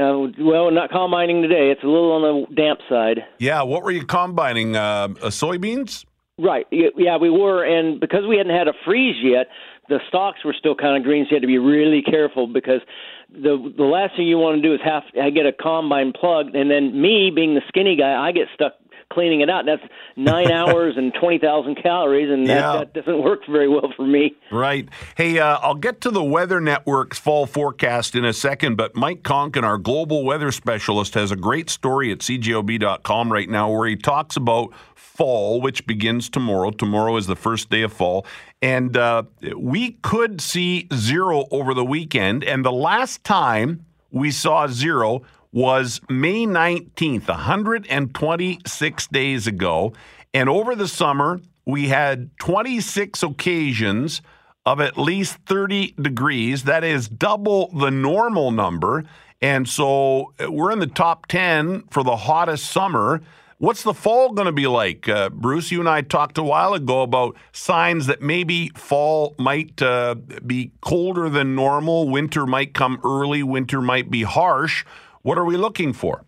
uh, 0.00 0.28
well, 0.40 0.70
not 0.70 0.88
combining 0.90 1.42
today. 1.42 1.70
It's 1.70 1.82
a 1.82 1.86
little 1.86 2.12
on 2.12 2.22
the 2.48 2.54
damp 2.54 2.80
side. 2.88 3.18
Yeah, 3.38 3.60
what 3.64 3.82
were 3.82 3.90
you 3.90 4.06
combining? 4.06 4.74
Uh, 4.74 4.80
uh, 4.80 5.28
soybeans? 5.28 6.06
Right. 6.38 6.66
Yeah, 6.70 7.18
we 7.18 7.28
were, 7.28 7.64
and 7.64 8.00
because 8.00 8.24
we 8.26 8.38
hadn't 8.38 8.56
had 8.56 8.68
a 8.68 8.72
freeze 8.86 9.16
yet, 9.22 9.48
the 9.90 9.98
stalks 10.08 10.42
were 10.42 10.54
still 10.58 10.74
kind 10.74 10.96
of 10.96 11.02
green. 11.02 11.24
So 11.26 11.32
you 11.32 11.36
had 11.36 11.42
to 11.42 11.46
be 11.48 11.58
really 11.58 12.00
careful 12.00 12.46
because 12.46 12.80
the 13.30 13.72
the 13.76 13.84
last 13.84 14.16
thing 14.16 14.26
you 14.26 14.38
want 14.38 14.60
to 14.60 14.68
do 14.68 14.74
is 14.74 14.80
have 14.84 15.02
I 15.20 15.30
get 15.30 15.46
a 15.46 15.52
combine 15.52 16.12
plugged, 16.12 16.54
and 16.56 16.70
then 16.70 17.00
me 17.00 17.30
being 17.34 17.54
the 17.54 17.62
skinny 17.68 17.96
guy, 17.96 18.14
I 18.14 18.32
get 18.32 18.48
stuck 18.54 18.74
cleaning 19.10 19.40
it 19.40 19.48
out. 19.48 19.64
That's 19.64 19.82
nine 20.16 20.50
hours 20.52 20.94
and 20.96 21.12
twenty 21.14 21.38
thousand 21.38 21.76
calories, 21.82 22.30
and 22.30 22.46
that, 22.46 22.54
Yeah. 22.56 22.76
that 22.78 22.92
doesn't 22.94 23.22
work 23.22 23.40
very 23.50 23.68
well 23.68 23.92
for 23.96 24.06
me. 24.06 24.34
Right. 24.52 24.88
Hey, 25.16 25.38
uh, 25.38 25.58
I'll 25.62 25.74
get 25.74 26.00
to 26.02 26.10
the 26.10 26.22
Weather 26.24 26.60
Network's 26.60 27.18
fall 27.18 27.46
forecast 27.46 28.14
in 28.14 28.24
a 28.24 28.32
second, 28.32 28.76
but 28.76 28.94
Mike 28.96 29.22
Conkin, 29.22 29.62
our 29.62 29.78
global 29.78 30.24
weather 30.24 30.50
specialist, 30.52 31.14
has 31.14 31.30
a 31.30 31.36
great 31.36 31.70
story 31.70 32.10
at 32.12 32.18
cjob.com 32.18 33.32
right 33.32 33.48
now 33.48 33.70
where 33.70 33.88
he 33.88 33.96
talks 33.96 34.36
about 34.36 34.72
fall, 35.18 35.60
which 35.60 35.84
begins 35.84 36.30
tomorrow. 36.30 36.70
Tomorrow 36.70 37.16
is 37.16 37.26
the 37.26 37.34
first 37.34 37.70
day 37.70 37.82
of 37.82 37.92
fall. 37.92 38.24
And 38.62 38.96
uh, 38.96 39.24
we 39.56 39.98
could 40.02 40.40
see 40.40 40.86
zero 40.94 41.46
over 41.50 41.74
the 41.74 41.84
weekend. 41.84 42.44
And 42.44 42.64
the 42.64 42.72
last 42.72 43.24
time 43.24 43.84
we 44.12 44.30
saw 44.30 44.68
zero 44.68 45.22
was 45.52 46.00
May 46.08 46.46
19th, 46.46 47.26
126 47.26 49.06
days 49.08 49.46
ago. 49.48 49.92
And 50.32 50.48
over 50.48 50.76
the 50.76 50.86
summer, 50.86 51.40
we 51.66 51.88
had 51.88 52.30
26 52.38 53.24
occasions 53.24 54.22
of 54.64 54.80
at 54.80 54.96
least 54.96 55.38
30 55.46 55.94
degrees. 56.00 56.62
That 56.62 56.84
is 56.84 57.08
double 57.08 57.72
the 57.72 57.90
normal 57.90 58.52
number. 58.52 59.04
And 59.40 59.68
so 59.68 60.32
uh, 60.38 60.50
we're 60.52 60.70
in 60.70 60.78
the 60.78 60.86
top 60.86 61.26
10 61.26 61.84
for 61.90 62.04
the 62.04 62.16
hottest 62.16 62.70
summer. 62.70 63.20
What's 63.60 63.82
the 63.82 63.92
fall 63.92 64.30
going 64.32 64.46
to 64.46 64.52
be 64.52 64.68
like? 64.68 65.08
Uh, 65.08 65.30
Bruce, 65.30 65.72
you 65.72 65.80
and 65.80 65.88
I 65.88 66.02
talked 66.02 66.38
a 66.38 66.44
while 66.44 66.74
ago 66.74 67.02
about 67.02 67.36
signs 67.52 68.06
that 68.06 68.22
maybe 68.22 68.68
fall 68.76 69.34
might 69.36 69.82
uh, 69.82 70.14
be 70.46 70.70
colder 70.80 71.28
than 71.28 71.56
normal, 71.56 72.08
winter 72.08 72.46
might 72.46 72.72
come 72.72 73.00
early, 73.04 73.42
winter 73.42 73.82
might 73.82 74.12
be 74.12 74.22
harsh. 74.22 74.84
What 75.22 75.38
are 75.38 75.44
we 75.44 75.56
looking 75.56 75.92
for? 75.92 76.24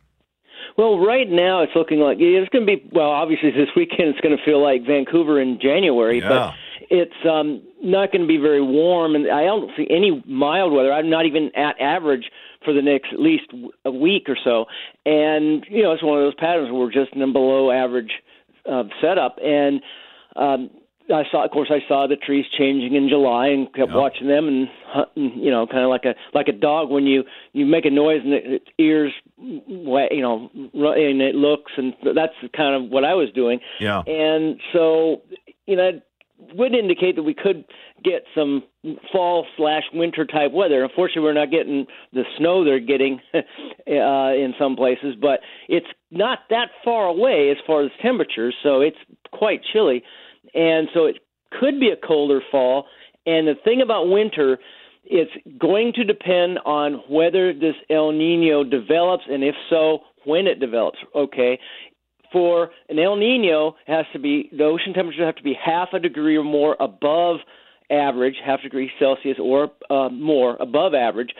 Well, 0.76 0.98
right 0.98 1.28
now 1.28 1.62
it's 1.62 1.72
looking 1.76 2.00
like 2.00 2.16
it's 2.18 2.48
going 2.48 2.66
to 2.66 2.76
be. 2.76 2.90
Well, 2.92 3.10
obviously 3.10 3.52
this 3.52 3.68
weekend 3.76 4.08
it's 4.08 4.20
going 4.20 4.36
to 4.36 4.44
feel 4.44 4.60
like 4.60 4.84
Vancouver 4.84 5.40
in 5.40 5.60
January, 5.60 6.18
Yeah. 6.18 6.28
but 6.28 6.54
it's 6.90 7.14
um, 7.28 7.62
not 7.80 8.10
going 8.10 8.22
to 8.22 8.26
be 8.26 8.38
very 8.38 8.62
warm, 8.62 9.14
and 9.14 9.30
I 9.30 9.44
don't 9.44 9.70
see 9.76 9.86
any 9.88 10.20
mild 10.26 10.72
weather. 10.72 10.92
I'm 10.92 11.08
not 11.08 11.26
even 11.26 11.52
at 11.54 11.80
average 11.80 12.24
for 12.64 12.72
the 12.72 12.82
next 12.82 13.12
at 13.12 13.20
least 13.20 13.44
a 13.84 13.90
week 13.90 14.28
or 14.28 14.36
so, 14.42 14.66
and 15.10 15.66
you 15.68 15.82
know 15.82 15.92
it's 15.92 16.02
one 16.02 16.18
of 16.18 16.24
those 16.24 16.34
patterns 16.34 16.70
where 16.70 16.80
we're 16.80 16.92
just 16.92 17.12
in 17.14 17.22
a 17.22 17.26
below 17.26 17.70
average 17.70 18.12
uh, 18.70 18.84
setup, 19.00 19.36
and 19.42 19.80
um, 20.36 20.70
I 21.12 21.24
saw, 21.30 21.44
of 21.44 21.50
course, 21.50 21.70
I 21.70 21.80
saw 21.88 22.06
the 22.06 22.16
trees 22.16 22.46
changing 22.56 22.94
in 22.94 23.08
July 23.08 23.48
and 23.48 23.66
kept 23.74 23.90
Yeah. 23.90 23.96
watching 23.96 24.28
them 24.28 24.46
and 24.46 24.68
hunting, 24.86 25.32
you 25.40 25.50
know, 25.50 25.66
kind 25.66 25.82
of 25.82 25.90
like 25.90 26.04
a 26.04 26.14
like 26.34 26.48
a 26.48 26.52
dog 26.52 26.90
when 26.90 27.06
you 27.06 27.24
you 27.52 27.66
make 27.66 27.84
a 27.84 27.90
noise 27.90 28.20
and 28.24 28.32
it, 28.32 28.44
its 28.46 28.66
ears, 28.78 29.12
you 29.38 30.22
know, 30.22 30.50
and 30.54 31.22
it 31.22 31.34
looks, 31.34 31.72
and 31.76 31.94
that's 32.14 32.34
kind 32.56 32.74
of 32.74 32.90
what 32.90 33.04
I 33.04 33.14
was 33.14 33.28
doing. 33.34 33.60
Yeah. 33.80 34.02
And 34.02 34.60
so, 34.72 35.22
you 35.66 35.76
know, 35.76 36.00
would 36.54 36.74
indicate 36.74 37.16
that 37.16 37.22
we 37.22 37.34
could 37.34 37.64
get 38.02 38.24
some 38.34 38.62
fall 39.12 39.46
slash 39.56 39.82
winter 39.92 40.24
type 40.24 40.52
weather. 40.52 40.82
Unfortunately, 40.82 41.22
we're 41.22 41.32
not 41.32 41.50
getting 41.50 41.86
the 42.12 42.24
snow 42.38 42.64
they're 42.64 42.80
getting 42.80 43.20
uh, 43.34 43.40
in 43.86 44.54
some 44.58 44.76
places, 44.76 45.14
but 45.20 45.40
it's 45.68 45.86
not 46.10 46.40
that 46.50 46.68
far 46.84 47.06
away 47.06 47.50
as 47.50 47.56
far 47.66 47.84
as 47.84 47.90
temperatures, 48.02 48.54
so 48.62 48.80
it's 48.80 48.96
quite 49.32 49.60
chilly, 49.72 50.02
and 50.54 50.88
so 50.94 51.06
it 51.06 51.18
could 51.58 51.78
be 51.78 51.90
a 51.90 52.06
colder 52.06 52.40
fall. 52.50 52.86
And 53.26 53.46
the 53.46 53.54
thing 53.64 53.82
about 53.82 54.08
winter, 54.08 54.58
it's 55.04 55.30
going 55.58 55.92
to 55.94 56.04
depend 56.04 56.58
on 56.64 57.02
whether 57.08 57.52
this 57.52 57.74
El 57.90 58.12
Nino 58.12 58.64
develops, 58.64 59.24
and 59.28 59.44
if 59.44 59.54
so, 59.68 60.00
when 60.24 60.46
it 60.46 60.60
develops. 60.60 60.98
Okay, 61.14 61.58
for 62.32 62.70
an 62.88 62.98
El 62.98 63.16
Nino 63.16 63.76
it 63.86 63.92
has 63.92 64.06
to 64.12 64.18
be 64.18 64.48
the 64.52 64.64
ocean 64.64 64.92
temperatures 64.92 65.24
have 65.24 65.36
to 65.36 65.42
be 65.42 65.54
half 65.54 65.88
a 65.92 65.98
degree 65.98 66.36
or 66.36 66.44
more 66.44 66.76
above 66.80 67.38
average, 67.90 68.36
half 68.44 68.62
degree 68.62 68.90
Celsius 68.98 69.36
or 69.40 69.70
uh, 69.90 70.08
more 70.08 70.56
above 70.60 70.94
average. 70.94 71.30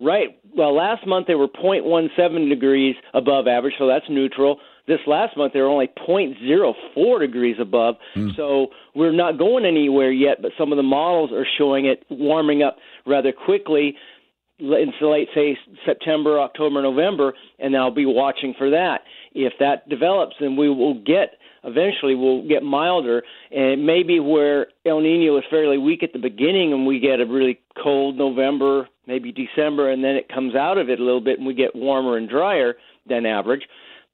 Right. 0.00 0.36
Well, 0.56 0.74
last 0.74 1.06
month 1.06 1.28
they 1.28 1.36
were 1.36 1.48
0.17 1.48 2.48
degrees 2.48 2.96
above 3.14 3.46
average, 3.46 3.74
so 3.78 3.86
that's 3.86 4.04
neutral. 4.08 4.58
This 4.86 4.98
last 5.06 5.36
month 5.36 5.52
they 5.52 5.60
were 5.60 5.68
only 5.68 5.88
0.04 6.06 7.20
degrees 7.20 7.56
above, 7.60 7.94
so 8.36 8.66
we're 8.94 9.12
not 9.12 9.38
going 9.38 9.64
anywhere 9.64 10.10
yet. 10.10 10.42
But 10.42 10.50
some 10.58 10.72
of 10.72 10.76
the 10.76 10.82
models 10.82 11.30
are 11.32 11.46
showing 11.56 11.86
it 11.86 12.04
warming 12.10 12.62
up 12.62 12.76
rather 13.06 13.32
quickly 13.32 13.96
in 14.58 14.92
so 15.00 15.10
late 15.10 15.28
say 15.34 15.58
September, 15.84 16.40
October, 16.40 16.82
November, 16.82 17.34
and 17.58 17.76
I'll 17.76 17.90
be 17.90 18.06
watching 18.06 18.54
for 18.56 18.70
that. 18.70 19.02
If 19.32 19.54
that 19.60 19.88
develops, 19.88 20.36
then 20.40 20.56
we 20.56 20.68
will 20.68 20.94
get 21.02 21.34
eventually 21.64 22.14
we'll 22.14 22.46
get 22.46 22.62
milder, 22.62 23.22
and 23.50 23.86
maybe 23.86 24.20
where 24.20 24.66
El 24.86 25.00
Nino 25.00 25.36
is 25.38 25.44
fairly 25.50 25.78
weak 25.78 26.02
at 26.02 26.12
the 26.12 26.18
beginning, 26.18 26.72
and 26.72 26.86
we 26.86 27.00
get 27.00 27.20
a 27.20 27.26
really 27.26 27.58
cold 27.82 28.16
November, 28.16 28.88
maybe 29.06 29.32
December, 29.32 29.90
and 29.90 30.04
then 30.04 30.14
it 30.14 30.28
comes 30.28 30.54
out 30.54 30.78
of 30.78 30.88
it 30.88 31.00
a 31.00 31.02
little 31.02 31.22
bit, 31.22 31.38
and 31.38 31.46
we 31.46 31.54
get 31.54 31.74
warmer 31.74 32.16
and 32.16 32.28
drier 32.28 32.74
than 33.08 33.26
average. 33.26 33.62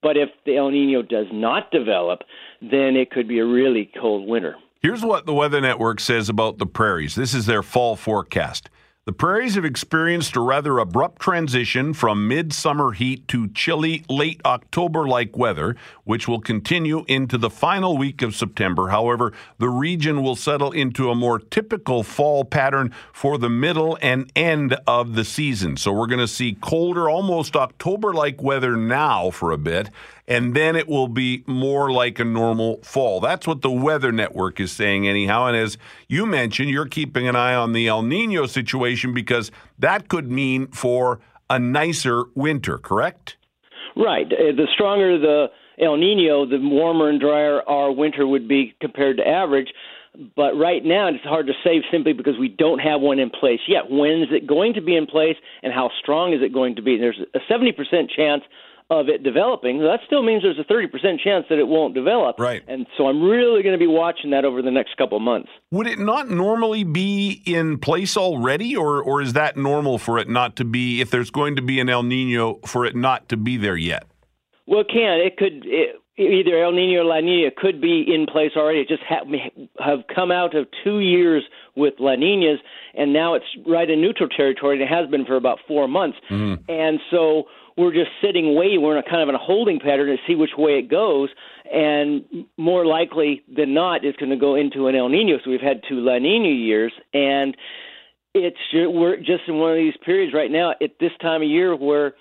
But 0.02 0.16
if 0.16 0.30
the 0.46 0.56
El 0.56 0.70
Nino 0.70 1.02
does 1.02 1.26
not 1.32 1.70
develop, 1.70 2.20
then 2.62 2.96
it 2.96 3.10
could 3.10 3.28
be 3.28 3.38
a 3.40 3.44
really 3.44 3.90
cold 4.00 4.26
winter. 4.26 4.56
Here's 4.80 5.04
what 5.04 5.26
the 5.26 5.34
Weather 5.34 5.60
Network 5.60 6.00
says 6.00 6.30
about 6.30 6.56
the 6.56 6.66
prairies. 6.66 7.14
This 7.14 7.34
is 7.34 7.44
their 7.44 7.62
fall 7.62 7.96
forecast. 7.96 8.70
The 9.10 9.14
prairies 9.14 9.56
have 9.56 9.64
experienced 9.64 10.36
a 10.36 10.40
rather 10.40 10.78
abrupt 10.78 11.20
transition 11.20 11.94
from 11.94 12.28
midsummer 12.28 12.92
heat 12.92 13.26
to 13.26 13.48
chilly 13.48 14.04
late 14.08 14.40
October 14.44 15.08
like 15.08 15.36
weather, 15.36 15.74
which 16.04 16.28
will 16.28 16.38
continue 16.38 17.04
into 17.08 17.36
the 17.36 17.50
final 17.50 17.98
week 17.98 18.22
of 18.22 18.36
September. 18.36 18.90
However, 18.90 19.32
the 19.58 19.68
region 19.68 20.22
will 20.22 20.36
settle 20.36 20.70
into 20.70 21.10
a 21.10 21.16
more 21.16 21.40
typical 21.40 22.04
fall 22.04 22.44
pattern 22.44 22.94
for 23.12 23.36
the 23.36 23.48
middle 23.48 23.98
and 24.00 24.30
end 24.36 24.76
of 24.86 25.16
the 25.16 25.24
season. 25.24 25.76
So 25.76 25.92
we're 25.92 26.06
going 26.06 26.20
to 26.20 26.28
see 26.28 26.56
colder, 26.60 27.10
almost 27.10 27.56
October 27.56 28.14
like 28.14 28.40
weather 28.40 28.76
now 28.76 29.30
for 29.30 29.50
a 29.50 29.58
bit 29.58 29.90
and 30.30 30.54
then 30.54 30.76
it 30.76 30.88
will 30.88 31.08
be 31.08 31.42
more 31.48 31.90
like 31.90 32.20
a 32.20 32.24
normal 32.24 32.80
fall. 32.82 33.18
That's 33.18 33.48
what 33.48 33.62
the 33.62 33.70
Weather 33.70 34.12
Network 34.12 34.60
is 34.60 34.70
saying, 34.70 35.08
anyhow. 35.08 35.46
And 35.46 35.56
as 35.56 35.76
you 36.06 36.24
mentioned, 36.24 36.70
you're 36.70 36.86
keeping 36.86 37.26
an 37.26 37.34
eye 37.34 37.56
on 37.56 37.72
the 37.72 37.88
El 37.88 38.02
Nino 38.02 38.46
situation 38.46 39.12
because 39.12 39.50
that 39.80 40.08
could 40.08 40.30
mean 40.30 40.68
for 40.68 41.18
a 41.50 41.58
nicer 41.58 42.26
winter, 42.36 42.78
correct? 42.78 43.36
Right. 43.96 44.32
Uh, 44.32 44.54
The 44.54 44.68
stronger 44.72 45.18
the 45.18 45.48
El 45.82 45.96
Nino, 45.96 46.46
the 46.46 46.58
warmer 46.62 47.08
and 47.08 47.20
drier 47.20 47.60
our 47.68 47.90
winter 47.90 48.24
would 48.24 48.46
be 48.46 48.72
compared 48.80 49.16
to 49.16 49.26
average. 49.26 49.72
But 50.36 50.56
right 50.56 50.84
now, 50.84 51.08
it's 51.08 51.24
hard 51.24 51.48
to 51.48 51.52
say 51.64 51.82
simply 51.90 52.12
because 52.12 52.38
we 52.38 52.48
don't 52.48 52.78
have 52.78 53.00
one 53.00 53.18
in 53.18 53.30
place 53.30 53.60
yet. 53.66 53.90
When 53.90 54.22
is 54.22 54.28
it 54.30 54.46
going 54.46 54.74
to 54.74 54.80
be 54.80 54.96
in 54.96 55.06
place, 55.06 55.36
and 55.62 55.72
how 55.72 55.90
strong 56.00 56.32
is 56.32 56.40
it 56.42 56.52
going 56.52 56.76
to 56.76 56.82
be? 56.82 56.98
There's 56.98 57.20
a 57.34 57.38
70% 57.52 57.74
chance 58.14 58.42
of 58.90 59.08
it 59.08 59.22
developing. 59.22 59.78
That 59.78 60.00
still 60.04 60.22
means 60.22 60.42
there's 60.42 60.58
a 60.58 60.64
30% 60.64 61.20
chance 61.20 61.46
that 61.48 61.58
it 61.58 61.68
won't 61.68 61.94
develop. 61.94 62.38
Right. 62.38 62.62
And 62.66 62.86
so 62.98 63.06
I'm 63.06 63.22
really 63.22 63.62
going 63.62 63.72
to 63.72 63.78
be 63.78 63.86
watching 63.86 64.30
that 64.30 64.44
over 64.44 64.62
the 64.62 64.70
next 64.70 64.96
couple 64.96 65.16
of 65.16 65.22
months. 65.22 65.48
Would 65.70 65.86
it 65.86 65.98
not 65.98 66.28
normally 66.28 66.82
be 66.82 67.42
in 67.46 67.78
place 67.78 68.16
already, 68.16 68.76
or, 68.76 69.00
or 69.00 69.22
is 69.22 69.32
that 69.34 69.56
normal 69.56 69.98
for 69.98 70.18
it 70.18 70.28
not 70.28 70.56
to 70.56 70.64
be, 70.64 71.00
if 71.00 71.10
there's 71.10 71.30
going 71.30 71.56
to 71.56 71.62
be 71.62 71.78
an 71.78 71.88
El 71.88 72.02
Nino, 72.02 72.58
for 72.66 72.84
it 72.84 72.96
not 72.96 73.28
to 73.28 73.36
be 73.36 73.56
there 73.56 73.76
yet? 73.76 74.06
Well, 74.66 74.80
it 74.80 74.88
can. 74.88 75.20
It 75.20 75.36
could. 75.36 75.64
It, 75.64 75.96
either 76.20 76.62
El 76.62 76.72
Nino 76.72 77.00
or 77.00 77.04
La 77.04 77.20
Nina 77.20 77.50
could 77.56 77.80
be 77.80 78.04
in 78.06 78.26
place 78.26 78.52
already. 78.56 78.80
It 78.80 78.88
just 78.88 79.02
ha- 79.08 79.24
have 79.78 80.00
come 80.14 80.30
out 80.30 80.54
of 80.54 80.66
two 80.84 81.00
years 81.00 81.42
with 81.76 81.94
La 81.98 82.14
Ninas, 82.14 82.58
and 82.94 83.12
now 83.12 83.34
it's 83.34 83.46
right 83.66 83.88
in 83.88 84.00
neutral 84.00 84.28
territory, 84.28 84.74
and 84.74 84.82
it 84.82 84.94
has 84.94 85.08
been 85.10 85.24
for 85.24 85.36
about 85.36 85.58
four 85.66 85.88
months. 85.88 86.18
Mm-hmm. 86.30 86.70
And 86.70 87.00
so 87.10 87.44
we're 87.76 87.92
just 87.92 88.10
sitting 88.22 88.54
waiting. 88.54 88.82
We're 88.82 88.98
in 88.98 89.04
a 89.04 89.08
kind 89.08 89.22
of 89.22 89.28
in 89.28 89.34
a 89.34 89.38
holding 89.38 89.80
pattern 89.80 90.08
to 90.08 90.16
see 90.26 90.34
which 90.34 90.50
way 90.56 90.72
it 90.72 90.88
goes. 90.88 91.28
And 91.72 92.46
more 92.56 92.84
likely 92.84 93.42
than 93.54 93.74
not, 93.74 94.04
it's 94.04 94.16
going 94.18 94.30
to 94.30 94.36
go 94.36 94.54
into 94.54 94.88
an 94.88 94.96
El 94.96 95.08
Nino. 95.08 95.38
So 95.42 95.50
we've 95.50 95.60
had 95.60 95.82
two 95.88 96.00
La 96.00 96.18
Nina 96.18 96.48
years, 96.48 96.92
and 97.14 97.56
it's 98.34 98.58
we're 98.72 99.16
just 99.16 99.44
in 99.46 99.58
one 99.58 99.70
of 99.70 99.76
these 99.76 99.96
periods 100.04 100.34
right 100.34 100.50
now 100.50 100.72
at 100.72 100.98
this 100.98 101.12
time 101.20 101.42
of 101.42 101.48
year 101.48 101.74
where 101.74 102.14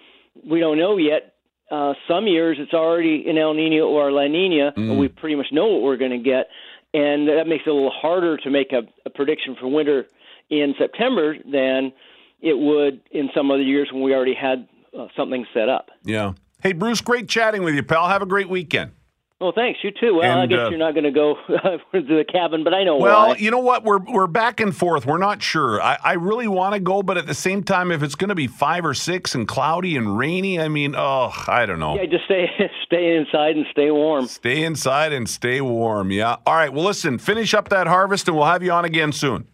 we 0.48 0.60
don't 0.60 0.78
know 0.78 0.98
yet. 0.98 1.34
Uh, 1.72 1.94
some 2.08 2.26
years 2.26 2.58
it's 2.60 2.74
already 2.74 3.26
an 3.30 3.38
El 3.38 3.54
Nino 3.54 3.88
or 3.88 4.12
La 4.12 4.28
Nina, 4.28 4.74
and 4.76 4.98
we 4.98 5.08
pretty 5.08 5.36
much 5.36 5.48
know 5.52 5.68
what 5.68 5.84
we're 5.84 5.98
going 5.98 6.12
to 6.12 6.18
get, 6.18 6.48
and 6.94 7.28
that 7.28 7.46
makes 7.48 7.64
it 7.68 7.70
a 7.70 7.74
little 7.74 7.92
harder 7.92 8.38
to 8.38 8.50
make 8.50 8.72
a, 8.72 8.82
a 9.06 9.10
prediction 9.12 9.56
for 9.60 9.68
winter 9.68 10.08
in 10.50 10.74
September 10.80 11.36
than 11.44 11.94
it 12.42 12.58
would 12.58 13.02
in 13.12 13.30
some 13.36 13.52
other 13.52 13.62
years 13.62 13.90
when 13.92 14.02
we 14.02 14.16
already 14.16 14.34
had 14.34 14.68
uh, 15.00 15.08
something 15.16 15.46
set 15.54 15.70
up. 15.70 15.90
Yeah. 16.04 16.34
Hey, 16.62 16.74
Bruce, 16.74 17.02
great 17.02 17.30
chatting 17.30 17.64
with 17.64 17.74
you, 17.76 17.84
pal. 17.84 18.08
Have 18.10 18.22
a 18.22 18.26
great 18.26 18.50
weekend. 18.50 18.92
Well, 19.40 19.54
thanks. 19.56 19.80
You 19.84 19.92
too. 19.92 20.16
Well, 20.16 20.38
I 20.40 20.48
guess 20.48 20.68
uh, 20.68 20.70
you're 20.70 20.78
not 20.78 20.94
going 20.94 21.06
to 21.06 21.12
go 21.12 21.36
to 21.48 21.80
the 21.94 22.26
cabin, 22.30 22.66
but 22.66 22.74
I 22.74 22.84
know 22.84 22.98
Well, 22.98 23.30
why. 23.30 23.36
you 23.38 23.50
know 23.52 23.60
what? 23.60 23.86
We're 23.86 24.00
we're 24.00 24.28
back 24.28 24.60
and 24.60 24.76
forth. 24.76 25.06
We're 25.06 25.18
not 25.18 25.42
sure. 25.42 25.82
I, 25.82 25.98
I 26.04 26.14
really 26.16 26.50
want 26.50 26.74
to 26.74 26.82
go, 26.82 27.02
but 27.02 27.18
at 27.18 27.26
the 27.26 27.34
same 27.34 27.64
time, 27.64 27.90
if 27.90 28.04
it's 28.04 28.16
going 28.16 28.28
to 28.28 28.36
be 28.36 28.48
five 28.48 28.84
or 28.86 28.94
six 28.94 29.36
and 29.36 29.48
cloudy 29.48 29.96
and 29.96 30.18
rainy, 30.18 30.60
I 30.60 30.68
mean, 30.68 30.94
oh, 30.94 31.32
I 31.48 31.66
don't 31.66 31.80
know. 31.80 31.96
Yeah, 31.96 32.08
just 32.08 32.26
stay 32.26 32.48
stay 32.86 33.16
inside 33.16 33.56
and 33.56 33.66
stay 33.72 33.90
warm. 33.92 34.28
Stay 34.28 34.62
inside 34.66 35.14
and 35.14 35.30
stay 35.30 35.62
warm. 35.62 36.12
Yeah. 36.12 36.36
All 36.46 36.56
right. 36.56 36.74
Well, 36.74 36.84
listen. 36.84 37.18
Finish 37.18 37.54
up 37.54 37.70
that 37.70 37.88
harvest, 37.88 38.28
and 38.28 38.36
we'll 38.36 38.46
have 38.48 38.62
you 38.62 38.74
on 38.74 38.84
again 38.84 39.14
soon. 39.14 39.48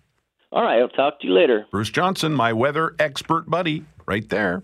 All 0.52 0.64
right, 0.64 0.80
I'll 0.82 0.88
talk 0.90 1.20
to 1.20 1.28
you 1.28 1.34
later. 1.34 1.68
Bruce 1.70 1.92
Johnson, 1.92 2.34
my 2.34 2.54
weather 2.54 2.96
expert 2.98 3.48
buddy, 3.48 3.84
right 4.08 4.28
there. 4.30 4.64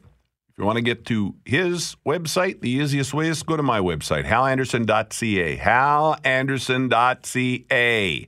If 0.51 0.57
you 0.57 0.65
want 0.65 0.75
to 0.75 0.81
get 0.81 1.05
to 1.05 1.33
his 1.45 1.95
website, 2.05 2.59
the 2.59 2.69
easiest 2.69 3.13
way 3.13 3.29
is 3.29 3.39
to 3.39 3.45
go 3.45 3.55
to 3.55 3.63
my 3.63 3.79
website, 3.79 4.25
halanderson.ca. 4.25 5.57
Halanderson.ca. 5.57 8.27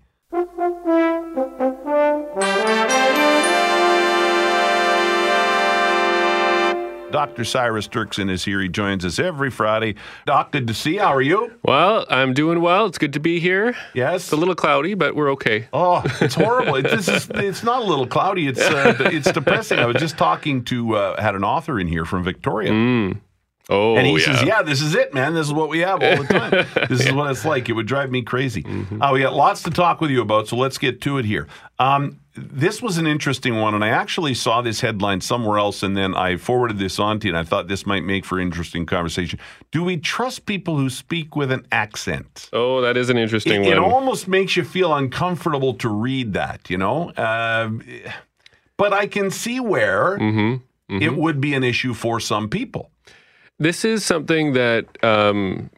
Dr. 7.14 7.46
Cyrus 7.46 7.88
Dirksen 7.88 8.28
is 8.28 8.44
here. 8.44 8.60
He 8.60 8.68
joins 8.68 9.06
us 9.06 9.20
every 9.20 9.52
Friday. 9.52 9.94
Doc, 10.26 10.52
good 10.52 10.66
to 10.66 10.74
see 10.74 10.96
you. 10.96 11.00
How 11.00 11.14
are 11.14 11.22
you? 11.22 11.54
Well, 11.62 12.08
I'm 12.10 12.34
doing 12.34 12.60
well. 12.60 12.88
It's 12.88 12.98
good 12.98 13.14
to 13.14 13.20
be 13.20 13.40
here. 13.40 13.76
Yes. 13.94 14.24
It's 14.24 14.32
a 14.32 14.36
little 14.36 14.56
cloudy, 14.56 14.96
but 14.96 15.16
we're 15.16 15.32
okay. 15.34 15.68
Oh, 15.72 16.02
it's 16.20 16.34
horrible. 16.34 16.76
It, 16.78 16.90
this 16.90 17.08
is, 17.08 17.30
it's 17.36 17.62
not 17.62 17.84
a 17.84 17.86
little 17.86 18.08
cloudy. 18.08 18.48
It's 18.48 18.60
uh, 18.60 18.96
it's 19.00 19.32
depressing. 19.32 19.78
I 19.78 19.86
was 19.86 19.98
just 19.98 20.18
talking 20.18 20.64
to 20.66 20.96
uh, 20.96 21.22
had 21.22 21.36
an 21.36 21.44
author 21.44 21.80
in 21.80 21.88
here 21.88 22.04
from 22.04 22.24
Victoria, 22.24 22.72
Oh, 23.70 23.96
and 23.96 24.06
he 24.06 24.14
yeah. 24.14 24.20
says, 24.26 24.44
"Yeah, 24.44 24.62
this 24.62 24.82
is 24.82 24.94
it, 24.94 25.14
man. 25.14 25.34
This 25.34 25.48
is 25.48 25.54
what 25.54 25.70
we 25.70 25.80
have 25.80 26.04
all 26.04 26.18
the 26.18 26.26
time. 26.26 26.66
This 26.90 27.06
is 27.06 27.14
what 27.14 27.32
it's 27.32 27.46
like. 27.46 27.70
It 27.70 27.74
would 27.74 27.88
drive 27.88 28.12
me 28.12 28.22
crazy." 28.22 28.64
Mm-hmm. 28.64 29.02
Uh, 29.02 29.14
we 29.14 29.22
got 29.22 29.34
lots 29.34 29.64
to 29.64 29.70
talk 29.72 30.02
with 30.02 30.12
you 30.12 30.22
about, 30.22 30.48
so 30.50 30.58
let's 30.58 30.78
get 30.78 31.00
to 31.02 31.18
it 31.18 31.24
here. 31.26 31.48
Um, 31.80 32.20
this 32.36 32.82
was 32.82 32.98
an 32.98 33.08
interesting 33.08 33.62
one, 33.62 33.74
and 33.74 33.84
I 33.84 33.90
actually 33.90 34.34
saw 34.34 34.62
this 34.62 34.82
headline 34.82 35.22
somewhere 35.22 35.60
else, 35.60 35.82
and 35.82 35.96
then 35.96 36.14
I 36.14 36.36
forwarded 36.36 36.78
this 36.78 37.00
on 37.00 37.20
to 37.22 37.28
you, 37.28 37.32
and 37.34 37.38
I 37.38 37.48
thought 37.48 37.68
this 37.70 37.86
might 37.86 38.04
make 38.04 38.26
for 38.26 38.38
interesting 38.40 38.86
conversation. 38.86 39.40
Do 39.72 39.82
we 39.84 39.96
trust 39.98 40.46
people 40.46 40.76
who 40.78 40.90
speak 40.90 41.36
with 41.38 41.50
an 41.52 41.66
accent? 41.72 42.50
Oh, 42.52 42.82
that 42.82 42.98
is 42.98 43.10
an 43.10 43.18
interesting 43.18 43.64
it, 43.64 43.74
it 43.74 43.78
almost 43.78 44.28
makes 44.28 44.58
you 44.58 44.64
feel 44.66 44.94
uncomfortable 44.94 45.74
to 45.76 45.88
read 45.90 46.34
that, 46.34 46.70
you 46.70 46.78
know. 46.78 47.14
Um 47.16 47.82
but 48.76 48.92
I 48.92 49.08
can 49.08 49.30
see 49.32 49.60
where 49.60 50.18
Mm-hmm. 50.18 51.02
it 51.02 51.16
would 51.16 51.40
be 51.40 51.54
an 51.54 51.64
issue 51.64 51.94
for 51.94 52.20
some 52.20 52.50
people. 52.50 52.90
This 53.64 53.84
is 53.86 54.06
something 54.06 54.54
that 54.54 55.04
um, 55.04 55.70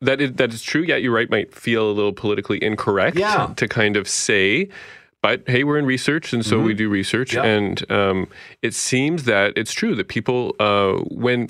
that 0.00 0.20
is, 0.20 0.32
that 0.34 0.52
is 0.52 0.62
true. 0.62 0.82
Yeah, 0.82 0.96
you're 0.96 1.12
right. 1.14 1.30
Might 1.30 1.54
feel 1.54 1.90
a 1.90 1.92
little 1.92 2.12
politically 2.12 2.62
incorrect 2.62 3.16
Yeah. 3.18 3.52
to 3.56 3.66
kind 3.68 3.96
of 3.96 4.08
say. 4.08 4.68
But 5.22 5.42
hey, 5.48 5.64
we're 5.64 5.78
in 5.78 5.86
research, 5.86 6.32
and 6.32 6.44
so 6.46 6.60
we 6.60 6.72
do 6.74 6.88
research, 6.88 7.32
Mm-hmm. 7.32 7.44
Yeah. 7.44 7.52
and 7.52 7.90
um, 7.90 8.28
it 8.62 8.74
seems 8.74 9.24
that 9.24 9.54
it's 9.56 9.72
true 9.72 9.94
that 9.96 10.06
people, 10.08 10.54
uh, 10.60 10.92
when 11.10 11.48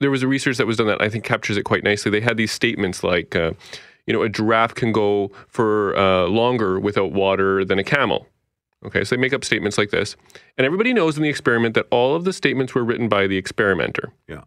there 0.00 0.10
was 0.10 0.22
a 0.22 0.28
research 0.28 0.56
that 0.56 0.66
was 0.66 0.78
done 0.78 0.86
that 0.86 1.02
I 1.02 1.10
think 1.10 1.22
captures 1.24 1.56
it 1.58 1.64
quite 1.64 1.84
nicely. 1.84 2.10
They 2.10 2.20
had 2.22 2.36
these 2.38 2.52
statements 2.52 3.04
like, 3.04 3.36
uh, 3.36 3.52
you 4.06 4.14
know, 4.14 4.22
a 4.22 4.28
giraffe 4.30 4.74
can 4.74 4.90
go 4.92 5.32
for 5.48 5.94
uh, 5.98 6.26
longer 6.28 6.80
without 6.80 7.12
water 7.12 7.62
than 7.64 7.78
a 7.78 7.84
camel. 7.84 8.26
Okay, 8.86 9.02
so 9.04 9.16
they 9.16 9.20
make 9.20 9.34
up 9.34 9.44
statements 9.44 9.76
like 9.76 9.90
this, 9.90 10.16
and 10.56 10.64
everybody 10.64 10.92
knows 10.94 11.16
in 11.16 11.22
the 11.22 11.28
experiment 11.28 11.74
that 11.74 11.86
all 11.90 12.14
of 12.14 12.24
the 12.24 12.32
statements 12.32 12.74
were 12.74 12.84
written 12.84 13.08
by 13.08 13.26
the 13.26 13.36
experimenter. 13.36 14.12
Yeah. 14.28 14.42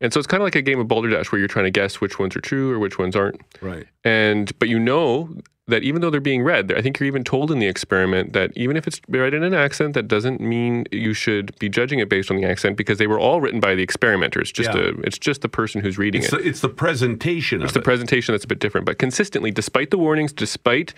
And 0.00 0.12
so 0.12 0.18
it's 0.20 0.26
kind 0.26 0.42
of 0.42 0.44
like 0.46 0.54
a 0.54 0.62
game 0.62 0.78
of 0.78 0.88
balderdash 0.88 1.32
where 1.32 1.38
you're 1.38 1.48
trying 1.48 1.64
to 1.64 1.70
guess 1.70 2.00
which 2.00 2.18
ones 2.18 2.36
are 2.36 2.40
true 2.40 2.70
or 2.72 2.78
which 2.78 2.98
ones 2.98 3.16
aren't. 3.16 3.40
Right. 3.62 3.86
And 4.04 4.56
but 4.58 4.68
you 4.68 4.78
know 4.78 5.34
that 5.68 5.82
even 5.82 6.00
though 6.00 6.10
they're 6.10 6.20
being 6.20 6.44
read, 6.44 6.70
I 6.72 6.80
think 6.80 7.00
you're 7.00 7.08
even 7.08 7.24
told 7.24 7.50
in 7.50 7.58
the 7.58 7.66
experiment 7.66 8.34
that 8.34 8.52
even 8.54 8.76
if 8.76 8.86
it's 8.86 9.00
read 9.08 9.34
in 9.34 9.42
an 9.42 9.52
accent, 9.52 9.94
that 9.94 10.06
doesn't 10.06 10.40
mean 10.40 10.84
you 10.92 11.12
should 11.12 11.58
be 11.58 11.68
judging 11.68 11.98
it 11.98 12.08
based 12.08 12.30
on 12.30 12.36
the 12.36 12.44
accent 12.44 12.76
because 12.76 12.98
they 12.98 13.08
were 13.08 13.18
all 13.18 13.40
written 13.40 13.58
by 13.58 13.74
the 13.74 13.82
experimenters. 13.82 14.52
Just 14.52 14.70
Yeah. 14.74 14.80
a, 14.80 14.88
it's 15.02 15.18
just 15.18 15.40
the 15.40 15.48
person 15.48 15.80
who's 15.80 15.98
reading 15.98 16.22
It's 16.22 16.32
it. 16.32 16.40
the, 16.42 16.48
it's 16.48 16.60
the 16.60 16.68
presentation 16.68 17.62
It's 17.62 17.72
the 17.72 17.80
it. 17.80 17.84
presentation 17.84 18.32
that's 18.32 18.44
a 18.44 18.48
bit 18.48 18.60
different, 18.60 18.86
but 18.86 18.98
consistently, 18.98 19.50
despite 19.50 19.90
the 19.90 19.98
warnings, 19.98 20.32
despite 20.32 20.94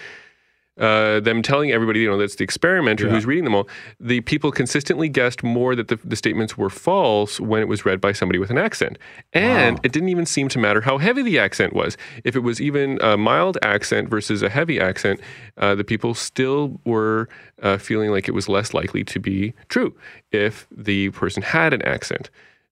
uh, 0.78 1.20
them 1.20 1.42
telling 1.42 1.70
everybody, 1.72 2.00
you 2.00 2.08
know, 2.08 2.16
that's 2.18 2.36
the 2.36 2.44
experimenter 2.44 3.06
Yeah. 3.06 3.12
who's 3.12 3.26
reading 3.26 3.44
them 3.44 3.54
all, 3.54 3.68
the 3.98 4.20
people 4.22 4.50
consistently 4.52 5.08
guessed 5.08 5.42
more 5.42 5.74
that 5.74 5.88
the, 5.88 5.96
the 6.04 6.16
statements 6.16 6.56
were 6.56 6.70
false 6.70 7.40
when 7.40 7.60
it 7.62 7.68
was 7.68 7.84
read 7.84 8.00
by 8.00 8.12
somebody 8.12 8.38
with 8.38 8.50
an 8.50 8.58
accent. 8.58 8.98
And 9.32 9.76
Wow. 9.76 9.80
it 9.84 9.92
didn't 9.92 10.08
even 10.10 10.26
seem 10.26 10.48
to 10.50 10.58
matter 10.58 10.80
how 10.82 10.98
heavy 10.98 11.22
the 11.22 11.38
accent 11.38 11.72
was. 11.72 11.96
If 12.24 12.36
it 12.36 12.40
was 12.40 12.60
even 12.60 12.98
a 13.02 13.16
mild 13.16 13.58
accent 13.62 14.08
versus 14.08 14.42
a 14.42 14.48
heavy 14.48 14.80
accent, 14.80 15.20
uh, 15.56 15.74
the 15.74 15.84
people 15.84 16.14
still 16.14 16.80
were 16.84 17.28
uh, 17.62 17.78
feeling 17.78 18.10
like 18.10 18.28
it 18.28 18.32
was 18.32 18.48
less 18.48 18.72
likely 18.72 19.02
to 19.04 19.18
be 19.18 19.54
true 19.68 19.94
if 20.30 20.66
the 20.70 21.10
person 21.10 21.42
had 21.42 21.72
an 21.72 21.82
accent, 21.82 22.30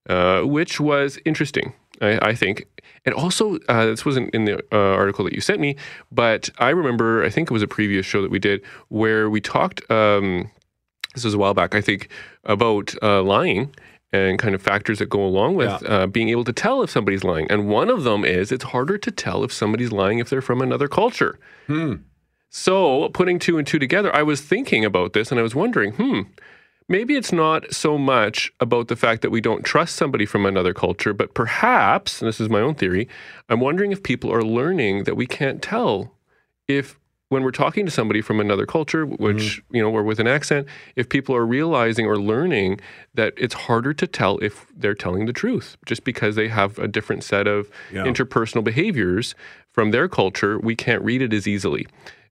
uh, 0.09 0.41
which 0.43 0.79
was 0.79 1.19
interesting. 1.25 1.73
I, 2.01 2.29
I 2.29 2.35
think. 2.35 2.65
And 3.05 3.15
also, 3.15 3.57
uh, 3.69 3.85
this 3.85 4.05
wasn't 4.05 4.33
in 4.33 4.45
the 4.45 4.63
uh, 4.71 4.77
article 4.77 5.23
that 5.25 5.33
you 5.33 5.41
sent 5.41 5.59
me, 5.59 5.77
but 6.11 6.49
I 6.57 6.69
remember, 6.69 7.23
I 7.23 7.29
think 7.29 7.49
it 7.49 7.53
was 7.53 7.61
a 7.61 7.67
previous 7.67 8.05
show 8.05 8.21
that 8.21 8.31
we 8.31 8.39
did 8.39 8.61
where 8.89 9.29
we 9.29 9.39
talked, 9.39 9.89
um, 9.89 10.51
this 11.13 11.23
was 11.23 11.33
a 11.33 11.37
while 11.37 11.53
back, 11.53 11.73
I 11.73 11.81
think, 11.81 12.09
about 12.43 12.93
uh, 13.01 13.21
lying 13.23 13.73
and 14.13 14.39
kind 14.39 14.55
of 14.55 14.61
factors 14.61 14.99
that 14.99 15.09
go 15.09 15.23
along 15.23 15.55
with 15.55 15.69
uh, 15.85 16.07
being 16.07 16.29
able 16.29 16.43
to 16.45 16.53
tell 16.53 16.81
if 16.81 16.89
somebody's 16.89 17.23
lying. 17.23 17.49
And 17.49 17.67
one 17.67 17.89
of 17.89 18.03
them 18.03 18.23
is 18.23 18.51
it's 18.51 18.65
harder 18.65 18.97
to 18.97 19.11
tell 19.11 19.43
if 19.43 19.51
somebody's 19.51 19.91
lying 19.91 20.19
if 20.19 20.29
they're 20.29 20.41
from 20.41 20.61
another 20.61 20.87
culture. 20.87 21.39
So, 22.49 23.09
putting 23.09 23.39
two 23.39 23.57
and 23.57 23.67
two 23.67 23.79
together, 23.79 24.13
I 24.15 24.23
was 24.23 24.41
thinking 24.41 24.85
about 24.85 25.13
this 25.13 25.31
and 25.31 25.39
I 25.39 25.43
was 25.43 25.53
wondering, 25.53 25.93
hmm, 25.93 26.21
maybe 26.89 27.15
it's 27.15 27.31
not 27.31 27.73
so 27.73 27.97
much 27.97 28.51
about 28.59 28.87
the 28.87 28.95
fact 28.95 29.21
that 29.21 29.29
we 29.29 29.41
don't 29.41 29.63
trust 29.63 29.95
somebody 29.95 30.25
from 30.25 30.45
another 30.45 30.73
culture, 30.73 31.13
but 31.13 31.33
perhaps, 31.33 32.21
and 32.21 32.27
this 32.27 32.39
is 32.39 32.49
my 32.49 32.61
own 32.61 32.75
theory, 32.75 33.07
I'm 33.49 33.59
wondering 33.59 33.91
if 33.91 34.03
people 34.03 34.31
are 34.33 34.43
learning 34.43 35.03
that 35.03 35.15
we 35.15 35.27
can't 35.27 35.61
tell 35.61 36.13
if 36.67 36.99
when 37.29 37.43
we're 37.43 37.51
talking 37.51 37.85
to 37.85 37.91
somebody 37.91 38.21
from 38.21 38.39
another 38.39 38.65
culture, 38.65 39.05
which, 39.05 39.61
mm-hmm. 39.61 39.75
you 39.75 39.81
know, 39.81 39.91
or 39.91 40.01
with 40.01 40.19
an 40.19 40.27
accent, 40.27 40.65
if 40.95 41.09
people 41.09 41.35
are 41.35 41.45
realizing 41.45 42.05
or 42.05 42.17
learning 42.17 42.79
that 43.15 43.33
it's 43.35 43.53
harder 43.53 43.93
to 43.93 44.07
tell 44.07 44.37
if 44.37 44.65
they're 44.75 44.95
telling 44.95 45.25
the 45.25 45.33
truth 45.33 45.75
just 45.85 46.05
because 46.05 46.35
they 46.37 46.47
have 46.47 46.79
a 46.79 46.87
different 46.87 47.25
set 47.25 47.45
of 47.45 47.69
Yeah. 47.91 48.05
interpersonal 48.05 48.63
behaviors 48.63 49.35
from 49.73 49.91
their 49.91 50.07
culture, 50.07 50.57
we 50.57 50.75
can't 50.75 51.03
read 51.03 51.21
it 51.21 51.33
as 51.33 51.47
easily. 51.47 51.85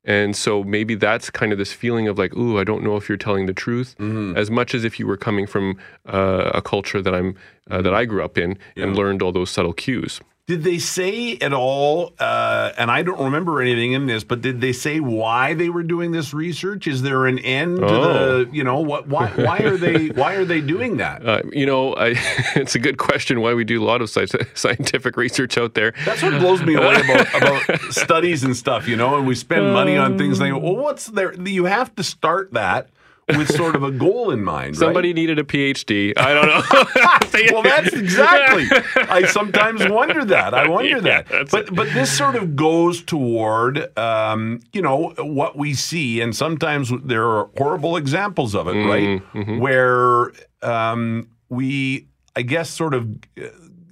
And 0.06 0.36
so 0.36 0.62
maybe 0.62 0.94
that's 0.94 1.30
kind 1.30 1.50
of 1.52 1.58
this 1.58 1.72
feeling 1.72 2.06
of 2.06 2.16
like, 2.16 2.32
ooh, 2.36 2.58
I 2.60 2.64
don't 2.64 2.82
know 2.84 2.96
if 2.96 3.08
you're 3.08 3.18
telling 3.18 3.46
the 3.46 3.52
truth, 3.52 3.96
as 4.36 4.50
much 4.50 4.72
as 4.74 4.84
if 4.84 5.00
you 5.00 5.06
were 5.06 5.16
coming 5.16 5.46
from 5.48 5.76
uh, 6.06 6.52
a 6.54 6.62
culture 6.62 7.02
that 7.02 7.12
I'm 7.14 7.34
uh, 7.70 7.82
that 7.82 7.92
I 7.92 8.04
grew 8.04 8.22
up 8.24 8.38
in 8.38 8.56
and 8.76 8.94
learned 8.96 9.20
all 9.22 9.32
those 9.32 9.50
subtle 9.50 9.72
cues. 9.72 10.20
Did 10.46 10.62
they 10.62 10.78
say 10.78 11.36
at 11.38 11.52
all, 11.52 12.12
uh, 12.20 12.70
and 12.78 12.88
I 12.88 13.02
don't 13.02 13.20
remember 13.20 13.60
anything 13.60 13.94
in 13.94 14.06
this, 14.06 14.22
but 14.22 14.42
did 14.42 14.60
they 14.60 14.72
say 14.72 15.00
why 15.00 15.54
they 15.54 15.68
were 15.70 15.82
doing 15.82 16.12
this 16.12 16.32
research? 16.32 16.86
Is 16.86 17.02
there 17.02 17.26
an 17.26 17.40
end 17.40 17.78
to 17.78 17.84
Oh. 17.84 18.44
the, 18.44 18.50
you 18.54 18.62
know, 18.62 18.78
what? 18.78 19.08
Why, 19.08 19.26
why 19.30 19.58
are 19.58 19.76
they? 19.76 20.06
Why 20.16 20.34
are 20.34 20.44
they 20.44 20.60
doing 20.60 20.98
that? 20.98 21.26
Uh, 21.26 21.42
you 21.50 21.66
know, 21.66 21.94
I, 21.96 22.14
it's 22.54 22.76
a 22.76 22.78
good 22.78 22.96
question 22.96 23.40
why 23.40 23.54
we 23.54 23.64
do 23.64 23.82
a 23.82 23.84
lot 23.84 24.00
of 24.02 24.08
scientific 24.08 25.16
research 25.16 25.58
out 25.58 25.74
there. 25.74 25.94
That's 26.04 26.22
what 26.22 26.38
blows 26.38 26.62
me 26.62 26.74
away 26.76 27.00
about, 27.00 27.34
about 27.34 27.80
studies 27.92 28.44
and 28.44 28.56
stuff, 28.56 28.86
you 28.86 28.94
know. 28.94 29.18
And 29.18 29.26
we 29.26 29.34
spend 29.34 29.72
money 29.72 29.96
on 29.96 30.16
things. 30.16 30.38
Like, 30.38 30.52
well, 30.52 30.76
what's 30.76 31.06
there? 31.06 31.34
You 31.34 31.64
have 31.64 31.92
to 31.96 32.04
start 32.04 32.52
that 32.52 32.88
with 33.28 33.50
sort 33.54 33.74
of 33.74 33.82
a 33.82 33.90
goal 33.90 34.30
in 34.30 34.44
mind. 34.44 34.76
Somebody 34.76 35.08
right? 35.08 35.14
needed 35.16 35.38
a 35.38 35.44
PhD. 35.44 36.12
I 36.16 36.32
don't 36.32 36.46
know. 36.46 37.52
well, 37.52 37.62
that's 37.62 37.92
exactly. 37.92 38.66
I 39.08 39.24
sometimes 39.30 39.86
wonder 39.88 40.24
that. 40.26 40.54
I 40.54 40.68
wonder 40.68 40.88
Yeah, 40.98 41.22
that. 41.22 41.50
But 41.50 41.74
but 41.74 41.88
this 41.92 42.10
sort 42.16 42.36
of 42.36 42.54
goes 42.54 43.02
toward, 43.02 43.96
um, 43.98 44.60
you 44.72 44.80
know, 44.82 45.12
what 45.18 45.56
we 45.56 45.74
see, 45.74 46.20
and 46.20 46.34
sometimes 46.36 46.92
there 47.04 47.24
are 47.26 47.50
horrible 47.58 47.96
examples 47.96 48.54
of 48.54 48.68
it, 48.68 48.74
right? 48.86 49.20
Where 49.58 50.30
um, 50.62 51.28
we, 51.48 52.08
I 52.36 52.42
guess, 52.42 52.70
sort 52.70 52.94
of 52.94 53.08
uh, 53.40 53.46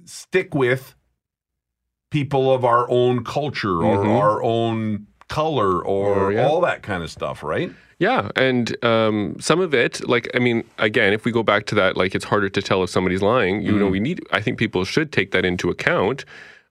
stick 0.05 0.53
with 0.55 0.95
people 2.09 2.53
of 2.53 2.63
our 2.63 2.89
own 2.89 3.23
culture 3.23 3.83
or 3.83 3.97
Mhm. 4.05 4.17
our 4.21 4.41
own 4.43 5.07
color 5.27 5.83
or 5.83 6.25
Or, 6.27 6.31
yeah. 6.31 6.47
all 6.47 6.61
that 6.61 6.81
kind 6.83 7.03
of 7.03 7.09
stuff, 7.11 7.43
right? 7.43 7.71
Yeah, 7.97 8.29
and 8.35 8.75
um, 8.83 9.37
some 9.39 9.61
of 9.61 9.73
it, 9.73 10.07
like 10.07 10.29
I 10.35 10.39
mean, 10.39 10.63
again, 10.79 11.13
if 11.13 11.23
we 11.23 11.31
go 11.31 11.43
back 11.43 11.65
to 11.67 11.75
that, 11.75 11.95
like 11.95 12.13
it's 12.13 12.25
harder 12.25 12.49
to 12.49 12.61
tell 12.61 12.83
if 12.83 12.89
somebody's 12.89 13.21
lying. 13.21 13.61
You 13.61 13.71
know, 13.79 13.87
we 13.87 13.99
need. 14.01 14.21
I 14.31 14.41
think 14.41 14.57
people 14.57 14.83
should 14.83 15.11
take 15.11 15.31
that 15.31 15.45
into 15.45 15.69
account. 15.69 16.25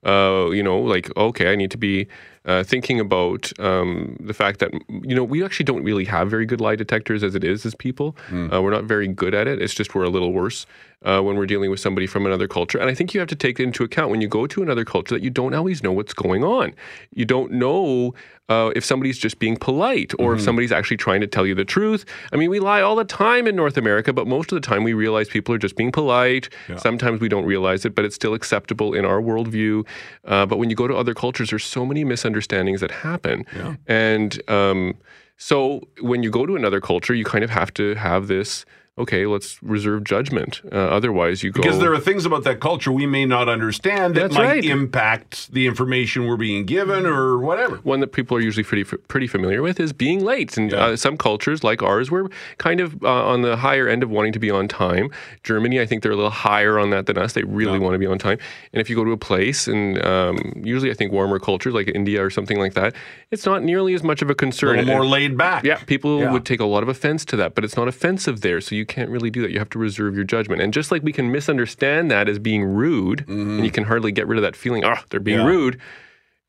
Uh, 0.05 0.51
you 0.51 0.63
know, 0.63 0.79
like 0.79 1.15
okay, 1.17 1.51
I 1.51 1.57
need 1.57 1.71
to 1.71 1.79
be 1.79 2.07
uh, 2.45 2.63
thinking 2.63 3.01
about 3.01 3.59
um, 3.59 4.19
the 4.21 4.35
fact 4.35 4.61
that 4.61 4.71
you 5.03 5.15
know 5.15 5.25
we 5.25 5.43
actually 5.43 5.65
don't 5.65 5.83
really 5.83 6.05
have 6.05 6.29
very 6.29 6.45
good 6.45 6.61
lie 6.61 6.77
detectors 6.77 7.23
as 7.23 7.35
it 7.35 7.43
is 7.43 7.65
as 7.65 7.75
people. 7.75 8.15
Uh, 8.53 8.61
we're 8.61 8.71
not 8.71 8.85
very 8.85 9.09
good 9.09 9.35
at 9.35 9.49
it. 9.49 9.63
It's 9.63 9.73
just 9.73 9.95
we're 9.95 10.05
a 10.05 10.11
little 10.11 10.33
worse 10.35 10.67
uh, 11.05 11.21
when 11.21 11.37
we're 11.37 11.47
dealing 11.47 11.71
with 11.71 11.81
somebody 11.81 12.07
from 12.07 12.27
another 12.27 12.49
culture. 12.49 12.79
And 12.79 12.91
I 12.91 12.95
think 12.95 13.15
you 13.15 13.21
have 13.21 13.29
to 13.29 13.37
take 13.37 13.61
into 13.61 13.85
account 13.85 14.11
when 14.11 14.21
you 14.21 14.29
go 14.29 14.47
to 14.47 14.63
another 14.63 14.85
culture 14.85 15.15
that 15.15 15.23
you 15.23 15.31
don't 15.31 15.55
always 15.55 15.83
know 15.83 15.93
what's 15.93 16.15
going 16.15 16.43
on. 16.43 16.75
You 17.13 17.25
don't 17.25 17.53
know 17.53 18.15
uh, 18.49 18.71
if 18.77 18.85
somebody's 18.85 19.19
just 19.19 19.39
being 19.39 19.57
polite 19.57 20.13
or 20.19 20.35
if 20.35 20.41
somebody's 20.45 20.73
actually 20.73 20.99
trying 20.99 21.21
to 21.21 21.27
tell 21.27 21.47
you 21.47 21.55
the 21.55 21.65
truth. 21.65 22.05
I 22.33 22.37
mean, 22.37 22.51
we 22.51 22.61
lie 22.61 22.83
all 22.83 22.97
the 22.97 23.05
time 23.05 23.47
in 23.47 23.57
North 23.57 23.77
America, 23.77 24.13
but 24.13 24.27
most 24.27 24.53
of 24.53 24.57
the 24.61 24.67
time 24.67 24.85
we 24.85 24.93
realize 24.93 25.29
people 25.29 25.55
are 25.55 25.59
just 25.59 25.77
being 25.77 25.93
polite. 25.93 26.49
Sometimes 26.77 27.21
we 27.21 27.29
don't 27.29 27.47
realize 27.47 27.85
it, 27.85 27.95
but 27.95 28.05
it's 28.05 28.15
still 28.15 28.35
acceptable 28.35 28.93
in 28.93 29.05
our 29.05 29.21
worldview. 29.21 29.87
Uh, 30.25 30.45
but 30.47 30.59
when 30.59 30.69
you 30.69 30.77
go 30.77 30.87
to 30.87 30.95
other 30.95 31.15
cultures, 31.15 31.51
there's 31.51 31.65
so 31.65 31.87
many 31.87 32.05
misunderstandings 32.05 32.81
that 32.81 32.91
happen. 32.91 33.45
And 33.87 34.43
um, 34.51 34.95
so 35.37 35.89
when 36.01 36.23
you 36.23 36.31
go 36.31 36.45
to 36.47 36.55
another 36.55 36.81
culture, 36.81 37.15
you 37.15 37.25
kind 37.25 37.45
of 37.45 37.51
have 37.51 37.73
to 37.75 37.95
have 37.95 38.27
this. 38.29 38.65
Okay, 38.97 39.27
let's 39.27 39.61
reserve 39.61 40.05
judgment. 40.05 40.61
Uh, 40.71 40.77
otherwise, 40.77 41.43
you 41.43 41.51
go 41.51 41.61
Because 41.61 41.81
there 41.81 41.93
are 41.93 41.99
things 41.99 42.25
about 42.25 42.45
that 42.45 42.61
culture 42.61 42.93
we 42.93 43.07
may 43.07 43.27
not 43.27 43.49
understand 43.49 44.15
that 44.15 44.21
That's 44.31 44.35
might 44.37 44.45
right. 44.47 44.65
impact 44.65 45.53
the 45.53 45.67
information 45.67 46.29
we're 46.29 46.37
being 46.37 46.65
given 46.65 47.05
or 47.05 47.39
whatever. 47.39 47.79
one 47.79 47.99
that 48.01 48.13
people 48.13 48.37
are 48.37 48.41
usually 48.41 48.63
pretty 48.63 48.85
pretty 48.85 49.27
familiar 49.27 49.63
with 49.63 49.81
is 49.81 49.93
being 49.93 50.23
late. 50.25 50.57
And 50.57 50.73
uh, 50.73 50.95
some 50.97 51.17
cultures, 51.17 51.65
like 51.65 51.83
ours, 51.83 52.09
we're 52.13 52.29
kind 52.59 52.79
of 52.81 53.03
uh, 53.03 53.09
on 53.27 53.43
the 53.43 53.57
higher 53.57 53.89
end 53.89 54.05
of 54.05 54.11
wanting 54.11 54.33
to 54.33 54.39
be 54.39 54.49
on 54.53 54.69
time. 54.69 55.11
Germany, 55.43 55.81
I 55.81 55.87
think 55.87 56.05
they're 56.05 56.13
a 56.13 56.17
little 56.17 56.31
higher 56.31 56.79
on 56.79 56.91
that 56.91 57.07
than 57.07 57.19
us. 57.19 57.33
They 57.33 57.43
really 57.43 57.81
want 57.81 57.95
to 57.95 57.99
be 57.99 58.07
on 58.07 58.19
time. 58.21 58.39
And 58.73 58.81
if 58.81 58.89
you 58.89 58.95
go 58.95 59.03
to 59.05 59.11
a 59.11 59.17
place, 59.17 59.67
and 59.67 60.01
um, 60.07 60.39
usually 60.65 60.93
I 60.93 60.95
think 60.95 61.11
warmer 61.11 61.41
cultures 61.41 61.75
like 61.75 61.89
India 61.93 62.25
or 62.25 62.31
something 62.31 62.61
like 62.61 62.75
that, 62.75 62.95
it's 63.33 63.45
not 63.45 63.65
nearly 63.65 63.95
as 63.95 64.05
much 64.05 64.23
of 64.23 64.29
a 64.29 64.35
A 64.35 64.37
concern. 64.37 64.77
little 64.77 64.85
more 64.93 65.01
And- 65.03 65.11
laid 65.11 65.37
back. 65.37 65.65
yeah, 65.65 65.79
people 65.87 66.21
Yeah. 66.21 66.31
would 66.33 66.45
take 66.45 66.61
a 66.61 66.65
lot 66.65 66.85
of 66.85 66.89
offense 66.89 67.25
to 67.25 67.37
that, 67.39 67.57
but 67.57 67.65
it's 67.65 67.77
not 67.77 67.89
offensive 67.89 68.43
there, 68.43 68.61
so 68.61 68.77
you 68.77 68.84
can't 68.85 69.11
really 69.11 69.31
do 69.31 69.43
that. 69.43 69.51
You 69.51 69.59
have 69.59 69.71
to 69.71 69.79
reserve 69.79 70.15
your 70.15 70.25
judgment. 70.25 70.61
And 70.63 70.73
just 70.73 70.91
like 70.91 71.03
we 71.03 71.13
can 71.13 71.31
misunderstand 71.33 72.11
that 72.11 72.29
as 72.29 72.39
being 72.39 72.65
rude, 72.65 73.25
and 73.29 73.65
you 73.65 73.71
can 73.71 73.85
hardly 73.85 74.13
get 74.13 74.27
rid 74.27 74.37
of 74.39 74.43
that 74.43 74.57
feeling, 74.57 74.85
oh, 74.85 74.97
they're 75.11 75.21
being 75.21 75.39
Mm-hmm. 75.39 75.47
Yeah. 75.49 75.55
rude, 75.55 75.81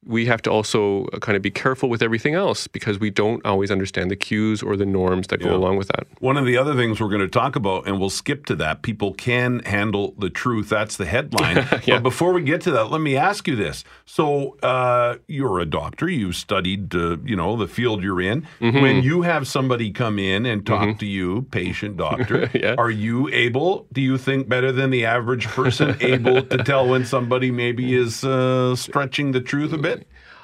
we 0.06 0.26
have 0.28 0.42
to 0.44 0.52
also 0.52 1.06
kind 1.22 1.36
of 1.36 1.42
be 1.42 1.50
careful 1.50 1.90
with 1.90 2.02
everything 2.04 2.36
else 2.36 2.68
because 2.68 3.00
we 3.00 3.10
don't 3.10 3.44
always 3.46 3.72
understand 3.72 4.12
the 4.12 4.16
cues 4.16 4.62
or 4.62 4.78
the 4.78 4.86
norms 4.86 5.28
that 5.28 5.42
Yeah. 5.42 5.48
go 5.50 5.56
along 5.56 5.78
with 5.78 5.88
that. 5.88 6.06
One 6.20 6.38
of 6.38 6.46
the 6.46 6.58
other 6.58 6.76
things 6.76 7.00
we're 7.02 7.10
going 7.10 7.22
to 7.22 7.28
talk 7.28 7.56
about, 7.56 7.88
and 7.88 8.00
we'll 8.00 8.12
skip 8.12 8.46
to 8.46 8.56
that, 8.58 8.84
people 8.84 9.14
can 9.16 9.60
handle 9.66 10.14
the 10.20 10.30
truth. 10.30 10.70
That's 10.70 10.98
the 10.98 11.06
headline. 11.06 11.68
Yeah. 11.86 11.96
But 11.96 12.04
before 12.04 12.34
we 12.34 12.42
get 12.44 12.62
to 12.62 12.72
that, 12.72 12.86
let 12.92 13.02
me 13.02 13.16
ask 13.18 13.48
you 13.48 13.56
this. 13.56 13.84
So 14.06 14.58
uh, 14.64 15.16
you're 15.28 15.60
a 15.60 15.66
doctor. 15.66 16.08
You've 16.10 16.36
studied, 16.36 16.96
uh, 16.96 17.18
you 17.26 17.36
know, 17.36 17.58
the 17.58 17.68
field 17.68 18.02
you're 18.04 18.22
in. 18.22 18.48
Mm-hmm. 18.62 18.82
When 18.82 19.04
you 19.04 19.24
have 19.24 19.48
somebody 19.48 19.92
come 19.92 20.18
in 20.20 20.46
and 20.46 20.66
talk 20.66 21.00
to 21.00 21.06
you, 21.06 21.44
patient 21.52 21.98
doctor, 21.98 22.50
Yeah. 22.54 22.76
are 22.78 22.90
you 22.92 23.28
able, 23.30 23.88
do 23.92 24.02
you 24.02 24.18
think, 24.18 24.48
better 24.48 24.72
than 24.72 24.90
the 24.90 25.06
average 25.06 25.46
person, 25.48 25.96
able 26.00 26.42
to 26.44 26.58
tell 26.64 26.88
when 26.88 27.06
somebody 27.06 27.52
maybe 27.52 27.94
is 27.96 28.24
uh, 28.24 28.76
stretching 28.76 29.32
the 29.32 29.42
truth 29.42 29.74
a 29.74 29.78
bit? 29.78 29.95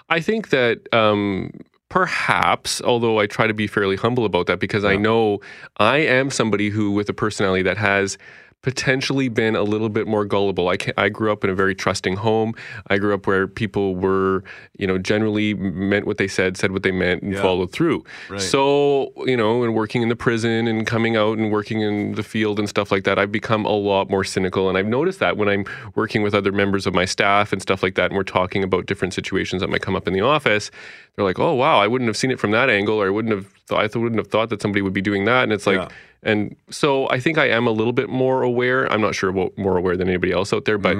I 0.10 0.20
think 0.20 0.50
that 0.50 0.94
um, 0.94 1.52
perhaps, 1.90 2.82
although 2.82 3.20
I 3.20 3.28
try 3.28 3.48
to 3.48 3.54
be 3.54 3.68
fairly 3.68 3.96
humble 3.96 4.26
about 4.26 4.48
that 4.48 4.60
because 4.60 4.86
I 4.86 4.96
know 4.96 5.40
I 5.78 5.98
am 5.98 6.30
somebody 6.30 6.70
who, 6.70 6.92
with 6.92 7.10
a 7.10 7.14
personality 7.14 7.64
that 7.64 7.78
has 7.78 8.18
potentially 8.62 9.28
been 9.28 9.56
a 9.56 9.64
little 9.64 9.90
bit 9.90 10.08
more 10.08 10.24
gullible. 10.26 10.70
I, 10.70 10.78
I 10.98 11.10
grew 11.10 11.32
up 11.32 11.44
in 11.44 11.50
a 11.50 11.56
very 11.56 11.74
trusting 11.74 12.16
home. 12.18 12.54
I 12.88 12.98
grew 12.98 13.14
up 13.14 13.26
where 13.26 13.48
people 13.48 13.96
were, 13.96 14.44
you 14.78 14.86
know, 14.86 14.98
generally 14.98 15.54
meant 15.56 16.06
what 16.06 16.18
they 16.18 16.28
said, 16.28 16.58
said 16.58 16.72
what 16.72 16.84
they 16.84 16.92
meant, 16.92 17.24
and 17.24 17.34
Yeah. 17.34 17.42
followed 17.42 17.72
through. 17.72 18.04
Right. 18.30 18.40
So, 18.40 19.14
you 19.26 19.36
know, 19.36 19.64
and 19.64 19.74
working 19.74 20.02
in 20.04 20.10
the 20.10 20.16
prison 20.16 20.68
and 20.68 20.86
coming 20.86 21.16
out 21.16 21.38
and 21.40 21.52
working 21.52 21.82
in 21.82 22.14
the 22.14 22.24
field 22.24 22.60
and 22.60 22.70
stuff 22.70 22.92
like 22.92 23.04
that, 23.06 23.18
I've 23.18 23.32
become 23.32 23.66
a 23.66 23.72
lot 23.72 24.10
more 24.10 24.24
cynical. 24.24 24.70
And 24.70 24.78
I've 24.78 24.86
noticed 24.88 25.20
that 25.20 25.38
when 25.38 25.50
I'm 25.50 25.66
working 25.96 26.22
with 26.22 26.36
other 26.36 26.52
members 26.52 26.86
of 26.86 26.94
my 26.94 27.06
staff 27.06 27.52
and 27.52 27.62
stuff 27.62 27.82
like 27.82 27.96
that, 27.96 28.12
and 28.12 28.16
we're 28.16 28.24
talking 28.24 28.64
about 28.64 28.86
different 28.86 29.14
situations 29.14 29.62
that 29.62 29.70
might 29.70 29.82
come 29.82 29.96
up 29.96 30.08
in 30.08 30.14
the 30.14 30.22
office, 30.22 30.70
they're 31.16 31.26
like, 31.26 31.40
"Oh, 31.40 31.54
wow, 31.56 31.80
I 31.80 31.88
wouldn't 31.88 32.08
have 32.08 32.16
seen 32.18 32.32
it 32.32 32.40
from 32.40 32.52
that 32.52 32.70
angle, 32.70 33.02
or 33.02 33.08
I 33.08 33.10
wouldn't 33.10 33.34
have, 33.34 33.48
I 33.78 33.84
wouldn't 33.84 34.18
have 34.18 34.28
thought 34.28 34.50
that 34.50 34.62
somebody 34.62 34.82
would 34.82 34.94
be 34.94 35.02
doing 35.02 35.26
that." 35.26 35.44
And 35.44 35.54
it's 35.54 35.68
like, 35.68 35.78
Yeah. 35.78 35.88
and 36.24 36.56
so 36.70 37.10
I 37.10 37.20
think 37.20 37.38
I 37.38 37.48
am 37.50 37.68
a 37.68 37.72
little 37.72 37.94
bit 37.94 38.10
more 38.10 38.42
aware. 38.44 38.92
I'm 38.92 39.02
not 39.02 39.16
sure 39.16 39.32
more 39.32 39.78
aware 39.78 39.98
than 39.98 40.08
anybody 40.08 40.32
else 40.32 40.54
out 40.54 40.66
there, 40.66 40.78
but. 40.78 40.98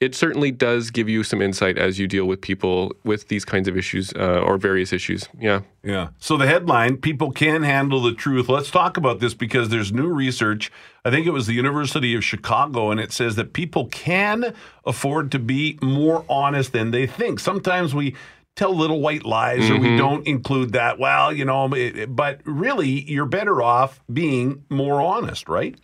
It 0.00 0.14
certainly 0.14 0.50
does 0.50 0.90
give 0.90 1.10
you 1.10 1.22
some 1.22 1.42
insight 1.42 1.76
as 1.76 1.98
you 1.98 2.06
deal 2.08 2.24
with 2.24 2.40
people 2.40 2.96
with 3.04 3.28
these 3.28 3.44
kinds 3.44 3.68
of 3.68 3.76
issues 3.76 4.14
uh, 4.14 4.40
or 4.40 4.56
various 4.56 4.94
issues. 4.94 5.28
Yeah. 5.38 5.60
Yeah. 5.84 6.08
So 6.18 6.38
the 6.38 6.46
headline, 6.46 6.96
people 6.96 7.32
can 7.32 7.62
handle 7.64 8.00
the 8.00 8.14
truth. 8.14 8.48
Let's 8.48 8.70
talk 8.70 8.96
about 8.96 9.20
this 9.20 9.34
because 9.34 9.68
there's 9.68 9.92
new 9.92 10.06
research. 10.08 10.72
I 11.04 11.10
think 11.10 11.26
it 11.26 11.32
was 11.32 11.46
the 11.46 11.52
University 11.52 12.14
of 12.14 12.24
Chicago, 12.24 12.90
and 12.90 12.98
it 12.98 13.12
says 13.12 13.36
that 13.36 13.52
people 13.52 13.88
can 13.88 14.54
afford 14.86 15.30
to 15.32 15.38
be 15.38 15.78
more 15.82 16.24
honest 16.30 16.72
than 16.72 16.92
they 16.92 17.06
think. 17.06 17.38
Sometimes 17.38 17.94
we 17.94 18.16
tell 18.60 18.74
little 18.76 19.00
white 19.00 19.24
lies 19.24 19.70
or 19.70 19.78
we 19.78 19.96
don't 19.96 20.26
include 20.26 20.72
that. 20.72 20.98
Well, 20.98 21.32
you 21.32 21.44
know, 21.46 21.72
it- 21.74 22.14
but 22.14 22.40
really, 22.44 22.90
you're 23.10 23.24
better 23.40 23.62
off 23.62 24.00
being 24.12 24.62
more 24.68 25.00
honest, 25.00 25.48
right? 25.48 25.74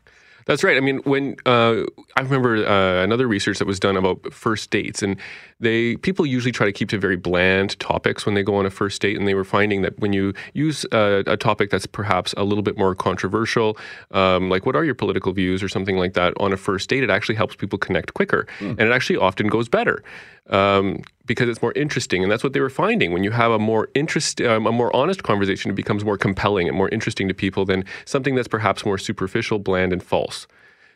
That's 0.44 0.62
right. 0.62 0.76
I 0.76 0.80
mean, 0.80 0.98
when 0.98 1.34
uh, 1.44 1.82
I 2.16 2.20
remember 2.20 2.52
uh, 2.64 3.02
another 3.02 3.26
research 3.26 3.58
that 3.58 3.66
was 3.66 3.80
done 3.80 3.96
about 3.96 4.32
first 4.32 4.70
dates, 4.70 5.02
and 5.02 5.16
they 5.58 5.96
people 5.96 6.24
usually 6.24 6.52
try 6.52 6.66
to 6.66 6.72
keep 6.78 6.88
to 6.90 6.98
very 7.00 7.16
bland 7.16 7.70
topics 7.80 8.24
when 8.24 8.34
they 8.36 8.44
go 8.44 8.54
on 8.54 8.64
a 8.64 8.70
first 8.70 9.02
date, 9.02 9.16
and 9.18 9.26
they 9.26 9.34
were 9.34 9.42
finding 9.58 9.82
that 9.82 9.98
when 9.98 10.12
you 10.12 10.32
use 10.54 10.86
uh, 10.92 11.24
a 11.26 11.36
topic 11.36 11.70
that's 11.70 11.86
perhaps 11.86 12.32
a 12.36 12.44
little 12.44 12.62
bit 12.62 12.78
more 12.78 12.94
controversial, 12.94 13.76
um, 14.12 14.48
like 14.48 14.64
what 14.66 14.76
are 14.76 14.84
your 14.84 14.94
political 14.94 15.32
views 15.32 15.64
or 15.64 15.68
something 15.68 15.96
like 15.96 16.12
that, 16.14 16.32
on 16.38 16.52
a 16.52 16.56
first 16.56 16.88
date, 16.90 17.02
it 17.02 17.10
actually 17.10 17.34
helps 17.34 17.56
people 17.56 17.78
connect 17.78 18.14
quicker, 18.14 18.46
and 18.60 18.80
it 18.80 18.92
actually 18.92 19.16
often 19.16 19.48
goes 19.48 19.68
better. 19.68 20.00
Um, 20.48 21.02
because 21.26 21.48
it's 21.48 21.60
more 21.60 21.72
interesting, 21.74 22.22
and 22.22 22.30
that's 22.30 22.44
what 22.44 22.52
they 22.52 22.60
were 22.60 22.70
finding. 22.70 23.12
When 23.12 23.24
you 23.24 23.32
have 23.32 23.50
a 23.50 23.58
more 23.58 23.88
interest, 23.94 24.40
um, 24.40 24.66
a 24.66 24.72
more 24.72 24.94
honest 24.94 25.22
conversation, 25.22 25.70
it 25.70 25.74
becomes 25.74 26.04
more 26.04 26.16
compelling 26.16 26.68
and 26.68 26.76
more 26.76 26.88
interesting 26.90 27.28
to 27.28 27.34
people 27.34 27.64
than 27.64 27.84
something 28.04 28.34
that's 28.34 28.48
perhaps 28.48 28.84
more 28.84 28.98
superficial, 28.98 29.58
bland, 29.58 29.92
and 29.92 30.02
false. 30.02 30.46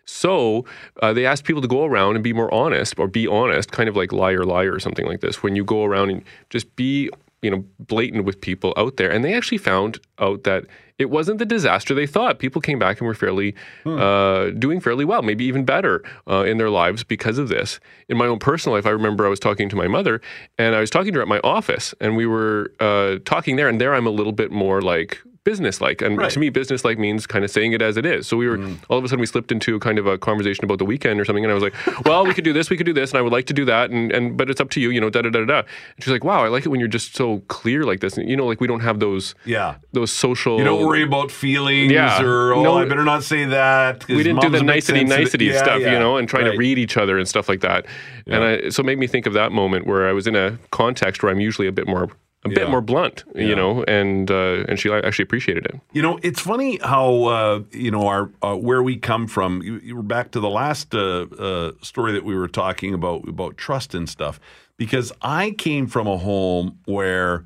So 0.05 0.65
uh, 1.03 1.13
they 1.13 1.27
asked 1.27 1.45
people 1.45 1.63
to 1.63 1.69
go 1.69 1.85
around 1.85 2.17
and 2.17 2.25
be 2.25 2.33
more 2.33 2.53
honest, 2.53 2.99
or 2.99 3.07
be 3.07 3.27
honest, 3.27 3.71
kind 3.73 3.89
of 3.89 3.97
like 3.97 4.13
liar, 4.13 4.45
liar, 4.45 4.73
or 4.73 4.81
something 4.81 5.07
like 5.07 5.21
this. 5.21 5.43
When 5.43 5.57
you 5.57 5.65
go 5.65 5.85
around 5.85 6.11
and 6.11 6.23
just 6.49 6.75
be, 6.77 7.11
you 7.43 7.51
know, 7.51 7.65
blatant 7.79 8.25
with 8.25 8.41
people 8.41 8.73
out 8.77 8.97
there, 8.97 9.11
and 9.11 9.25
they 9.25 9.35
actually 9.35 9.59
found 9.59 10.01
out 10.19 10.45
that 10.45 10.65
it 11.01 11.09
wasn't 11.09 11.39
the 11.39 11.47
disaster 11.47 11.95
they 11.95 12.07
thought. 12.07 12.39
People 12.39 12.61
came 12.61 12.79
back 12.79 12.99
and 12.99 13.09
were 13.09 13.15
fairly 13.15 13.55
uh, 13.87 14.51
doing 14.51 14.81
fairly 14.81 15.05
well, 15.05 15.23
maybe 15.23 15.45
even 15.47 15.65
better 15.65 16.05
uh, 16.29 16.45
in 16.45 16.59
their 16.59 16.69
lives 16.69 17.03
because 17.03 17.39
of 17.39 17.49
this. 17.49 17.81
In 18.09 18.19
my 18.19 18.27
own 18.27 18.39
personal 18.39 18.77
life, 18.77 18.85
I 18.85 18.91
remember 18.91 19.25
I 19.25 19.31
was 19.31 19.41
talking 19.41 19.71
to 19.71 19.77
my 19.77 19.89
mother, 19.89 20.21
and 20.59 20.75
I 20.75 20.81
was 20.81 20.91
talking 20.91 21.15
to 21.15 21.19
her 21.19 21.23
at 21.23 21.29
my 21.29 21.41
office, 21.43 21.95
and 22.01 22.17
we 22.17 22.27
were 22.27 22.73
uh, 22.81 23.17
talking 23.25 23.57
there. 23.57 23.69
And 23.69 23.81
there, 23.81 23.95
I'm 23.95 24.07
a 24.07 24.11
little 24.11 24.33
bit 24.33 24.53
more 24.53 24.83
like 24.83 25.23
business 25.45 25.81
like 25.81 26.03
and 26.03 26.19
Right. 26.19 26.31
to 26.31 26.39
me 26.39 26.51
business 26.51 26.85
like 26.85 26.99
means 26.99 27.27
kind 27.27 27.45
of 27.47 27.51
saying 27.51 27.73
it 27.73 27.81
as 27.81 27.97
it 27.97 28.05
is 28.05 28.27
so 28.29 28.37
we 28.37 28.47
were 28.47 28.59
mm. 28.59 28.77
all 28.91 28.99
of 28.99 29.05
a 29.05 29.09
sudden 29.09 29.21
we 29.21 29.27
slipped 29.27 29.51
into 29.51 29.79
kind 29.79 29.99
of 29.99 30.07
a 30.07 30.19
conversation 30.19 30.65
about 30.67 30.79
the 30.79 30.85
weekend 30.85 31.19
or 31.19 31.25
something 31.25 31.43
and 31.45 31.51
i 31.51 31.55
was 31.55 31.63
like 31.63 31.75
well 32.05 32.27
we 32.27 32.35
could 32.35 32.45
do 32.45 32.53
this 32.53 32.69
we 32.69 32.77
could 32.77 32.85
do 32.85 32.93
this 32.93 33.11
and 33.11 33.19
i 33.19 33.23
would 33.23 33.33
like 33.33 33.47
to 33.47 33.55
do 33.55 33.65
that 33.65 33.91
and, 33.91 34.13
and 34.13 34.37
but 34.37 34.51
it's 34.51 34.61
up 34.61 34.69
to 34.69 34.81
you 34.83 34.91
you 34.91 35.01
know 35.01 35.09
da 35.09 35.23
da 35.23 35.31
da 35.31 35.43
da 35.47 35.59
and 35.61 35.67
she's 36.01 36.13
like 36.13 36.25
wow 36.25 36.45
i 36.45 36.49
like 36.49 36.67
it 36.67 36.69
when 36.69 36.79
you're 36.79 36.89
just 36.91 37.17
so 37.17 37.39
clear 37.49 37.85
like 37.85 38.01
this 38.01 38.19
and 38.19 38.29
you 38.29 38.37
know 38.37 38.45
like 38.47 38.61
we 38.61 38.67
don't 38.67 38.81
have 38.81 39.01
those 39.01 39.35
Yeah. 39.47 39.77
those 39.93 40.13
social 40.13 40.59
You 40.59 40.65
don't 40.65 40.87
worry 40.87 41.03
about 41.05 41.31
feelings 41.31 41.91
Yeah. 41.91 42.23
or, 42.23 42.53
oh, 42.53 42.63
No. 42.63 42.77
I 42.79 42.85
better 42.85 43.05
not 43.05 43.23
say 43.25 43.47
that. 43.47 44.07
we 44.09 44.23
didn't 44.23 44.43
do 44.43 44.51
the 44.51 44.63
nicety 44.63 45.05
nicety 45.05 45.47
Yeah, 45.47 45.57
stuff, 45.63 45.81
yeah. 45.81 45.93
you 45.95 45.99
know, 45.99 46.19
and 46.19 46.29
trying 46.29 46.45
Right. 46.45 46.53
to 46.53 46.59
read 46.59 46.79
each 46.79 46.97
other 46.99 47.19
and 47.19 47.27
stuff 47.27 47.49
like 47.49 47.61
that. 47.61 47.87
And 48.27 48.45
I, 48.45 48.69
so 48.69 48.81
it 48.83 48.87
made 48.87 48.99
me 48.99 49.07
think 49.07 49.25
of 49.27 49.33
that 49.33 49.53
moment 49.53 49.87
where 49.87 50.07
I 50.09 50.13
was 50.13 50.27
in 50.27 50.37
a 50.37 50.59
context 50.71 51.23
where 51.23 51.33
I'm 51.33 51.41
usually 51.41 51.67
a 51.67 51.73
bit 51.73 51.89
more 51.89 52.09
a 52.45 52.49
Yeah. 52.49 52.55
bit 52.55 52.71
more 52.71 52.81
blunt, 52.81 53.25
Yeah. 53.35 53.45
you 53.47 53.55
know, 53.57 53.85
and 53.85 54.31
uh, 54.31 54.65
and 54.69 54.79
she 54.79 54.91
actually 54.91 55.25
appreciated 55.25 55.67
it. 55.67 55.81
You 55.93 56.01
know, 56.03 56.19
it's 56.23 56.41
funny 56.41 56.79
how 56.83 57.25
uh, 57.25 57.61
you 57.73 57.91
know 57.91 58.07
our 58.07 58.31
uh, 58.43 58.55
where 58.57 58.83
we 58.83 58.97
come 58.97 59.27
from. 59.27 59.63
You, 59.63 59.79
you 59.83 59.97
were 59.97 60.03
back 60.03 60.31
to 60.33 60.41
the 60.41 60.49
last 60.51 60.95
uh, 60.95 61.27
uh, 61.39 61.73
story 61.83 62.13
that 62.13 62.25
we 62.25 62.35
were 62.35 62.49
talking 62.49 62.95
about 62.95 63.29
about 63.29 63.57
trust 63.57 63.95
and 63.95 64.09
stuff. 64.09 64.41
Because 64.79 65.13
I 65.21 65.51
came 65.51 65.87
from 65.87 66.07
a 66.07 66.17
home 66.17 66.79
where 66.87 67.45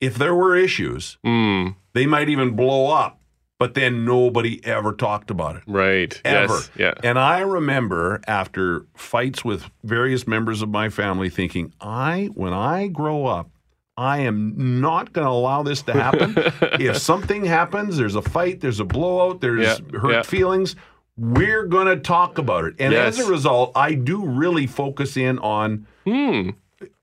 if 0.00 0.14
there 0.16 0.34
were 0.34 0.56
issues, 0.56 1.18
Mm, 1.24 1.76
they 1.92 2.06
might 2.06 2.30
even 2.30 2.56
blow 2.56 2.90
up, 2.90 3.20
but 3.58 3.74
then 3.74 4.06
nobody 4.06 4.64
ever 4.64 4.94
talked 4.94 5.30
about 5.30 5.56
it. 5.56 5.62
right. 5.66 6.18
Ever. 6.24 6.54
Yes. 6.54 6.70
Yeah. 6.78 6.94
And 7.04 7.18
I 7.18 7.40
remember 7.40 8.22
after 8.26 8.86
fights 8.96 9.44
with 9.44 9.68
various 9.84 10.26
members 10.26 10.62
of 10.62 10.70
my 10.70 10.88
family 10.88 11.28
thinking, 11.28 11.74
I, 11.82 12.30
when 12.32 12.54
I 12.54 12.86
grow 12.86 13.26
up, 13.26 13.50
I 13.96 14.20
am 14.20 14.80
not 14.80 15.12
going 15.12 15.26
to 15.26 15.30
allow 15.30 15.62
this 15.62 15.82
to 15.82 15.92
happen. 15.92 16.34
if 16.80 16.96
something 16.96 17.44
happens, 17.44 17.96
there's 17.96 18.14
a 18.14 18.22
fight, 18.22 18.60
there's 18.60 18.80
a 18.80 18.84
blowout, 18.84 19.40
there's 19.40 19.60
Yeah, 19.80 19.98
hurt 20.00 20.12
yeah. 20.12 20.22
feelings, 20.22 20.76
we're 21.18 21.66
going 21.66 21.86
to 21.86 21.96
talk 21.96 22.38
about 22.38 22.64
it. 22.64 22.74
And 22.78 22.94
as 22.94 23.18
a 23.18 23.30
result, 23.30 23.72
I 23.74 23.94
do 23.94 24.24
really 24.24 24.66
focus 24.66 25.16
in 25.18 25.38
on 25.40 25.86
Hmm. 26.06 26.50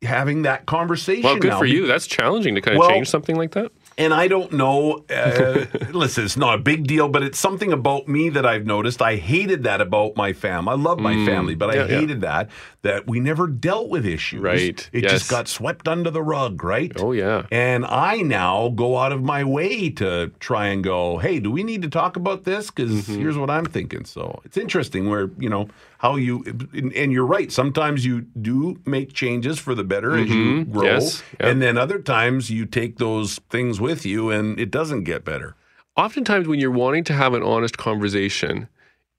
having 0.02 0.42
that 0.42 0.66
conversation. 0.66 1.24
Well, 1.24 1.38
good 1.38 1.50
now. 1.52 1.60
for 1.60 1.66
you. 1.66 1.86
That's 1.86 2.08
challenging 2.08 2.56
to 2.56 2.62
kind 2.62 2.76
of 2.76 2.80
Well- 2.80 2.90
change 2.90 3.08
something 3.08 3.36
like 3.36 3.52
that. 3.52 3.72
And 4.00 4.14
I 4.14 4.28
don't 4.30 4.54
know. 4.54 5.04
Uh, 5.10 5.66
listen, 5.92 6.24
it's 6.24 6.38
not 6.38 6.56
a 6.56 6.58
big 6.58 6.88
deal, 6.88 7.10
but 7.10 7.22
it's 7.22 7.38
something 7.38 7.74
about 7.74 8.08
me 8.08 8.30
that 8.30 8.46
I've 8.46 8.66
noticed. 8.66 9.02
I 9.02 9.18
hated 9.18 9.64
that 9.64 9.82
about 9.82 10.16
my 10.16 10.34
fam. 10.34 10.68
I 10.70 10.74
love 10.74 11.00
my 11.00 11.14
family, 11.26 11.54
but 11.54 11.70
Mm. 11.70 11.76
Yeah, 11.76 11.84
I 11.84 11.88
yeah. 11.88 12.00
hated 12.00 12.22
that 12.22 12.50
that 12.82 13.06
we 13.08 13.20
never 13.20 13.46
dealt 13.46 13.90
with 13.90 14.06
issues. 14.06 14.42
Right, 14.42 14.90
It 14.94 15.04
yes. 15.04 15.12
just 15.12 15.30
got 15.30 15.48
swept 15.50 15.88
under 15.88 16.10
the 16.10 16.24
rug, 16.24 16.64
right? 16.64 16.94
Oh 16.98 17.12
yeah. 17.12 17.46
And 17.52 17.86
I 17.86 18.22
now 18.22 18.70
go 18.70 18.98
out 18.98 19.12
of 19.12 19.22
my 19.22 19.44
way 19.44 19.90
to 19.92 20.32
try 20.40 20.68
and 20.68 20.82
go, 20.84 21.18
hey, 21.18 21.40
do 21.42 21.52
we 21.52 21.64
need 21.64 21.82
to 21.82 21.90
talk 21.90 22.16
about 22.16 22.46
this? 22.46 22.72
Because 22.72 22.90
Mm-hmm. 22.92 23.20
here's 23.20 23.38
what 23.38 23.50
I'm 23.50 23.66
thinking. 23.66 24.06
So 24.06 24.40
it's 24.46 24.56
interesting 24.58 25.10
where, 25.10 25.30
you 25.38 25.50
know, 25.50 25.68
how 26.00 26.16
you, 26.16 26.44
and, 26.74 26.92
and 26.94 27.12
you're 27.14 27.26
right. 27.26 27.52
Sometimes 27.52 28.06
you 28.06 28.22
do 28.42 28.80
make 28.86 29.14
changes 29.14 29.60
for 29.60 29.76
the 29.76 29.84
better 29.84 30.18
as 30.18 30.30
you 30.30 30.66
grow. 30.66 30.84
Mm-hmm. 30.84 30.86
Yes, 30.86 31.24
yeah. 31.40 31.48
And 31.48 31.62
then 31.62 31.78
other 31.78 32.00
times 32.00 32.50
you 32.50 32.66
take 32.66 32.98
those 32.98 33.40
things 33.50 33.80
with 33.80 34.06
you 34.06 34.30
and 34.32 34.60
it 34.60 34.72
doesn't 34.72 35.04
get 35.04 35.24
better. 35.24 35.56
oftentimes 35.98 36.48
when 36.48 36.60
you're 36.62 36.72
wanting 36.72 37.04
to 37.04 37.14
have 37.14 37.34
an 37.34 37.44
honest 37.44 37.78
conversation 37.78 38.68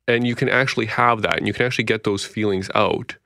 and 0.08 0.26
you 0.26 0.34
can 0.34 0.48
actually 0.48 0.86
have 0.86 1.20
that 1.22 1.36
and 1.36 1.46
you 1.46 1.52
can 1.52 1.66
actually 1.66 1.84
get 1.84 2.04
those 2.04 2.24
feelings 2.24 2.70
out 2.74 3.16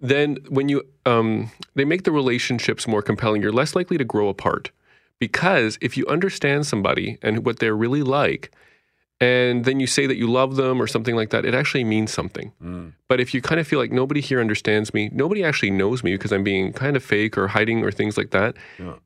then 0.00 0.36
when 0.48 0.68
you 0.68 0.82
um, 1.06 1.50
they 1.74 1.84
make 1.84 2.04
the 2.04 2.12
relationships 2.12 2.86
more 2.86 3.02
compelling 3.02 3.40
you're 3.42 3.52
less 3.62 3.74
likely 3.74 3.96
to 3.96 4.04
grow 4.04 4.28
apart 4.28 4.70
because 5.18 5.78
if 5.80 5.96
you 5.96 6.04
understand 6.08 6.66
somebody 6.66 7.16
and 7.22 7.44
what 7.46 7.58
they're 7.58 7.76
really 7.76 8.02
like 8.02 8.50
and 9.20 9.64
then 9.66 9.80
you 9.80 9.86
say 9.86 10.06
that 10.06 10.16
you 10.16 10.26
love 10.30 10.56
them 10.56 10.80
or 10.80 10.86
something 10.86 11.14
like 11.14 11.30
that 11.30 11.44
it 11.44 11.54
actually 11.54 11.84
means 11.84 12.10
something. 12.12 12.52
Mm. 12.62 12.92
But 13.08 13.20
if 13.20 13.34
you 13.34 13.42
kind 13.42 13.60
of 13.60 13.66
feel 13.66 13.78
like 13.78 13.92
nobody 13.92 14.20
here 14.20 14.40
understands 14.40 14.94
me 14.94 15.10
nobody 15.12 15.44
actually 15.44 15.70
knows 15.70 16.02
me 16.02 16.12
because 16.14 16.32
i'm 16.32 16.44
being 16.44 16.72
kind 16.72 16.96
of 16.96 17.02
fake 17.04 17.36
or 17.36 17.48
hiding 17.48 17.84
or 17.84 17.90
things 17.90 18.16
like 18.16 18.30
that 18.30 18.56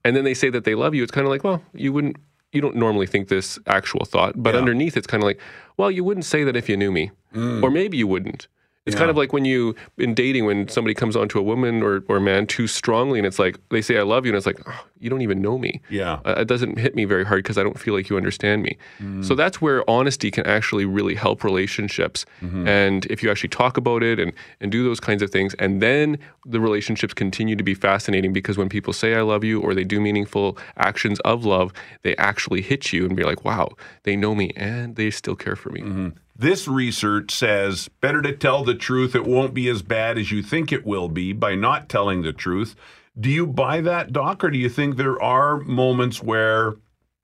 and 0.05 0.15
then 0.17 0.25
they 0.25 0.35
say 0.35 0.51
that 0.51 0.65
they 0.65 0.75
love 0.75 0.95
you 0.95 1.03
it's 1.03 1.13
kind 1.13 1.27
of 1.27 1.31
like 1.31 1.43
well 1.45 1.63
you 1.75 1.93
wouldn't 1.93 2.17
you 2.53 2.61
don't 2.61 2.77
normally 2.77 3.07
think 3.07 3.29
this 3.29 3.59
actual 3.67 4.05
thought 4.05 4.35
but 4.37 4.55
Yeah. 4.55 4.61
underneath 4.61 4.97
it's 4.97 5.07
kind 5.09 5.23
of 5.23 5.27
like 5.27 5.41
well 5.77 5.91
you 5.91 6.05
wouldn't 6.05 6.25
say 6.27 6.45
that 6.45 6.55
if 6.57 6.69
you 6.69 6.77
knew 6.77 6.93
me. 6.93 7.11
Mm. 7.35 7.63
Or 7.65 7.71
maybe 7.71 7.97
you 7.97 8.07
wouldn't 8.07 8.47
it's 8.87 8.97
kind 8.97 9.11
of 9.11 9.17
like 9.17 9.33
when 9.33 9.45
you 9.45 9.75
in 9.99 10.15
dating 10.15 10.45
when 10.45 10.69
somebody 10.69 10.95
comes 10.95 11.17
onto 11.17 11.39
a 11.39 11.43
woman 11.43 11.83
or, 11.83 12.05
or 12.09 12.17
a 12.17 12.21
man 12.21 12.47
too 12.47 12.67
strongly 12.67 13.19
and 13.19 13.27
it's 13.27 13.39
like 13.39 13.59
they 13.71 13.83
say 13.83 13.99
i 13.99 14.03
love 14.03 14.25
you 14.27 14.31
and 14.31 14.37
it's 14.37 14.47
like 14.47 14.61
oh, 14.67 14.85
you 14.99 15.11
don't 15.11 15.23
even 15.23 15.43
know 15.43 15.59
me 15.59 15.81
Yeah. 15.91 16.21
uh, 16.25 16.37
it 16.39 16.49
doesn't 16.49 16.79
hit 16.79 16.95
me 16.95 17.05
very 17.05 17.25
hard 17.25 17.43
because 17.43 17.59
I 17.59 17.63
don't 17.63 17.79
feel 17.79 17.95
like 17.95 18.09
you 18.09 18.17
understand 18.17 18.63
me. 18.63 18.79
So 18.99 19.05
mm. 19.05 19.37
that's 19.37 19.61
where 19.61 19.89
honesty 19.89 20.31
can 20.31 20.47
actually 20.47 20.87
really 20.87 21.15
help 21.15 21.45
relationships. 21.45 22.25
Mm-hmm. 22.41 22.67
And 22.67 23.07
if 23.07 23.23
you 23.23 23.31
actually 23.31 23.51
talk 23.51 23.77
about 23.77 24.03
it 24.03 24.19
and, 24.19 24.33
and 24.61 24.73
do 24.73 24.83
those 24.83 25.01
kinds 25.01 25.23
of 25.23 25.31
things, 25.31 25.55
and 25.59 25.83
then 25.83 26.19
the 26.47 26.61
relationships 26.61 27.13
continue 27.13 27.55
to 27.55 27.63
be 27.63 27.75
fascinating 27.75 28.33
because 28.33 28.57
when 28.57 28.69
people 28.69 28.93
say 28.93 29.15
I 29.15 29.21
love 29.21 29.45
you 29.45 29.61
or 29.61 29.75
they 29.75 29.85
do 29.85 30.01
meaningful 30.01 30.57
actions 30.79 31.21
of 31.21 31.45
love, 31.45 31.73
they 32.03 32.17
actually 32.17 32.63
hit 32.63 32.93
you 32.93 33.05
and 33.05 33.15
be 33.15 33.25
like, 33.25 33.45
wow, 33.45 33.69
they 34.05 34.17
know 34.17 34.35
me 34.35 34.53
and 34.57 34.97
they 34.97 35.11
still 35.11 35.37
care 35.37 35.57
for 35.57 35.71
me. 35.71 35.83
Mm-hmm. 35.83 36.09
This 36.37 36.67
research 36.67 37.31
says 37.31 37.89
better 38.01 38.21
to 38.23 38.35
tell 38.35 38.65
the 38.65 38.75
truth. 38.75 39.15
It 39.15 39.25
won't 39.25 39.55
be 39.55 39.69
as 39.69 39.83
bad 39.83 40.19
as 40.19 40.33
you 40.33 40.43
think 40.43 40.73
it 40.73 40.85
will 40.85 41.09
be 41.09 41.33
by 41.33 41.55
not 41.55 41.89
telling 41.89 42.23
the 42.23 42.33
truth. 42.33 42.75
Do 43.19 43.31
you 43.31 43.47
buy 43.47 43.81
that, 43.83 44.13
Doc, 44.13 44.43
or 44.43 44.51
do 44.51 44.59
you 44.59 44.69
think 44.69 44.97
there 44.97 45.21
are 45.23 45.59
moments 45.61 46.23
where 46.23 46.75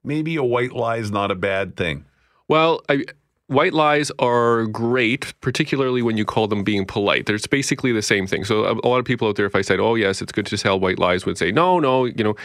maybe 0.03 0.37
a 0.37 0.43
white 0.43 0.71
lie 0.71 0.97
is 0.97 1.11
not 1.11 1.29
a 1.29 1.35
bad 1.35 1.75
thing? 1.75 2.05
Well, 2.47 2.81
I, 2.87 3.03
white 3.51 3.73
lies 3.73 4.11
are 4.17 4.65
great, 4.67 5.33
particularly 5.41 6.01
when 6.01 6.17
you 6.17 6.23
call 6.23 6.47
them 6.47 6.63
being 6.63 6.85
polite. 6.85 7.25
There's 7.25 7.45
basically 7.45 7.91
the 7.91 8.01
same 8.01 8.25
thing. 8.25 8.45
So 8.45 8.63
a, 8.63 8.73
a 8.73 8.87
lot 8.87 8.99
of 8.99 9.05
people 9.05 9.27
out 9.27 9.35
there, 9.35 9.45
if 9.45 9.55
I 9.55 9.61
said, 9.61 9.79
"Oh 9.79 9.95
yes, 9.95 10.21
it's 10.21 10.31
good 10.31 10.45
to 10.47 10.57
tell 10.57 10.79
white 10.79 10.97
lies," 10.97 11.25
would 11.25 11.37
say, 11.37 11.51
"No, 11.51 11.79
no, 11.79 12.05
you 12.05 12.23
know, 12.23 12.35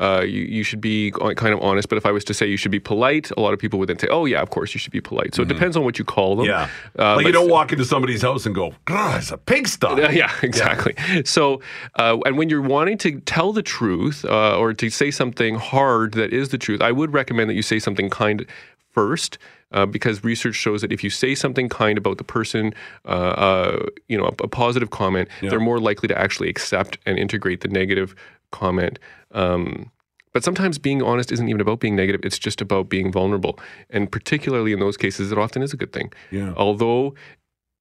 uh, 0.00 0.22
you, 0.22 0.42
you 0.42 0.62
should 0.64 0.80
be 0.80 1.12
kind 1.12 1.54
of 1.54 1.60
honest." 1.62 1.88
But 1.88 1.98
if 1.98 2.04
I 2.04 2.10
was 2.10 2.24
to 2.24 2.34
say 2.34 2.46
you 2.46 2.56
should 2.56 2.72
be 2.72 2.80
polite, 2.80 3.30
a 3.36 3.40
lot 3.40 3.54
of 3.54 3.60
people 3.60 3.78
would 3.78 3.88
then 3.88 3.98
say, 3.98 4.08
"Oh 4.08 4.24
yeah, 4.24 4.42
of 4.42 4.50
course 4.50 4.74
you 4.74 4.80
should 4.80 4.92
be 4.92 5.00
polite." 5.00 5.34
So 5.34 5.42
it 5.42 5.48
depends 5.48 5.76
on 5.76 5.84
what 5.84 5.98
you 5.98 6.04
call 6.04 6.36
them. 6.36 6.46
Yeah. 6.46 6.68
Uh, 6.98 7.16
like 7.16 7.26
you 7.26 7.32
don't 7.32 7.50
walk 7.50 7.72
into 7.72 7.84
somebody's 7.84 8.22
house 8.22 8.44
and 8.44 8.54
go, 8.54 8.74
God, 8.84 9.18
it's 9.18 9.30
a 9.30 9.38
pigsty. 9.38 9.86
Uh, 9.86 10.10
yeah, 10.10 10.32
exactly. 10.42 10.94
So, 11.24 11.60
uh, 11.94 12.18
and 12.26 12.36
when 12.36 12.48
you're 12.48 12.60
wanting 12.60 12.98
to 12.98 13.20
tell 13.20 13.52
the 13.52 13.62
truth 13.62 14.24
uh, 14.24 14.58
or 14.58 14.72
to 14.74 14.90
say 14.90 15.10
something 15.10 15.54
hard 15.54 16.14
that 16.14 16.32
is 16.32 16.48
the 16.48 16.58
truth, 16.58 16.80
I 16.80 16.90
would 16.90 17.12
recommend 17.12 17.48
that 17.50 17.54
you 17.54 17.62
say 17.62 17.78
something 17.78 18.10
kind 18.10 18.46
first. 18.92 19.38
Uh, 19.72 19.84
because 19.84 20.22
research 20.22 20.54
shows 20.54 20.80
that 20.80 20.92
if 20.92 21.02
you 21.02 21.10
say 21.10 21.34
something 21.34 21.68
kind 21.68 21.98
about 21.98 22.18
the 22.18 22.24
person, 22.24 22.72
uh, 23.04 23.08
uh, 23.08 23.86
you 24.06 24.16
know, 24.16 24.26
a, 24.26 24.44
a 24.44 24.48
positive 24.48 24.90
comment, 24.90 25.28
they're 25.50 25.58
more 25.58 25.80
likely 25.80 26.06
to 26.06 26.16
actually 26.16 26.48
accept 26.48 26.98
and 27.04 27.18
integrate 27.18 27.62
the 27.62 27.68
negative 27.68 28.14
comment. 28.52 29.00
Um, 29.32 29.90
but 30.32 30.44
sometimes 30.44 30.78
being 30.78 31.02
honest 31.02 31.32
isn't 31.32 31.48
even 31.48 31.60
about 31.60 31.80
being 31.80 31.96
negative; 31.96 32.20
it's 32.22 32.38
just 32.38 32.60
about 32.60 32.88
being 32.88 33.10
vulnerable, 33.10 33.58
and 33.90 34.10
particularly 34.12 34.72
in 34.72 34.80
those 34.80 34.96
cases, 34.96 35.32
it 35.32 35.38
often 35.38 35.62
is 35.62 35.72
a 35.72 35.76
good 35.76 35.92
thing. 35.92 36.12
Yeah. 36.30 36.52
Although 36.56 37.14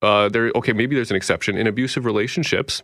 uh, 0.01 0.29
there, 0.29 0.51
okay, 0.55 0.73
maybe 0.73 0.95
there's 0.95 1.09
an 1.09 1.17
exception 1.17 1.57
in 1.57 1.67
abusive 1.67 2.05
relationships. 2.05 2.83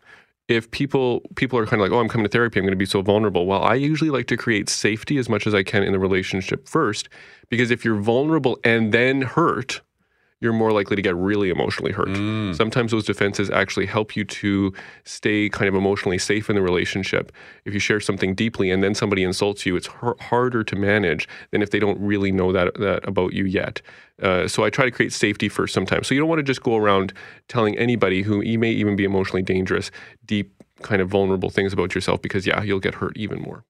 If 0.52 0.70
people 0.72 1.22
people 1.36 1.58
are 1.58 1.66
kind 1.66 1.82
of 1.82 1.88
like, 1.88 1.96
oh, 1.96 2.00
I'm 2.00 2.10
coming 2.10 2.26
to 2.26 2.30
therapy, 2.30 2.60
I'm 2.60 2.66
going 2.66 2.72
to 2.72 2.76
be 2.78 2.86
so 2.86 3.02
vulnerable. 3.02 3.46
Well, 3.46 3.64
I 3.64 3.76
usually 3.76 4.10
like 4.10 4.28
to 4.28 4.38
create 4.38 4.70
safety 4.70 5.18
as 5.18 5.30
much 5.30 5.48
as 5.48 5.54
I 5.54 5.64
can 5.64 5.84
in 5.84 5.94
the 5.94 6.00
relationship 6.00 6.68
first, 6.68 7.10
because 7.50 7.72
if 7.72 7.86
you're 7.86 8.00
vulnerable 8.02 8.60
and 8.64 8.94
then 8.94 9.22
hurt, 9.22 9.82
you're 10.42 10.52
more 10.52 10.72
likely 10.72 10.96
to 10.96 11.02
get 11.02 11.16
really 11.16 11.50
emotionally 11.50 11.92
hurt. 11.92 12.10
Sometimes 12.56 12.92
those 12.92 13.06
defenses 13.06 13.50
actually 13.50 13.86
help 13.86 14.16
you 14.16 14.26
to 14.26 14.74
stay 15.06 15.48
kind 15.50 15.70
of 15.70 15.76
emotionally 15.76 16.18
safe 16.18 16.50
in 16.50 16.56
the 16.56 16.62
relationship. 16.62 17.32
If 17.64 17.74
you 17.74 17.80
share 17.80 18.00
something 18.00 18.34
deeply 18.36 18.72
and 18.72 18.84
then 18.84 18.96
somebody 18.96 19.24
insults 19.24 19.66
you, 19.66 19.76
it's 19.76 19.88
har- 19.88 20.18
harder 20.20 20.64
to 20.64 20.76
manage 20.76 21.28
than 21.52 21.62
if 21.62 21.70
they 21.70 21.80
don't 21.80 22.00
really 22.02 22.32
know 22.32 22.52
that, 22.52 22.74
that 22.80 23.08
about 23.08 23.34
you 23.34 23.46
yet. 23.46 23.82
Uh, 24.22 24.48
so 24.48 24.64
I 24.64 24.70
try 24.70 24.86
to 24.86 24.92
create 24.92 25.14
safety 25.14 25.48
first 25.48 25.74
sometimes. 25.74 26.08
So 26.08 26.14
you 26.16 26.20
don't 26.20 26.30
want 26.30 26.40
to 26.40 26.44
just 26.44 26.64
go 26.64 26.76
around 26.76 27.14
telling 27.48 27.78
anybody 27.78 28.24
who 28.24 28.42
you 28.42 28.60
may 28.60 28.72
even 28.72 28.96
be 28.96 29.04
emotionally 29.04 29.44
dangerous, 29.44 29.92
deep, 30.26 30.52
kind 30.82 31.02
of 31.02 31.10
vulnerable 31.10 31.52
things 31.52 31.72
about 31.72 31.94
yourself 31.94 32.22
because, 32.22 32.48
yeah, 32.48 32.62
you'll 32.64 32.80
get 32.80 32.96
hurt 32.96 33.16
even 33.16 33.40
more. 33.40 33.64